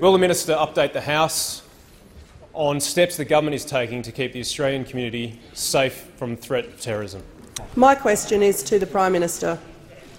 Will 0.00 0.10
the 0.10 0.18
Minister 0.18 0.54
update 0.54 0.92
the 0.92 1.00
House 1.00 1.62
on 2.54 2.80
steps 2.80 3.16
the 3.16 3.24
government 3.24 3.54
is 3.54 3.64
taking 3.64 4.02
to 4.02 4.10
keep 4.10 4.32
the 4.32 4.40
Australian 4.40 4.84
community 4.84 5.38
safe 5.52 6.08
from 6.16 6.36
threat 6.36 6.64
of 6.64 6.80
terrorism? 6.80 7.22
My 7.76 7.94
question 7.94 8.42
is 8.42 8.64
to 8.64 8.80
the 8.80 8.86
Prime 8.86 9.12
Minister. 9.12 9.60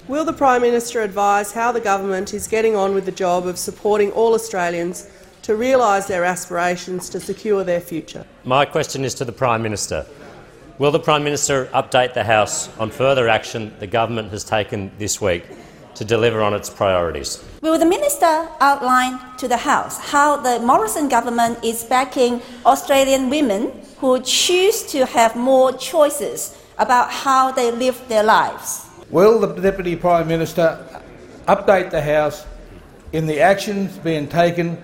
Will 0.08 0.24
the 0.24 0.32
Prime 0.32 0.62
Minister 0.62 1.02
advise 1.02 1.52
how 1.52 1.74
the 1.74 1.82
government 1.82 2.34
is 2.34 2.48
getting 2.48 2.78
on 2.78 2.94
with 2.94 3.04
the 3.04 3.12
job 3.12 3.46
of 3.46 3.58
supporting 3.58 4.10
all 4.14 4.36
Australians 4.36 5.10
to 5.42 5.58
realise 5.58 6.06
their 6.06 6.24
aspirations 6.24 7.10
to 7.10 7.20
secure 7.20 7.66
their 7.66 7.82
future? 7.82 8.26
My 8.46 8.64
question 8.64 9.04
is 9.04 9.16
to 9.16 9.26
the 9.26 9.34
Prime 9.34 9.62
Minister. 9.62 10.06
Will 10.78 10.92
the 10.92 11.00
Prime 11.00 11.26
Minister 11.26 11.66
update 11.74 12.14
the 12.14 12.24
House 12.24 12.70
on 12.78 12.90
further 12.90 13.28
action 13.28 13.74
the 13.80 13.88
government 13.88 14.32
has 14.32 14.46
taken 14.46 14.90
this 14.98 15.20
week 15.20 15.44
to 15.96 16.06
deliver 16.06 16.42
on 16.42 16.54
its 16.54 16.70
priorities. 16.70 17.44
Will 17.62 17.80
the 17.80 17.86
Minister 17.86 18.48
outline 18.60 19.20
to 19.38 19.48
the 19.48 19.58
House 19.58 19.98
how 19.98 20.38
the 20.38 20.60
Morrison 20.60 21.10
government 21.10 21.64
is 21.64 21.84
backing 21.84 22.42
Australian 22.66 23.30
women 23.30 23.72
who 24.00 24.22
choose 24.22 24.84
to 24.92 25.06
have 25.06 25.36
more 25.36 25.72
choices 25.74 26.58
about 26.78 27.10
how 27.12 27.52
they 27.52 27.72
live 27.72 28.02
their 28.08 28.24
lives? 28.24 28.86
Will 29.10 29.40
the 29.40 29.48
Deputy 29.48 29.96
Prime 29.96 30.28
Minister 30.28 30.86
update 31.48 31.92
the 31.92 32.02
House 32.02 32.46
in 33.14 33.26
the 33.26 33.40
actions 33.40 33.98
being 33.98 34.28
taken 34.28 34.82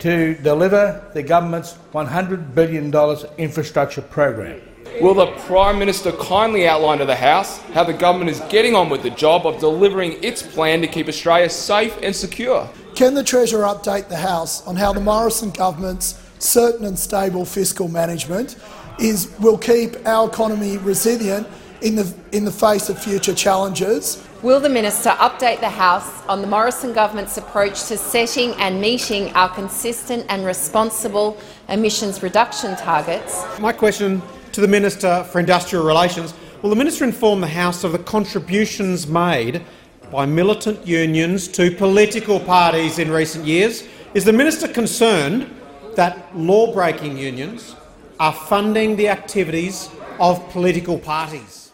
to 0.00 0.34
deliver 0.36 1.08
the 1.14 1.22
government's 1.22 1.74
$100 1.92 2.54
billion 2.54 2.92
infrastructure 3.38 4.02
program? 4.02 4.60
Will 5.00 5.14
the 5.14 5.26
Prime 5.46 5.78
Minister 5.78 6.12
kindly 6.12 6.66
outline 6.66 6.98
to 6.98 7.04
the 7.04 7.14
House 7.14 7.58
how 7.74 7.84
the 7.84 7.92
government 7.92 8.30
is 8.30 8.40
getting 8.48 8.74
on 8.74 8.88
with 8.88 9.02
the 9.02 9.10
job 9.10 9.46
of 9.46 9.60
delivering 9.60 10.22
its 10.22 10.42
plan 10.42 10.80
to 10.80 10.86
keep 10.86 11.08
Australia 11.08 11.48
safe 11.48 11.96
and 12.02 12.14
secure? 12.14 12.68
Can 12.94 13.14
the 13.14 13.22
Treasurer 13.22 13.64
update 13.64 14.08
the 14.08 14.16
House 14.16 14.66
on 14.66 14.76
how 14.76 14.92
the 14.92 15.00
Morrison 15.00 15.50
government's 15.50 16.20
certain 16.38 16.84
and 16.84 16.98
stable 16.98 17.44
fiscal 17.44 17.88
management 17.88 18.56
is, 18.98 19.32
will 19.38 19.58
keep 19.58 19.94
our 20.06 20.28
economy 20.28 20.78
resilient 20.78 21.46
in 21.80 21.94
the, 21.94 22.14
in 22.32 22.44
the 22.44 22.50
face 22.50 22.88
of 22.88 23.00
future 23.00 23.34
challenges 23.34 24.28
Will 24.40 24.60
the 24.60 24.68
Minister 24.68 25.10
update 25.10 25.58
the 25.58 25.68
House 25.68 26.24
on 26.28 26.42
the 26.42 26.46
Morrison 26.46 26.92
government's 26.92 27.36
approach 27.38 27.86
to 27.86 27.98
setting 27.98 28.52
and 28.60 28.80
meeting 28.80 29.32
our 29.32 29.48
consistent 29.52 30.24
and 30.28 30.46
responsible 30.46 31.36
emissions 31.68 32.22
reduction 32.22 32.76
targets? 32.76 33.44
My 33.58 33.72
question 33.72 34.22
to 34.52 34.60
the 34.60 34.68
Minister 34.68 35.24
for 35.24 35.40
Industrial 35.40 35.84
Relations 35.84 36.34
Will 36.60 36.70
the 36.70 36.76
Minister 36.76 37.04
inform 37.04 37.40
the 37.40 37.46
House 37.46 37.84
of 37.84 37.92
the 37.92 38.00
contributions 38.00 39.06
made 39.06 39.62
by 40.10 40.26
militant 40.26 40.84
unions 40.84 41.46
to 41.48 41.70
political 41.70 42.40
parties 42.40 42.98
in 42.98 43.12
recent 43.12 43.44
years? 43.44 43.84
Is 44.12 44.24
the 44.24 44.32
Minister 44.32 44.66
concerned 44.66 45.48
that 45.94 46.36
law 46.36 46.72
breaking 46.72 47.16
unions 47.16 47.76
are 48.18 48.32
funding 48.32 48.96
the 48.96 49.08
activities 49.08 49.88
of 50.18 50.50
political 50.50 50.98
parties? 50.98 51.70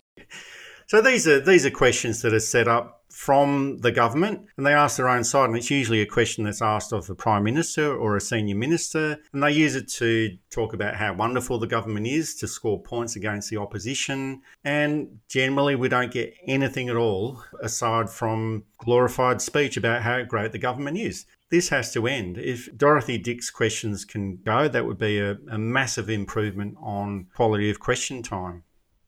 So 0.87 1.01
these 1.01 1.27
are 1.27 1.41
these 1.41 1.65
are 1.65 1.71
questions 1.71 2.21
that 2.21 2.35
are 2.35 2.41
set 2.41 2.69
up 2.69 3.04
from 3.15 3.79
the 3.79 3.93
government 3.93 4.45
and 4.57 4.67
they 4.67 4.73
ask 4.75 4.97
their 4.97 5.09
own 5.09 5.23
side 5.23 5.49
and 5.49 5.57
it's 5.57 5.71
usually 5.71 6.03
a 6.03 6.07
question 6.07 6.43
that's 6.43 6.61
asked 6.61 6.93
of 6.93 7.07
the 7.07 7.15
prime 7.15 7.45
minister 7.45 7.97
or 7.97 8.17
a 8.17 8.21
senior 8.21 8.57
minister 8.57 9.17
and 9.33 9.41
they 9.41 9.53
use 9.53 9.77
it 9.77 9.87
to 9.87 10.37
talk 10.51 10.75
about 10.75 10.97
how 10.97 11.15
wonderful 11.15 11.57
the 11.57 11.67
government 11.67 12.09
is 12.09 12.35
to 12.35 12.49
score 12.49 12.83
points 12.83 13.15
against 13.15 13.49
the 13.51 13.57
opposition 13.57 14.43
and 14.65 15.21
generally 15.29 15.77
we 15.77 15.89
don't 15.89 16.11
get 16.11 16.35
anything 16.49 16.89
at 16.89 16.97
all 16.97 17.41
aside 17.63 18.11
from 18.11 18.65
glorified 18.79 19.41
speech 19.41 19.77
about 19.77 20.03
how 20.03 20.21
great 20.25 20.51
the 20.51 20.59
government 20.59 20.99
is 20.99 21.25
this 21.51 21.69
has 21.69 21.93
to 21.93 22.09
end. 22.09 22.37
If 22.37 22.77
Dorothy 22.77 23.17
Dix 23.17 23.49
questions 23.49 24.05
can 24.05 24.39
go, 24.39 24.67
that 24.67 24.87
would 24.87 24.99
be 24.99 25.21
a, 25.21 25.37
a 25.49 25.57
massive 25.57 26.11
improvement 26.11 26.77
on 26.81 27.29
quality 27.37 27.71
of 27.71 27.79
question 27.79 28.25
time. 28.25 28.65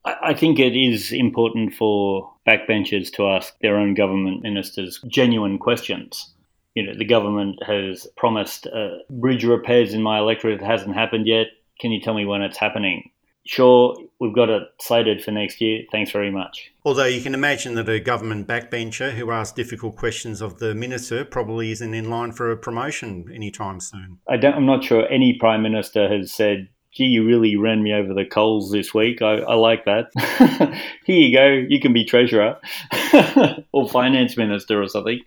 I 0.06 0.34
think 0.34 0.58
it 0.58 0.76
is 0.76 1.12
important 1.12 1.74
for 1.74 2.32
backbenchers 2.46 3.12
to 3.14 3.26
ask 3.26 3.58
their 3.60 3.76
own 3.76 3.94
government 3.94 4.42
ministers 4.42 5.00
genuine 5.08 5.58
questions. 5.58 6.32
You 6.74 6.86
know, 6.86 6.94
the 6.96 7.04
government 7.04 7.60
has 7.66 8.06
promised 8.16 8.66
uh, 8.68 8.98
bridge 9.10 9.44
repairs 9.44 9.94
in 9.94 10.02
my 10.02 10.18
electorate. 10.18 10.60
It 10.60 10.64
hasn't 10.64 10.94
happened 10.94 11.26
yet. 11.26 11.48
Can 11.80 11.90
you 11.90 12.00
tell 12.00 12.14
me 12.14 12.24
when 12.24 12.42
it's 12.42 12.58
happening? 12.58 13.10
Sure, 13.46 13.96
we've 14.20 14.34
got 14.34 14.48
it 14.48 14.62
slated 14.80 15.22
for 15.22 15.30
next 15.30 15.60
year. 15.60 15.84
Thanks 15.92 16.10
very 16.10 16.32
much. 16.32 16.72
Although 16.84 17.04
you 17.04 17.20
can 17.20 17.32
imagine 17.32 17.74
that 17.74 17.88
a 17.88 18.00
government 18.00 18.48
backbencher 18.48 19.12
who 19.12 19.30
asks 19.30 19.54
difficult 19.54 19.96
questions 19.96 20.40
of 20.40 20.58
the 20.58 20.74
minister 20.74 21.24
probably 21.24 21.70
isn't 21.70 21.94
in 21.94 22.10
line 22.10 22.32
for 22.32 22.50
a 22.50 22.56
promotion 22.56 23.30
anytime 23.32 23.78
soon. 23.80 24.18
I 24.28 24.34
am 24.34 24.66
not 24.66 24.82
sure 24.82 25.08
any 25.08 25.36
prime 25.38 25.62
minister 25.62 26.08
has 26.08 26.32
said, 26.32 26.68
gee, 26.96 27.04
you 27.04 27.24
really 27.24 27.56
ran 27.56 27.82
me 27.82 27.92
over 27.92 28.14
the 28.14 28.24
coals 28.24 28.70
this 28.70 28.94
week. 28.94 29.20
I, 29.20 29.38
I 29.40 29.54
like 29.54 29.84
that. 29.84 30.10
Here 31.04 31.20
you 31.20 31.36
go. 31.36 31.46
You 31.68 31.78
can 31.78 31.92
be 31.92 32.04
treasurer 32.04 32.58
or 33.72 33.88
finance 33.88 34.36
minister 34.36 34.82
or 34.82 34.88
something. 34.88 35.20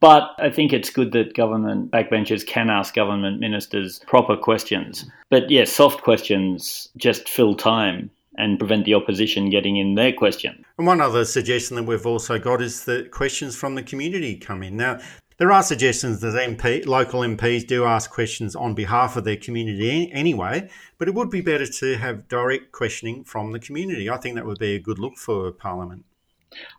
But 0.00 0.30
I 0.38 0.50
think 0.50 0.72
it's 0.72 0.90
good 0.90 1.12
that 1.12 1.34
government 1.34 1.90
backbenchers 1.90 2.46
can 2.46 2.70
ask 2.70 2.94
government 2.94 3.40
ministers 3.40 3.98
proper 4.06 4.36
questions. 4.36 5.04
But 5.28 5.50
yeah, 5.50 5.64
soft 5.64 6.02
questions 6.02 6.88
just 6.96 7.28
fill 7.28 7.56
time 7.56 8.10
and 8.38 8.58
prevent 8.58 8.84
the 8.84 8.94
opposition 8.94 9.50
getting 9.50 9.76
in 9.76 9.94
their 9.94 10.12
question. 10.12 10.64
And 10.78 10.86
one 10.86 11.00
other 11.00 11.24
suggestion 11.24 11.76
that 11.76 11.82
we've 11.82 12.06
also 12.06 12.38
got 12.38 12.62
is 12.62 12.84
that 12.84 13.10
questions 13.10 13.56
from 13.56 13.74
the 13.74 13.82
community 13.82 14.36
come 14.36 14.62
in. 14.62 14.76
Now, 14.76 15.00
there 15.38 15.52
are 15.52 15.62
suggestions 15.62 16.20
that 16.20 16.34
MP, 16.34 16.86
local 16.86 17.20
MPs 17.20 17.66
do 17.66 17.84
ask 17.84 18.10
questions 18.10 18.54
on 18.54 18.74
behalf 18.74 19.16
of 19.16 19.24
their 19.24 19.36
community 19.36 20.10
anyway, 20.12 20.68
but 20.98 21.08
it 21.08 21.14
would 21.14 21.30
be 21.30 21.40
better 21.40 21.66
to 21.66 21.96
have 21.96 22.28
direct 22.28 22.72
questioning 22.72 23.24
from 23.24 23.52
the 23.52 23.58
community. 23.58 24.08
I 24.10 24.18
think 24.18 24.36
that 24.36 24.46
would 24.46 24.58
be 24.58 24.74
a 24.74 24.80
good 24.80 24.98
look 24.98 25.16
for 25.16 25.50
Parliament. 25.52 26.04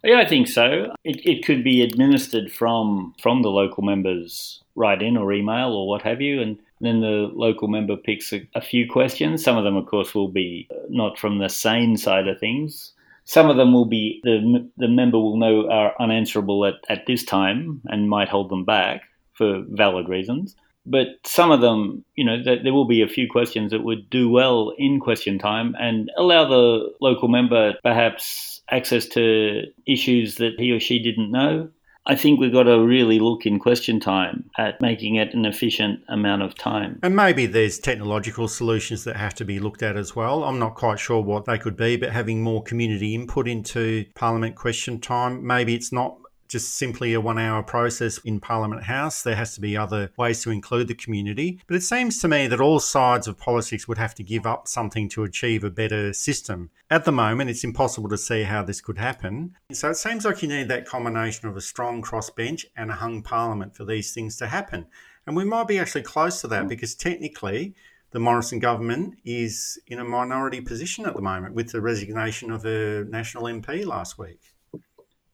Yeah, 0.03 0.19
I 0.19 0.25
think 0.25 0.47
so. 0.47 0.93
It, 1.03 1.25
it 1.25 1.45
could 1.45 1.63
be 1.63 1.81
administered 1.81 2.51
from 2.51 3.15
from 3.21 3.41
the 3.41 3.49
local 3.49 3.83
members 3.83 4.61
write 4.75 5.01
in 5.01 5.17
or 5.17 5.33
email 5.33 5.69
or 5.73 5.87
what 5.87 6.01
have 6.03 6.21
you, 6.21 6.41
and 6.41 6.59
then 6.81 7.01
the 7.01 7.29
local 7.33 7.67
member 7.67 7.95
picks 7.95 8.33
a, 8.33 8.47
a 8.55 8.61
few 8.61 8.89
questions. 8.89 9.43
Some 9.43 9.57
of 9.57 9.63
them, 9.63 9.75
of 9.75 9.85
course, 9.85 10.13
will 10.13 10.27
be 10.27 10.67
uh, 10.71 10.75
not 10.89 11.17
from 11.17 11.39
the 11.39 11.49
sane 11.49 11.97
side 11.97 12.27
of 12.27 12.39
things, 12.39 12.93
some 13.25 13.49
of 13.49 13.57
them 13.57 13.73
will 13.73 13.85
be 13.85 14.19
the 14.23 14.69
the 14.77 14.87
member 14.87 15.19
will 15.19 15.37
know 15.37 15.69
are 15.69 15.93
unanswerable 15.99 16.65
at, 16.65 16.75
at 16.89 17.05
this 17.07 17.23
time 17.23 17.81
and 17.85 18.09
might 18.09 18.29
hold 18.29 18.49
them 18.49 18.65
back 18.65 19.01
for 19.33 19.63
valid 19.69 20.09
reasons. 20.09 20.55
But 20.85 21.07
some 21.25 21.49
of 21.49 21.61
them, 21.61 22.03
you 22.15 22.25
know, 22.25 22.43
there 22.43 22.73
will 22.73 22.87
be 22.87 23.01
a 23.01 23.07
few 23.07 23.29
questions 23.29 23.71
that 23.71 23.85
would 23.85 24.09
do 24.09 24.29
well 24.29 24.73
in 24.77 24.99
question 24.99 25.39
time 25.39 25.75
and 25.79 26.11
allow 26.17 26.45
the 26.45 26.91
local 26.99 27.29
member 27.29 27.75
perhaps 27.83 28.61
access 28.69 29.05
to 29.07 29.61
issues 29.87 30.35
that 30.35 30.55
he 30.57 30.71
or 30.71 30.81
she 30.81 30.99
didn't 31.01 31.31
know 31.31 31.69
I 32.05 32.15
think 32.15 32.39
we've 32.39 32.51
got 32.51 32.63
to 32.63 32.85
really 32.85 33.19
look 33.19 33.45
in 33.45 33.59
question 33.59 33.99
time 33.99 34.49
at 34.57 34.81
making 34.81 35.15
it 35.15 35.33
an 35.33 35.45
efficient 35.45 36.01
amount 36.09 36.41
of 36.41 36.53
time. 36.53 36.99
And 37.01 37.15
maybe 37.15 37.45
there's 37.45 37.79
technological 37.79 38.49
solutions 38.49 39.05
that 39.05 39.15
have 39.15 39.33
to 39.35 39.45
be 39.45 39.59
looked 39.59 39.81
at 39.83 39.95
as 39.95 40.13
well. 40.15 40.43
I'm 40.43 40.59
not 40.59 40.75
quite 40.75 40.99
sure 40.99 41.21
what 41.21 41.45
they 41.45 41.57
could 41.57 41.77
be, 41.77 41.95
but 41.95 42.11
having 42.11 42.43
more 42.43 42.61
community 42.61 43.15
input 43.15 43.47
into 43.47 44.05
Parliament 44.15 44.55
question 44.55 44.99
time, 44.99 45.45
maybe 45.47 45.75
it's 45.75 45.93
not 45.93 46.17
just 46.53 46.75
simply 46.75 47.15
a 47.15 47.19
one 47.19 47.39
hour 47.39 47.63
process 47.63 48.19
in 48.19 48.39
Parliament 48.39 48.83
House. 48.83 49.23
There 49.23 49.35
has 49.35 49.55
to 49.55 49.61
be 49.61 49.75
other 49.75 50.11
ways 50.17 50.43
to 50.43 50.51
include 50.51 50.87
the 50.87 50.93
community. 50.93 51.59
But 51.65 51.75
it 51.75 51.81
seems 51.81 52.21
to 52.21 52.27
me 52.27 52.45
that 52.45 52.61
all 52.61 52.79
sides 52.79 53.27
of 53.27 53.39
politics 53.39 53.87
would 53.87 53.97
have 53.97 54.13
to 54.15 54.23
give 54.23 54.45
up 54.45 54.67
something 54.67 55.09
to 55.09 55.23
achieve 55.23 55.63
a 55.63 55.71
better 55.71 56.13
system. 56.13 56.69
At 56.91 57.05
the 57.05 57.11
moment, 57.11 57.49
it's 57.49 57.63
impossible 57.63 58.07
to 58.09 58.19
see 58.19 58.43
how 58.43 58.61
this 58.61 58.81
could 58.81 58.99
happen. 58.99 59.55
So 59.71 59.89
it 59.89 59.97
seems 59.97 60.25
like 60.25 60.43
you 60.43 60.47
need 60.47 60.67
that 60.67 60.85
combination 60.85 61.49
of 61.49 61.57
a 61.57 61.61
strong 61.61 62.03
crossbench 62.03 62.65
and 62.77 62.91
a 62.91 62.95
hung 62.95 63.23
Parliament 63.23 63.75
for 63.75 63.83
these 63.83 64.13
things 64.13 64.37
to 64.37 64.47
happen. 64.47 64.85
And 65.25 65.35
we 65.35 65.45
might 65.45 65.67
be 65.67 65.79
actually 65.79 66.03
close 66.03 66.39
to 66.41 66.47
that 66.49 66.63
hmm. 66.63 66.67
because 66.67 66.93
technically, 66.93 67.73
the 68.11 68.19
Morrison 68.19 68.59
government 68.59 69.15
is 69.25 69.79
in 69.87 69.97
a 69.97 70.03
minority 70.03 70.61
position 70.61 71.07
at 71.07 71.15
the 71.15 71.21
moment 71.21 71.55
with 71.55 71.71
the 71.71 71.81
resignation 71.81 72.51
of 72.51 72.63
a 72.63 73.05
national 73.05 73.45
MP 73.45 73.83
last 73.83 74.19
week. 74.19 74.52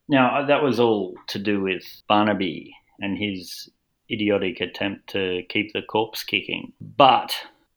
Now, 0.10 0.40
uh, 0.40 0.46
that 0.48 0.64
was 0.64 0.80
all 0.80 1.14
to 1.28 1.40
do 1.40 1.62
with 1.62 1.84
Barnaby 2.08 2.76
and 3.00 3.16
his 3.16 3.70
idiotic 4.12 4.60
attempt 4.60 5.08
to 5.12 5.44
keep 5.50 5.72
the 5.72 5.84
corpse 5.84 6.24
kicking. 6.24 6.74
But 6.82 7.36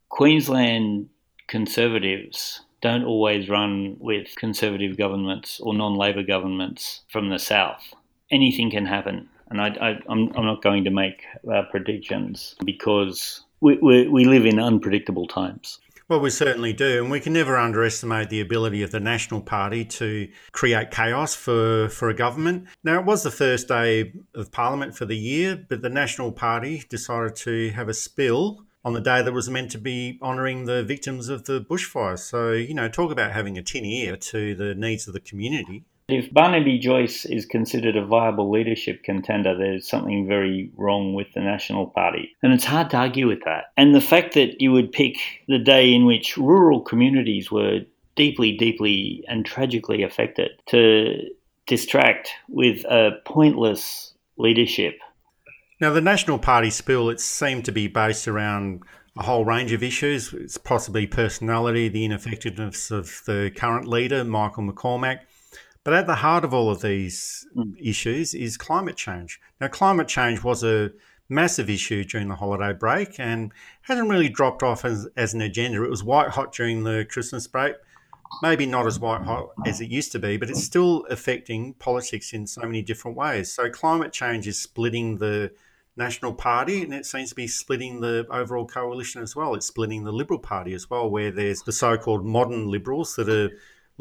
Queensland 0.08 1.10
Conservatives 1.46 2.62
don't 2.80 3.04
always 3.04 3.50
run 3.50 3.96
with 4.00 4.34
Conservative 4.36 4.96
governments 4.96 5.60
or 5.60 5.74
non 5.74 5.94
Labor 5.94 6.22
governments 6.22 7.02
from 7.10 7.28
the 7.28 7.38
South. 7.38 7.92
Anything 8.30 8.70
can 8.70 8.86
happen. 8.86 9.28
And 9.50 9.60
I, 9.60 9.98
am 10.08 10.32
not 10.34 10.62
going 10.62 10.84
to 10.84 10.90
make 10.90 11.24
uh, 11.52 11.64
predictions 11.70 12.56
because 12.64 13.44
we, 13.60 13.76
we, 13.82 14.08
we 14.08 14.24
live 14.24 14.46
in 14.46 14.58
unpredictable 14.58 15.26
times. 15.26 15.78
Well, 16.12 16.20
we 16.20 16.28
certainly 16.28 16.74
do. 16.74 17.02
And 17.02 17.10
we 17.10 17.20
can 17.20 17.32
never 17.32 17.56
underestimate 17.56 18.28
the 18.28 18.42
ability 18.42 18.82
of 18.82 18.90
the 18.90 19.00
National 19.00 19.40
Party 19.40 19.82
to 19.86 20.28
create 20.52 20.90
chaos 20.90 21.34
for, 21.34 21.88
for 21.88 22.10
a 22.10 22.14
government. 22.14 22.66
Now, 22.84 23.00
it 23.00 23.06
was 23.06 23.22
the 23.22 23.30
first 23.30 23.66
day 23.68 24.12
of 24.34 24.52
Parliament 24.52 24.94
for 24.94 25.06
the 25.06 25.16
year, 25.16 25.64
but 25.70 25.80
the 25.80 25.88
National 25.88 26.30
Party 26.30 26.84
decided 26.90 27.34
to 27.36 27.70
have 27.70 27.88
a 27.88 27.94
spill 27.94 28.66
on 28.84 28.92
the 28.92 29.00
day 29.00 29.22
that 29.22 29.32
was 29.32 29.48
meant 29.48 29.70
to 29.70 29.78
be 29.78 30.18
honouring 30.20 30.66
the 30.66 30.82
victims 30.82 31.30
of 31.30 31.46
the 31.46 31.62
bushfires. 31.62 32.18
So, 32.18 32.52
you 32.52 32.74
know, 32.74 32.90
talk 32.90 33.10
about 33.10 33.32
having 33.32 33.56
a 33.56 33.62
tin 33.62 33.86
ear 33.86 34.18
to 34.18 34.54
the 34.54 34.74
needs 34.74 35.08
of 35.08 35.14
the 35.14 35.20
community. 35.20 35.86
If 36.12 36.30
Barnaby 36.30 36.78
Joyce 36.78 37.24
is 37.24 37.46
considered 37.46 37.96
a 37.96 38.04
viable 38.04 38.50
leadership 38.50 39.02
contender, 39.02 39.56
there's 39.56 39.88
something 39.88 40.26
very 40.26 40.70
wrong 40.76 41.14
with 41.14 41.32
the 41.32 41.40
National 41.40 41.86
Party. 41.86 42.36
And 42.42 42.52
it's 42.52 42.66
hard 42.66 42.90
to 42.90 42.98
argue 42.98 43.26
with 43.26 43.44
that. 43.46 43.72
And 43.78 43.94
the 43.94 44.00
fact 44.02 44.34
that 44.34 44.60
you 44.60 44.72
would 44.72 44.92
pick 44.92 45.16
the 45.48 45.58
day 45.58 45.90
in 45.90 46.04
which 46.04 46.36
rural 46.36 46.82
communities 46.82 47.50
were 47.50 47.80
deeply, 48.14 48.54
deeply, 48.58 49.24
and 49.26 49.46
tragically 49.46 50.02
affected 50.02 50.50
to 50.66 51.16
distract 51.66 52.28
with 52.46 52.84
a 52.84 53.12
pointless 53.24 54.12
leadership. 54.36 54.98
Now, 55.80 55.94
the 55.94 56.02
National 56.02 56.38
Party 56.38 56.68
spill, 56.68 57.08
it 57.08 57.20
seemed 57.20 57.64
to 57.64 57.72
be 57.72 57.88
based 57.88 58.28
around 58.28 58.82
a 59.16 59.22
whole 59.22 59.46
range 59.46 59.72
of 59.72 59.82
issues. 59.82 60.34
It's 60.34 60.58
possibly 60.58 61.06
personality, 61.06 61.88
the 61.88 62.04
ineffectiveness 62.04 62.90
of 62.90 63.22
the 63.24 63.50
current 63.56 63.88
leader, 63.88 64.24
Michael 64.24 64.64
McCormack. 64.64 65.20
But 65.84 65.94
at 65.94 66.06
the 66.06 66.16
heart 66.16 66.44
of 66.44 66.54
all 66.54 66.70
of 66.70 66.80
these 66.80 67.46
mm. 67.56 67.74
issues 67.80 68.34
is 68.34 68.56
climate 68.56 68.96
change. 68.96 69.40
Now, 69.60 69.68
climate 69.68 70.08
change 70.08 70.44
was 70.44 70.62
a 70.62 70.92
massive 71.28 71.70
issue 71.70 72.04
during 72.04 72.28
the 72.28 72.36
holiday 72.36 72.72
break 72.72 73.18
and 73.18 73.52
hasn't 73.82 74.08
really 74.08 74.28
dropped 74.28 74.62
off 74.62 74.84
as, 74.84 75.08
as 75.16 75.34
an 75.34 75.40
agenda. 75.40 75.82
It 75.82 75.90
was 75.90 76.04
white 76.04 76.28
hot 76.28 76.52
during 76.52 76.84
the 76.84 77.06
Christmas 77.08 77.46
break, 77.46 77.74
maybe 78.42 78.66
not 78.66 78.86
as 78.86 79.00
white 79.00 79.22
hot 79.22 79.50
as 79.66 79.80
it 79.80 79.90
used 79.90 80.12
to 80.12 80.18
be, 80.18 80.36
but 80.36 80.50
it's 80.50 80.62
still 80.62 81.04
affecting 81.10 81.74
politics 81.74 82.32
in 82.32 82.46
so 82.46 82.62
many 82.62 82.82
different 82.82 83.16
ways. 83.16 83.50
So, 83.52 83.68
climate 83.68 84.12
change 84.12 84.46
is 84.46 84.60
splitting 84.60 85.18
the 85.18 85.52
National 85.96 86.32
Party, 86.32 86.82
and 86.82 86.94
it 86.94 87.04
seems 87.04 87.30
to 87.30 87.34
be 87.34 87.46
splitting 87.46 88.00
the 88.00 88.26
overall 88.30 88.66
coalition 88.66 89.20
as 89.20 89.36
well. 89.36 89.54
It's 89.54 89.66
splitting 89.66 90.04
the 90.04 90.12
Liberal 90.12 90.38
Party 90.38 90.72
as 90.74 90.88
well, 90.88 91.10
where 91.10 91.30
there's 91.30 91.62
the 91.62 91.72
so 91.72 91.98
called 91.98 92.24
modern 92.24 92.70
Liberals 92.70 93.14
that 93.16 93.28
are 93.28 93.50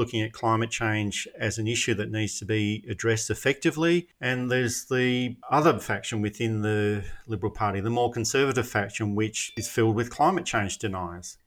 looking 0.02 0.24
at 0.24 0.34
climate 0.34 0.72
change 0.72 1.28
as 1.38 1.60
an 1.60 1.68
issue 1.68 1.94
that 1.94 2.10
needs 2.10 2.40
to 2.40 2.46
be 2.46 2.84
addressed 2.90 3.30
effectively. 3.30 4.08
And 4.20 4.50
there's 4.50 4.86
the 4.86 5.38
other 5.52 5.78
faction 5.78 6.22
within 6.22 6.64
the 6.64 7.04
Liberal 7.28 7.52
Party, 7.52 7.80
the 7.80 7.92
more 7.92 8.12
conservative 8.12 8.68
faction, 8.68 9.14
which 9.14 9.54
is 9.56 9.70
filled 9.70 9.96
with 9.96 10.10
climate 10.10 10.46
change 10.46 10.80
deniers. 10.80 11.38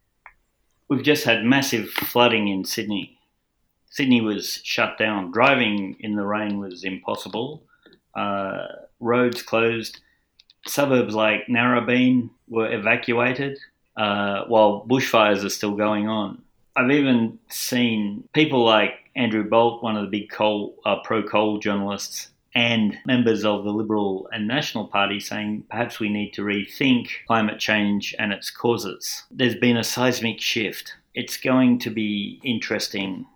We've 0.89 1.03
just 1.03 1.25
had 1.25 1.45
massive 1.45 1.89
flooding 1.89 2.47
in 2.47 2.65
Sydney. 2.65 3.19
Sydney 3.91 4.21
was 4.21 4.61
shut 4.63 4.99
down. 4.99 5.33
Driving 5.33 5.97
in 5.99 6.15
the 6.15 6.25
rain 6.25 6.61
was 6.61 6.85
impossible. 6.85 7.65
Uh, 8.15 8.67
roads 9.01 9.43
closed. 9.43 9.99
Suburbs 10.67 11.15
like 11.15 11.49
Narrabeen 11.49 12.31
were 12.49 12.73
evacuated 12.73 13.59
uh, 13.97 14.45
while 14.47 14.87
bushfires 14.89 15.45
are 15.45 15.51
still 15.51 15.75
going 15.75 16.07
on. 16.09 16.44
I've 16.77 16.91
even 16.91 17.39
seen 17.49 18.29
people 18.33 18.65
like 18.65 19.11
Andrew 19.15 19.49
Bolt, 19.49 19.83
one 19.83 19.97
of 19.97 20.03
the 20.03 20.21
big 20.21 20.31
coal, 20.31 20.77
uh, 20.85 20.97
pro 21.05 21.23
coal 21.23 21.59
journalists, 21.59 22.31
and 22.55 22.97
members 23.07 23.45
of 23.45 23.65
the 23.65 23.71
Liberal 23.71 24.29
and 24.33 24.47
National 24.47 24.87
Party 24.87 25.21
saying 25.21 25.65
perhaps 25.71 26.01
we 26.01 26.09
need 26.09 26.33
to 26.35 26.43
rethink 26.43 27.09
climate 27.27 27.59
change 27.59 28.15
and 28.19 28.33
its 28.33 28.51
causes. 28.51 29.25
There's 29.31 29.57
been 29.57 29.77
a 29.77 29.85
seismic 29.85 30.41
shift. 30.41 30.95
It's 31.15 31.37
going 31.37 31.79
to 31.81 31.91
be 31.91 32.41
interesting 32.45 33.27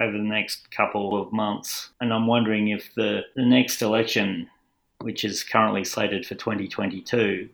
over 0.00 0.12
the 0.12 0.18
next 0.18 0.70
couple 0.70 1.20
of 1.20 1.32
months, 1.32 1.90
and 2.00 2.12
I'm 2.12 2.26
wondering 2.26 2.68
if 2.68 2.94
the, 2.94 3.22
the 3.36 3.44
next 3.44 3.80
election, 3.82 4.48
which 5.00 5.24
is 5.24 5.44
currently 5.44 5.84
slated 5.84 6.26
for 6.26 6.34
2022, 6.34 7.48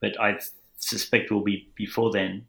but 0.00 0.20
I 0.20 0.38
suspect 0.76 1.30
will 1.30 1.42
be 1.42 1.68
before 1.76 2.12
then, 2.12 2.46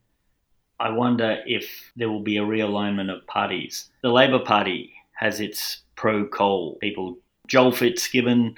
I 0.79 0.91
wonder 0.91 1.37
if 1.45 1.91
there 1.95 2.09
will 2.09 2.21
be 2.21 2.37
a 2.37 2.43
realignment 2.43 3.13
of 3.13 3.25
parties. 3.27 3.89
The 4.01 4.09
Labor 4.09 4.39
Party 4.39 4.93
has 5.13 5.39
its 5.39 5.81
pro 5.95 6.25
coal 6.25 6.75
people 6.75 7.17
Joel 7.47 7.71
Fitzgibbon, 7.71 8.55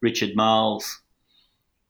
Richard 0.00 0.34
Marles, 0.36 1.00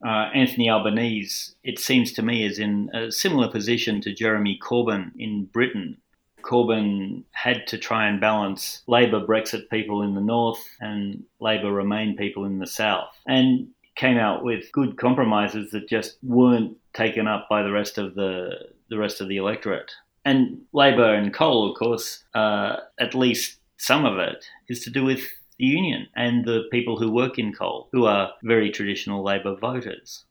uh, 0.04 0.30
Anthony 0.34 0.70
Albanese, 0.70 1.52
it 1.62 1.78
seems 1.78 2.12
to 2.12 2.22
me, 2.22 2.44
is 2.44 2.58
in 2.58 2.90
a 2.94 3.12
similar 3.12 3.48
position 3.48 4.00
to 4.00 4.14
Jeremy 4.14 4.58
Corbyn 4.62 5.12
in 5.18 5.44
Britain. 5.44 5.98
Corbyn 6.42 7.24
had 7.32 7.66
to 7.66 7.76
try 7.76 8.08
and 8.08 8.20
balance 8.20 8.82
Labor 8.86 9.20
Brexit 9.20 9.68
people 9.68 10.02
in 10.02 10.14
the 10.14 10.20
north 10.20 10.64
and 10.80 11.24
Labor 11.40 11.72
Remain 11.72 12.16
people 12.16 12.44
in 12.44 12.58
the 12.58 12.66
south, 12.66 13.10
and 13.26 13.68
came 13.96 14.16
out 14.16 14.44
with 14.44 14.72
good 14.72 14.96
compromises 14.96 15.72
that 15.72 15.88
just 15.88 16.16
weren't 16.22 16.76
taken 16.94 17.26
up 17.26 17.48
by 17.50 17.62
the 17.62 17.72
rest 17.72 17.98
of 17.98 18.14
the 18.14 18.68
the 18.90 18.98
rest 18.98 19.20
of 19.20 19.28
the 19.28 19.36
electorate. 19.36 19.92
And 20.24 20.62
Labor 20.72 21.14
and 21.14 21.32
coal, 21.32 21.70
of 21.70 21.78
course, 21.78 22.24
uh, 22.34 22.76
at 23.00 23.14
least 23.14 23.58
some 23.78 24.04
of 24.04 24.18
it 24.18 24.44
is 24.68 24.80
to 24.80 24.90
do 24.90 25.04
with 25.04 25.20
the 25.58 25.64
union 25.64 26.08
and 26.14 26.44
the 26.44 26.64
people 26.70 26.98
who 26.98 27.10
work 27.10 27.38
in 27.38 27.52
coal, 27.52 27.88
who 27.92 28.04
are 28.04 28.32
very 28.42 28.70
traditional 28.70 29.22
Labor 29.24 29.56
voters. 29.56 30.24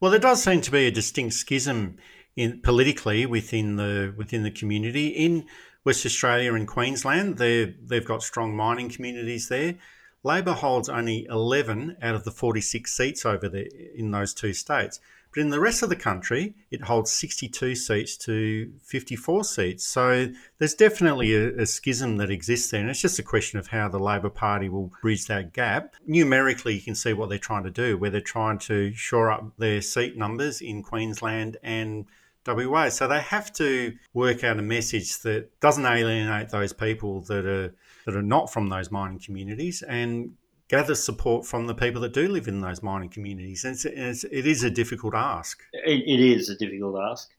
Well, 0.00 0.10
there 0.10 0.20
does 0.20 0.42
seem 0.42 0.60
to 0.62 0.70
be 0.70 0.86
a 0.86 0.90
distinct 0.90 1.34
schism 1.34 1.96
in 2.36 2.60
politically 2.60 3.26
within 3.26 3.76
the 3.76 4.12
within 4.16 4.42
the 4.42 4.50
community 4.50 5.08
in 5.08 5.46
West 5.84 6.04
Australia 6.04 6.54
and 6.54 6.66
Queensland. 6.66 7.38
They 7.38 7.74
they've 7.82 8.04
got 8.04 8.22
strong 8.22 8.56
mining 8.56 8.88
communities 8.88 9.48
there. 9.48 9.76
Labor 10.22 10.52
holds 10.52 10.88
only 10.88 11.26
11 11.28 11.98
out 12.00 12.14
of 12.14 12.24
the 12.24 12.30
46 12.30 12.90
seats 12.90 13.26
over 13.26 13.46
there 13.46 13.66
in 13.94 14.10
those 14.10 14.32
two 14.32 14.54
states. 14.54 14.98
But 15.34 15.40
in 15.40 15.50
the 15.50 15.58
rest 15.58 15.82
of 15.82 15.88
the 15.88 15.96
country, 15.96 16.54
it 16.70 16.82
holds 16.82 17.10
62 17.10 17.74
seats 17.74 18.16
to 18.18 18.72
54 18.84 19.42
seats. 19.44 19.84
So 19.84 20.28
there's 20.58 20.74
definitely 20.74 21.34
a, 21.34 21.62
a, 21.62 21.66
schism 21.66 22.18
that 22.18 22.30
exists 22.30 22.70
there. 22.70 22.80
And 22.80 22.88
it's 22.88 23.00
just 23.00 23.18
a 23.18 23.24
question 23.24 23.58
of 23.58 23.66
how 23.66 23.88
the 23.88 23.98
Labor 23.98 24.30
Party 24.30 24.68
will 24.68 24.92
bridge 25.02 25.26
that 25.26 25.52
gap. 25.52 25.96
Numerically, 26.06 26.74
you 26.74 26.82
can 26.82 26.94
see 26.94 27.12
what 27.12 27.30
they're 27.30 27.38
trying 27.38 27.64
to 27.64 27.70
do, 27.70 27.98
where 27.98 28.10
they're 28.10 28.20
trying 28.20 28.58
to 28.60 28.94
shore 28.94 29.32
up 29.32 29.56
their 29.58 29.80
seat 29.82 30.16
numbers 30.16 30.60
in 30.60 30.84
Queensland 30.84 31.56
and 31.64 32.06
WA. 32.46 32.88
So 32.90 33.08
they 33.08 33.20
have 33.20 33.52
to 33.54 33.94
work 34.12 34.44
out 34.44 34.58
a 34.60 34.62
message 34.62 35.18
that 35.22 35.58
doesn't 35.60 35.84
alienate 35.84 36.50
those 36.50 36.72
people 36.72 37.22
that 37.22 37.44
are 37.44 37.74
that 38.04 38.14
are 38.14 38.22
not 38.22 38.52
from 38.52 38.68
those 38.68 38.90
mining 38.90 39.18
communities 39.18 39.82
and 39.82 40.34
gather 40.68 40.94
support 40.94 41.46
from 41.46 41.66
the 41.66 41.74
people 41.74 42.00
that 42.02 42.12
do 42.12 42.28
live 42.28 42.48
in 42.48 42.60
those 42.60 42.82
mining 42.82 43.10
communities. 43.10 43.64
And 43.64 43.74
it's, 43.74 43.84
it's, 43.84 44.24
it 44.24 44.46
is 44.46 44.62
a 44.62 44.70
difficult 44.70 45.14
ask. 45.14 45.62
it, 45.72 46.02
it 46.06 46.20
is 46.20 46.48
a 46.48 46.56
difficult 46.56 46.98
ask. 47.10 47.30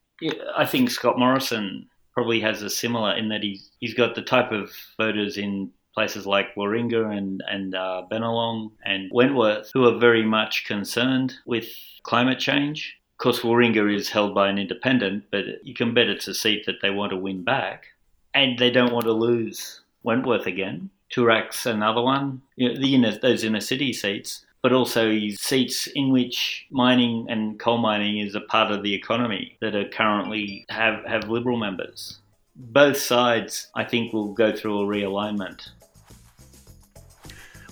I 0.55 0.65
think 0.65 0.89
Scott 0.89 1.19
Morrison 1.19 1.87
probably 2.13 2.39
has 2.39 2.61
a 2.61 2.69
similar 2.69 3.13
in 3.15 3.29
that 3.29 3.43
he's, 3.43 3.71
he's 3.79 3.93
got 3.93 4.15
the 4.15 4.21
type 4.21 4.51
of 4.51 4.71
voters 4.97 5.37
in 5.37 5.71
places 5.93 6.25
like 6.25 6.55
Warringah 6.55 7.17
and, 7.17 7.41
and 7.49 7.73
uh, 7.73 8.03
Bennelong 8.11 8.71
and 8.85 9.09
Wentworth 9.13 9.71
who 9.73 9.85
are 9.85 9.97
very 9.97 10.23
much 10.23 10.65
concerned 10.65 11.33
with 11.45 11.67
climate 12.03 12.39
change. 12.39 12.97
Of 13.13 13.23
course, 13.23 13.39
Warringah 13.39 13.95
is 13.95 14.09
held 14.09 14.35
by 14.35 14.49
an 14.49 14.57
independent, 14.57 15.23
but 15.31 15.45
you 15.63 15.73
can 15.73 15.93
bet 15.93 16.07
it's 16.07 16.27
a 16.27 16.33
seat 16.33 16.65
that 16.65 16.81
they 16.81 16.89
want 16.89 17.11
to 17.11 17.17
win 17.17 17.43
back. 17.43 17.85
And 18.33 18.59
they 18.59 18.69
don't 18.69 18.91
want 18.91 19.05
to 19.05 19.13
lose 19.13 19.81
Wentworth 20.03 20.45
again. 20.45 20.89
Toorak's 21.15 21.65
another 21.65 22.01
one. 22.01 22.41
You 22.57 22.73
know, 22.73 22.79
the 22.79 22.93
inner, 22.93 23.17
those 23.17 23.43
inner 23.43 23.61
city 23.61 23.93
seats, 23.93 24.45
but 24.61 24.73
also 24.73 25.17
seats 25.29 25.87
in 25.87 26.11
which 26.11 26.65
mining 26.71 27.27
and 27.29 27.57
coal 27.57 27.77
mining 27.77 28.19
is 28.19 28.35
a 28.35 28.41
part 28.41 28.71
of 28.71 28.83
the 28.83 28.93
economy 28.93 29.57
that 29.61 29.75
are 29.75 29.87
currently 29.87 30.65
have, 30.69 31.05
have 31.05 31.29
Liberal 31.29 31.57
members. 31.57 32.19
Both 32.55 32.97
sides, 32.97 33.69
I 33.75 33.85
think, 33.85 34.11
will 34.11 34.33
go 34.33 34.53
through 34.53 34.81
a 34.81 34.85
realignment. 34.85 35.69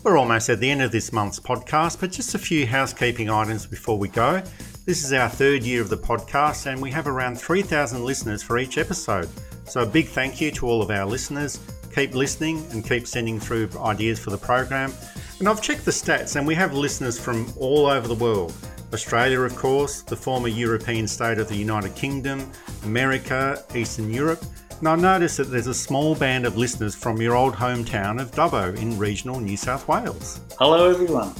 We're 0.04 0.18
almost 0.18 0.50
at 0.50 0.60
the 0.60 0.70
end 0.70 0.82
of 0.82 0.92
this 0.92 1.14
month's 1.14 1.40
podcast, 1.40 2.00
but 2.00 2.12
just 2.12 2.36
a 2.36 2.40
few 2.40 2.68
housekeeping 2.68 3.30
items 3.30 3.66
before 3.66 3.98
we 3.98 4.10
go. 4.10 4.42
This 4.86 5.04
is 5.04 5.14
our 5.14 5.30
third 5.30 5.64
year 5.64 5.82
of 5.82 5.90
the 5.90 5.98
podcast, 5.98 6.66
and 6.66 6.82
we 6.82 6.92
have 6.92 7.08
around 7.08 7.40
3,000 7.40 8.04
listeners 8.04 8.44
for 8.44 8.58
each 8.58 8.78
episode. 8.78 9.30
So, 9.66 9.82
a 9.82 9.86
big 9.86 10.08
thank 10.08 10.42
you 10.42 10.52
to 10.52 10.68
all 10.68 10.82
of 10.82 10.92
our 10.92 11.06
listeners 11.06 11.58
keep 11.94 12.16
listening 12.16 12.66
and 12.72 12.88
keep 12.88 13.08
sending 13.08 13.40
through 13.40 13.70
ideas 13.80 14.20
for 14.20 14.30
the 14.30 14.38
program. 14.38 14.92
And 15.40 15.48
I've 15.48 15.62
checked 15.62 15.86
the 15.86 15.92
stats, 15.92 16.36
and 16.36 16.48
we 16.48 16.56
have 16.56 16.74
listeners 16.74 17.20
from 17.20 17.52
all 17.58 17.86
over 17.86 18.08
the 18.08 18.16
world 18.16 18.54
Australia, 18.94 19.42
of 19.42 19.56
course, 19.56 20.02
the 20.04 20.16
former 20.16 20.48
European 20.48 21.08
state 21.08 21.40
of 21.40 21.48
the 21.48 21.56
United 21.56 21.96
Kingdom, 21.96 22.52
America, 22.84 23.64
Eastern 23.74 24.14
Europe. 24.14 24.46
And 24.80 24.88
I 24.88 24.96
noticed 24.96 25.38
that 25.38 25.46
there's 25.46 25.68
a 25.68 25.74
small 25.74 26.14
band 26.14 26.46
of 26.46 26.58
listeners 26.58 26.94
from 26.94 27.20
your 27.20 27.36
old 27.36 27.56
hometown 27.56 28.22
of 28.22 28.32
Dubbo 28.32 28.78
in 28.80 28.98
regional 28.98 29.40
New 29.40 29.58
South 29.58 29.88
Wales. 29.88 30.42
Hello, 30.60 30.90
everyone. 30.90 31.34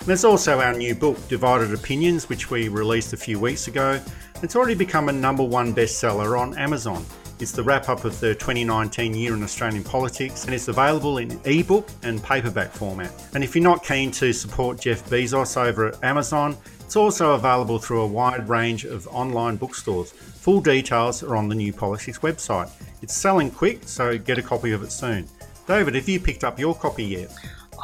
And 0.00 0.08
there's 0.08 0.24
also 0.24 0.60
our 0.60 0.74
new 0.74 0.94
book, 0.94 1.16
Divided 1.28 1.72
Opinions, 1.72 2.28
which 2.28 2.50
we 2.50 2.68
released 2.68 3.12
a 3.12 3.16
few 3.16 3.38
weeks 3.38 3.68
ago. 3.68 4.00
It's 4.42 4.56
already 4.56 4.74
become 4.74 5.08
a 5.08 5.12
number 5.12 5.44
one 5.44 5.74
bestseller 5.74 6.38
on 6.38 6.56
Amazon. 6.58 7.04
It's 7.40 7.52
the 7.52 7.62
wrap 7.62 7.88
up 7.88 8.04
of 8.04 8.20
the 8.20 8.34
2019 8.34 9.14
year 9.14 9.32
in 9.32 9.42
Australian 9.42 9.82
politics 9.82 10.44
and 10.44 10.54
it's 10.54 10.68
available 10.68 11.16
in 11.16 11.40
ebook 11.46 11.88
and 12.02 12.22
paperback 12.22 12.70
format. 12.70 13.10
And 13.34 13.42
if 13.42 13.56
you're 13.56 13.64
not 13.64 13.82
keen 13.82 14.10
to 14.12 14.34
support 14.34 14.78
Jeff 14.78 15.08
Bezos 15.08 15.56
over 15.56 15.86
at 15.86 16.04
Amazon, 16.04 16.54
it's 16.80 16.96
also 16.96 17.32
available 17.32 17.78
through 17.78 18.02
a 18.02 18.06
wide 18.06 18.46
range 18.46 18.84
of 18.84 19.08
online 19.08 19.56
bookstores. 19.56 20.12
Full 20.12 20.60
details 20.60 21.22
are 21.22 21.34
on 21.34 21.48
the 21.48 21.54
New 21.54 21.72
Politics 21.72 22.18
website. 22.18 22.70
It's 23.00 23.16
selling 23.16 23.50
quick, 23.50 23.88
so 23.88 24.18
get 24.18 24.36
a 24.36 24.42
copy 24.42 24.72
of 24.72 24.82
it 24.82 24.92
soon. 24.92 25.26
David, 25.66 25.94
have 25.94 26.08
you 26.08 26.20
picked 26.20 26.44
up 26.44 26.58
your 26.58 26.74
copy 26.74 27.04
yet? 27.04 27.32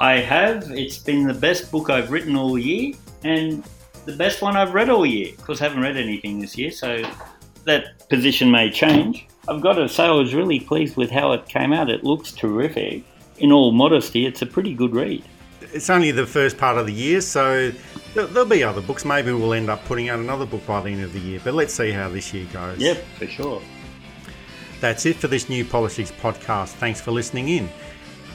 I 0.00 0.18
have. 0.18 0.70
It's 0.70 0.98
been 0.98 1.26
the 1.26 1.32
best 1.32 1.70
book 1.72 1.88
I've 1.88 2.11
written 2.11 2.36
all 2.36 2.59
year 2.59 2.92
and 3.24 3.64
the 4.04 4.16
best 4.16 4.42
one 4.42 4.54
I've 4.54 4.74
read 4.74 4.90
all 4.90 5.07
year. 5.07 5.32
Of 5.32 5.44
course, 5.46 5.62
I 5.62 5.64
haven't 5.64 5.80
read 5.80 5.96
anything 5.96 6.40
this 6.40 6.59
year, 6.59 6.70
so 6.70 7.02
that 7.67 8.09
position 8.09 8.51
may 8.51 8.71
change. 8.71 9.27
I've 9.49 9.61
got 9.61 9.75
to 9.75 9.89
say, 9.89 10.05
I 10.05 10.11
was 10.11 10.35
really 10.35 10.59
pleased 10.61 10.97
with 10.97 11.11
how 11.11 11.33
it 11.33 11.49
came 11.49 11.73
out. 11.73 11.91
It 11.91 12.05
looks 12.05 12.33
terrific. 12.33 13.05
In 13.39 13.53
all 13.53 13.73
modesty, 13.73 14.27
it's 14.27 14.43
a 14.43 14.47
pretty 14.47 14.75
good 14.75 14.95
read. 14.95 15.25
It's 15.61 15.89
only 15.91 16.11
the 16.11 16.27
first 16.27 16.59
part 16.59 16.79
of 16.79 16.87
the 16.87 16.93
year, 16.93 17.21
so 17.21 17.71
there'll 18.14 18.47
be 18.47 18.62
other 18.62 18.81
books. 18.81 19.05
Maybe 19.05 19.33
we'll 19.33 19.53
end 19.53 19.69
up 19.69 19.85
putting 19.85 20.09
out 20.09 20.21
another 20.21 20.47
book 20.47 20.64
by 20.67 20.81
the 20.81 20.91
end 20.91 21.03
of 21.03 21.12
the 21.12 21.21
year, 21.21 21.41
but 21.45 21.55
let's 21.55 21.75
see 21.75 21.91
how 21.91 22.09
this 22.09 22.33
year 22.33 22.47
goes. 22.53 22.79
Yep, 22.79 23.05
for 23.19 23.27
sure. 23.27 23.61
That's 24.81 25.05
it 25.07 25.17
for 25.17 25.29
this 25.29 25.49
New 25.49 25.64
Politics 25.64 26.12
podcast. 26.12 26.75
Thanks 26.75 27.01
for 27.01 27.11
listening 27.11 27.49
in. 27.49 27.69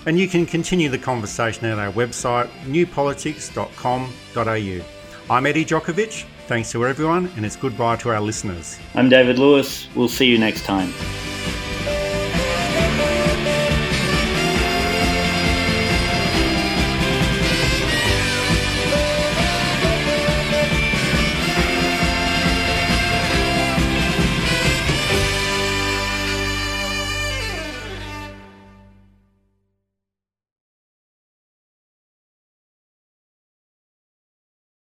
And 0.06 0.20
you 0.20 0.28
can 0.28 0.46
continue 0.46 0.90
the 0.90 0.98
conversation 0.98 1.66
at 1.66 1.78
our 1.78 1.94
website, 1.94 2.50
newpolitics.com.au. 2.66 5.34
I'm 5.34 5.46
Eddie 5.46 5.66
Jokovich. 5.66 6.26
Thanks 6.52 6.70
to 6.74 6.86
everyone, 6.86 7.32
and 7.38 7.46
it's 7.46 7.56
goodbye 7.56 7.96
to 7.96 8.10
our 8.10 8.20
listeners. 8.20 8.78
I'm 8.94 9.08
David 9.08 9.40
Lewis. 9.40 9.88
We'll 9.96 10.10
see 10.10 10.26
you 10.26 10.38
next 10.38 10.66
time. 10.66 10.92